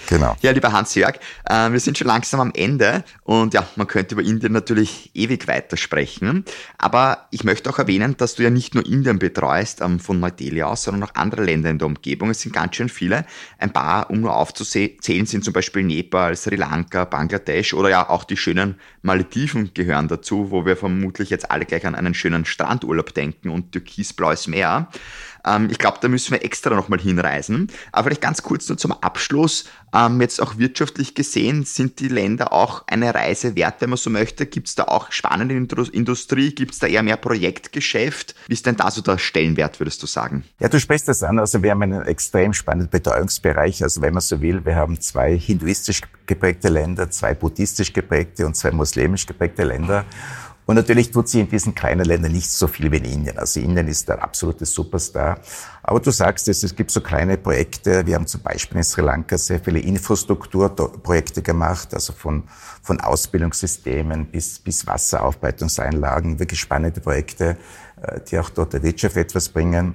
Genau. 0.09 0.37
Ja, 0.43 0.51
lieber 0.53 0.73
Hans-Jörg, 0.73 1.17
äh, 1.49 1.71
wir 1.71 1.81
sind 1.81 1.99
schon 1.99 2.07
langsam 2.07 2.41
am 2.41 2.53
Ende 2.55 3.05
und 3.23 3.55
ja, 3.55 3.67
man 3.77 3.87
könnte 3.87 4.15
über 4.15 4.23
Indien 4.23 4.53
natürlich 4.53 5.11
ewig 5.15 5.49
weitersprechen. 5.49 6.45
Aber 6.79 7.27
ich 7.31 7.45
möchte 7.45 7.71
auch 7.71 7.79
erwähnen, 7.79 8.17
dass 8.17 8.35
du 8.35 8.43
ja 8.43 8.51
nicht 8.51 8.75
nur 8.75 8.87
Indien 8.87 9.19
betreust 9.19 9.81
ähm, 9.81 10.01
von 10.01 10.21
Neu-Delhi 10.21 10.63
aus, 10.63 10.83
sondern 10.83 11.09
auch 11.09 11.15
andere 11.15 11.45
Länder 11.45 11.71
in 11.71 11.79
der 11.79 11.87
Umgebung. 11.87 12.31
Es 12.31 12.41
sind 12.41 12.53
ganz 12.53 12.77
schön 12.77 12.89
viele. 12.89 13.25
Ein 13.59 13.73
paar, 13.73 14.11
um 14.11 14.21
nur 14.21 14.37
aufzuzählen, 14.37 15.27
sind 15.27 15.45
zum 15.45 15.53
Beispiel 15.53 15.83
Nepal, 15.83 16.37
Sri 16.37 16.57
Lanka, 16.57 17.05
Bangladesch 17.05 17.75
oder 17.75 17.91
ja 17.91 18.09
auch 18.09 18.25
die 18.25 18.37
schönen 18.37 18.81
Malediven 19.03 19.73
gehören 19.75 20.09
dazu, 20.09 20.51
wo 20.51 20.67
wir 20.67 20.77
vermutlich 20.77 21.31
jetzt 21.31 21.51
alle 21.51 21.65
gleich 21.65 21.87
an 21.87 21.95
einen 21.95 22.15
schönen 22.15 22.45
Strandurlaub 22.45 23.15
denken 23.15 23.51
und 23.51 23.73
türkisblaues 23.73 24.47
Meer. 24.47 24.89
Ähm, 25.47 25.69
ich 25.71 25.79
glaube, 25.79 25.99
da 26.01 26.09
müssen 26.09 26.33
wir 26.33 26.45
extra 26.45 26.75
nochmal 26.75 27.01
hinreisen. 27.01 27.71
Aber 27.93 28.05
vielleicht 28.05 28.23
ganz 28.23 28.43
kurz 28.43 28.69
nur 28.69 28.79
zum 28.79 28.93
Abschluss. 28.93 29.65
Ähm, 29.95 30.21
jetzt 30.21 30.43
auch 30.43 30.59
wirtschaftlich 30.59 31.15
gesehen, 31.15 31.65
sind 31.65 32.01
die 32.01 32.09
Länder 32.09 32.53
auch 32.53 32.85
eine 32.89 33.15
Reise 33.15 33.55
wert, 33.55 33.77
wenn 33.81 33.91
man 33.91 33.97
so 33.97 34.11
möchte? 34.11 34.47
Gibt 34.47 34.69
es 34.69 34.75
da 34.75 34.85
auch 34.85 35.13
spannende 35.13 35.55
Industrie? 35.55 36.53
Gibt 36.53 36.73
es 36.73 36.81
da 36.81 36.87
eher 36.87 37.03
mehr 37.03 37.17
Projektgeschäft? 37.17 38.35
Wie 38.49 38.55
ist 38.55 38.67
denn 38.67 38.77
da 38.77 38.91
so 38.91 39.03
der 39.03 39.19
Stellenwert, 39.19 39.79
würdest 39.79 40.03
du 40.03 40.07
sagen? 40.07 40.45
Ja, 40.59 40.69
du 40.69 40.81
sprichst 40.81 41.07
das 41.09 41.23
an. 41.23 41.39
Also 41.39 41.63
wir 41.63 41.71
haben 41.71 41.83
einen 41.83 42.03
extrem 42.03 42.53
spannenden 42.53 42.91
Betreuungsbereich. 42.91 43.83
Also 43.83 44.03
wenn 44.03 44.15
man 44.15 44.21
so 44.21 44.41
will, 44.41 44.65
wir 44.65 44.75
haben 44.75 45.01
zwei 45.01 45.37
hinduistisch 45.37 46.01
geprägte 46.27 46.69
Länder, 46.69 47.11
zwei 47.11 47.35
buddhistisch 47.35 47.93
geprägte 47.93 48.47
und 48.47 48.57
zwei 48.57 48.73
muslimisch 48.73 49.27
geprägte 49.27 49.65
Länder. 49.65 50.05
Und 50.67 50.77
natürlich 50.77 51.11
tut 51.11 51.29
sie 51.29 51.41
in 51.41 51.49
diesen 51.49 51.75
kleinen 51.75 52.05
Ländern 52.05 52.33
nicht 52.33 52.51
so 52.51 52.67
viel 52.67 52.91
wie 52.91 52.97
in 52.97 53.05
Indien. 53.05 53.39
Also 53.39 53.61
Indien 53.61 53.87
ist 53.87 54.09
der 54.09 54.23
absolute 54.23 54.65
Superstar. 54.65 55.39
Aber 55.83 56.01
du 56.01 56.11
sagst 56.11 56.49
es, 56.49 56.63
es 56.63 56.75
gibt 56.75 56.91
so 56.91 57.03
kleine 57.03 57.37
Projekte. 57.37 58.07
Wir 58.07 58.15
haben 58.15 58.27
zum 58.27 58.41
Beispiel 58.41 58.79
in 58.79 58.85
Sri 58.85 59.03
Lanka 59.03 59.37
sehr 59.37 59.61
viele 59.61 59.81
Infrastrukturprojekte 59.81 61.43
gemacht, 61.43 61.93
also 61.93 62.15
von, 62.15 62.45
von 62.83 63.01
Ausbildungssystemen 63.01 64.27
bis, 64.27 64.59
bis 64.59 64.87
Wasseraufbereitungseinlagen, 64.87 66.39
wirklich 66.39 66.61
spannende 66.61 67.03
Projekte, 67.03 67.59
äh, 68.01 68.21
die 68.21 68.39
auch 68.39 68.49
dort 68.49 68.73
der 68.73 68.83
Wirtschaft 68.83 69.19
etwas 69.19 69.51
bringen. 69.51 69.95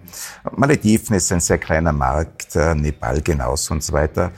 Malediven 0.56 1.16
ist 1.16 1.32
ein 1.32 1.40
sehr 1.40 1.58
kleiner 1.58 1.94
Markt, 1.94 2.56
äh, 2.56 2.76
Nepal 2.76 3.22
genauso 3.22 3.74
und 3.74 3.84
so 3.84 3.94
weiter. 3.94 4.32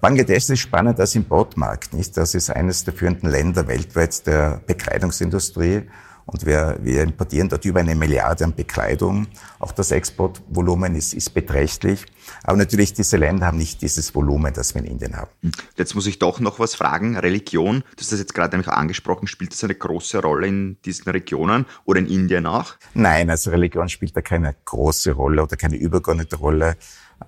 Bangladesch 0.00 0.50
ist 0.50 0.60
spannend 0.60 0.98
als 1.00 1.14
Importmarkt, 1.14 1.92
nicht? 1.92 2.16
Das 2.16 2.34
ist 2.34 2.50
eines 2.50 2.84
der 2.84 2.94
führenden 2.94 3.30
Länder 3.30 3.68
weltweit 3.68 4.26
der 4.26 4.60
Bekleidungsindustrie. 4.66 5.82
Und 6.26 6.46
wir, 6.46 6.78
wir 6.80 7.02
importieren 7.02 7.48
dort 7.48 7.64
über 7.64 7.80
eine 7.80 7.96
Milliarde 7.96 8.44
an 8.44 8.54
Bekleidung. 8.54 9.26
Auch 9.58 9.72
das 9.72 9.90
Exportvolumen 9.90 10.94
ist, 10.94 11.12
ist 11.12 11.30
beträchtlich. 11.34 12.06
Aber 12.44 12.56
natürlich, 12.56 12.92
diese 12.92 13.16
Länder 13.16 13.46
haben 13.46 13.58
nicht 13.58 13.82
dieses 13.82 14.14
Volumen, 14.14 14.52
das 14.54 14.74
wir 14.74 14.82
in 14.82 14.86
Indien 14.86 15.16
haben. 15.16 15.30
Hm. 15.42 15.50
Jetzt 15.76 15.94
muss 15.96 16.06
ich 16.06 16.20
doch 16.20 16.38
noch 16.38 16.60
was 16.60 16.76
fragen. 16.76 17.16
Religion, 17.16 17.80
du 17.80 18.00
hast 18.00 18.12
das 18.12 18.20
jetzt 18.20 18.34
gerade 18.34 18.56
nämlich 18.56 18.68
angesprochen, 18.72 19.26
spielt 19.26 19.52
das 19.52 19.64
eine 19.64 19.74
große 19.74 20.22
Rolle 20.22 20.46
in 20.46 20.76
diesen 20.84 21.10
Regionen 21.10 21.66
oder 21.84 21.98
in 21.98 22.06
Indien 22.06 22.46
auch? 22.46 22.74
Nein, 22.94 23.28
also 23.28 23.50
Religion 23.50 23.88
spielt 23.88 24.16
da 24.16 24.22
keine 24.22 24.54
große 24.64 25.12
Rolle 25.12 25.42
oder 25.42 25.56
keine 25.56 25.76
übergeordnete 25.76 26.36
Rolle. 26.36 26.76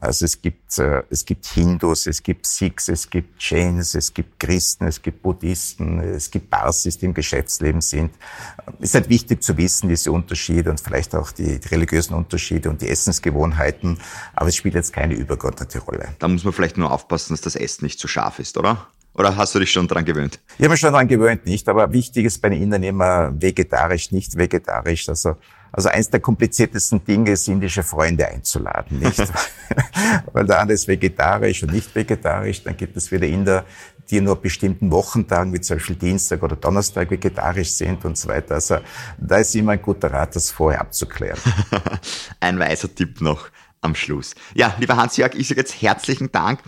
Also 0.01 0.25
es 0.25 0.41
gibt, 0.41 0.79
äh, 0.79 1.03
es 1.11 1.25
gibt 1.25 1.47
Hindus, 1.47 2.07
es 2.07 2.23
gibt 2.23 2.47
Sikhs, 2.47 2.89
es 2.89 3.09
gibt 3.09 3.43
Jains, 3.43 3.95
es 3.95 4.13
gibt 4.13 4.41
Christen, 4.41 4.87
es 4.87 5.03
gibt 5.03 5.23
Buddhisten, 5.23 6.01
es 6.01 6.31
gibt 6.31 6.51
Parsis, 6.51 6.99
die 6.99 7.07
im 7.07 7.15
Geschäftsleben 7.15 7.81
sind. 7.81 8.13
Es 8.81 8.91
ist 8.91 8.95
halt 8.95 9.09
wichtig 9.09 9.43
zu 9.43 9.57
wissen, 9.57 9.89
diese 9.89 10.11
Unterschiede 10.11 10.71
und 10.71 10.81
vielleicht 10.81 11.15
auch 11.15 11.31
die, 11.31 11.61
die 11.61 11.69
religiösen 11.69 12.15
Unterschiede 12.15 12.71
und 12.71 12.83
die 12.83 12.89
Essensgewohnheiten. 12.89 13.99
Aber 14.35 14.49
es 14.49 14.57
spielt 14.57 14.75
jetzt 14.75 14.93
keine 14.93 15.15
übergeordnete 15.15 15.79
Rolle. 15.81 16.15
Da 16.19 16.29
muss 16.29 16.45
man 16.45 16.53
vielleicht 16.53 16.79
nur 16.79 16.91
aufpassen, 16.91 17.35
dass 17.35 17.41
das 17.41 17.57
Essen 17.57 17.85
nicht 17.85 18.01
zu 18.01 18.09
scharf 18.09 18.39
ist, 18.39 18.57
oder? 18.57 18.89
Oder 19.15 19.37
hast 19.37 19.55
du 19.55 19.59
dich 19.59 19.71
schon 19.71 19.89
dran 19.89 20.05
gewöhnt? 20.05 20.41
Ich 20.57 20.65
habe 20.65 20.71
mich 20.71 20.81
schon 20.81 20.93
dran 20.93 21.09
gewöhnt, 21.09 21.45
nicht. 21.45 21.69
Aber 21.69 21.93
wichtig 21.93 22.25
ist 22.25 22.41
bei 22.41 22.49
den 22.49 22.63
Indern 22.63 22.83
immer 22.83 23.33
vegetarisch, 23.41 24.11
nicht 24.11 24.37
vegetarisch. 24.37 25.09
Also 25.09 25.37
also 25.73 25.89
eins 25.89 26.11
der 26.11 26.21
kompliziertesten 26.21 27.03
Dinge 27.03 27.31
ist, 27.31 27.49
indische 27.49 27.83
Freunde 27.83 28.29
einzuladen, 28.29 28.99
nicht? 28.99 29.19
Weil 30.33 30.45
der 30.45 30.61
andere 30.61 30.75
ist 30.75 30.87
vegetarisch 30.87 31.63
und 31.63 31.73
nicht 31.73 31.95
vegetarisch. 31.95 32.63
Dann 32.63 32.77
gibt 32.77 32.95
es 32.97 33.11
wieder 33.11 33.27
Inder, 33.27 33.65
die 34.11 34.21
nur 34.21 34.37
bestimmten 34.37 34.91
Wochentagen, 34.91 35.53
wie 35.55 35.61
zum 35.61 35.79
Beispiel 35.79 35.97
Dienstag 35.97 36.43
oder 36.43 36.57
Donnerstag, 36.57 37.11
vegetarisch 37.11 37.71
sind 37.71 38.05
und 38.05 38.19
so 38.19 38.29
weiter. 38.29 38.57
Also 38.57 38.79
da 39.19 39.37
ist 39.37 39.55
immer 39.55 39.73
ein 39.73 39.83
guter 39.83 40.13
Rat, 40.13 40.37
das 40.37 40.51
vorher 40.51 40.83
abzuklären. 40.83 41.39
ein 42.41 42.59
weiser 42.59 42.95
Tipp 42.95 43.23
noch 43.23 43.49
am 43.81 43.95
Schluss. 43.95 44.35
Ja, 44.55 44.75
lieber 44.79 44.97
Hans-Jörg, 44.97 45.35
ich 45.35 45.49
sage 45.49 45.61
jetzt 45.61 45.81
herzlichen 45.81 46.31
Dank. 46.31 46.61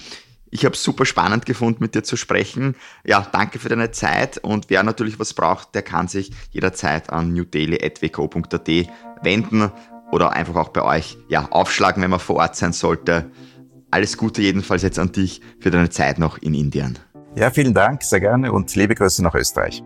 Ich 0.55 0.65
habe 0.65 0.77
super 0.77 1.05
spannend 1.05 1.47
gefunden, 1.47 1.83
mit 1.83 1.97
dir 1.97 2.05
zu 2.05 2.17
sprechen. 2.17 2.77
Ja, 3.05 3.27
danke 3.33 3.59
für 3.59 3.69
deine 3.69 3.91
Zeit 3.91 4.39
und 4.39 4.71
wer 4.71 4.85
natürlich 4.85 5.19
was 5.19 5.35
braucht, 5.35 5.75
der 5.75 5.83
kann 5.83 6.07
sich 6.07 6.31
jederzeit 6.53 7.11
an 7.11 7.33
newdaily.wco.at 7.33 8.69
wenden 9.23 9.73
oder 10.13 10.31
einfach 10.31 10.55
auch 10.55 10.69
bei 10.69 10.83
euch 10.83 11.19
ja, 11.29 11.49
aufschlagen, 11.51 12.05
wenn 12.05 12.11
man 12.11 12.21
vor 12.21 12.37
Ort 12.37 12.55
sein 12.55 12.73
sollte. 12.73 13.33
Alles 13.91 14.17
Gute 14.17 14.43
jedenfalls 14.43 14.83
jetzt 14.83 15.01
an 15.01 15.11
dich 15.11 15.41
für 15.59 15.73
deine 15.73 15.91
Zeit 15.91 16.21
noch 16.21 16.39
in 16.39 16.55
Indien. 16.55 17.01
Ja, 17.35 17.51
vielen 17.51 17.75
Dank, 17.75 18.05
sehr 18.05 18.21
gerne 18.21 18.53
und 18.53 18.73
liebe 18.77 18.95
Grüße 18.95 19.25
nach 19.25 19.35
Österreich. 19.35 19.83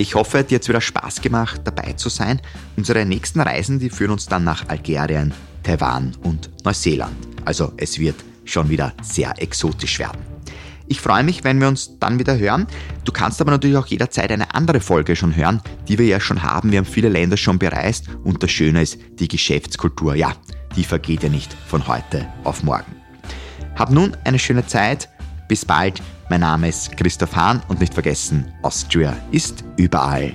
Ich 0.00 0.14
hoffe, 0.14 0.44
dir 0.44 0.54
hat 0.54 0.62
es 0.62 0.68
wieder 0.68 0.80
Spaß 0.80 1.20
gemacht, 1.20 1.60
dabei 1.64 1.92
zu 1.94 2.08
sein. 2.08 2.40
Unsere 2.76 3.04
nächsten 3.04 3.40
Reisen, 3.40 3.80
die 3.80 3.90
führen 3.90 4.12
uns 4.12 4.26
dann 4.26 4.44
nach 4.44 4.68
Algerien, 4.68 5.34
Taiwan 5.64 6.14
und 6.22 6.50
Neuseeland. 6.64 7.16
Also 7.44 7.72
es 7.76 7.98
wird 7.98 8.14
schon 8.44 8.70
wieder 8.70 8.92
sehr 9.02 9.34
exotisch 9.42 9.98
werden. 9.98 10.20
Ich 10.86 11.00
freue 11.00 11.24
mich, 11.24 11.42
wenn 11.42 11.60
wir 11.60 11.66
uns 11.66 11.98
dann 11.98 12.20
wieder 12.20 12.38
hören. 12.38 12.68
Du 13.04 13.10
kannst 13.10 13.40
aber 13.40 13.50
natürlich 13.50 13.76
auch 13.76 13.88
jederzeit 13.88 14.30
eine 14.30 14.54
andere 14.54 14.78
Folge 14.78 15.16
schon 15.16 15.34
hören, 15.34 15.60
die 15.88 15.98
wir 15.98 16.06
ja 16.06 16.20
schon 16.20 16.44
haben. 16.44 16.70
Wir 16.70 16.78
haben 16.78 16.86
viele 16.86 17.08
Länder 17.08 17.36
schon 17.36 17.58
bereist 17.58 18.06
und 18.22 18.40
das 18.40 18.52
Schöne 18.52 18.82
ist, 18.82 18.98
die 19.18 19.26
Geschäftskultur, 19.26 20.14
ja, 20.14 20.32
die 20.76 20.84
vergeht 20.84 21.24
ja 21.24 21.28
nicht 21.28 21.52
von 21.66 21.88
heute 21.88 22.24
auf 22.44 22.62
morgen. 22.62 22.94
Hab 23.74 23.90
nun 23.90 24.16
eine 24.22 24.38
schöne 24.38 24.64
Zeit. 24.64 25.08
Bis 25.48 25.64
bald. 25.64 26.00
Mein 26.30 26.40
Name 26.40 26.68
ist 26.68 26.94
Christoph 26.94 27.34
Hahn 27.36 27.62
und 27.68 27.80
nicht 27.80 27.94
vergessen, 27.94 28.52
Austria 28.62 29.16
ist 29.30 29.64
überall. 29.76 30.34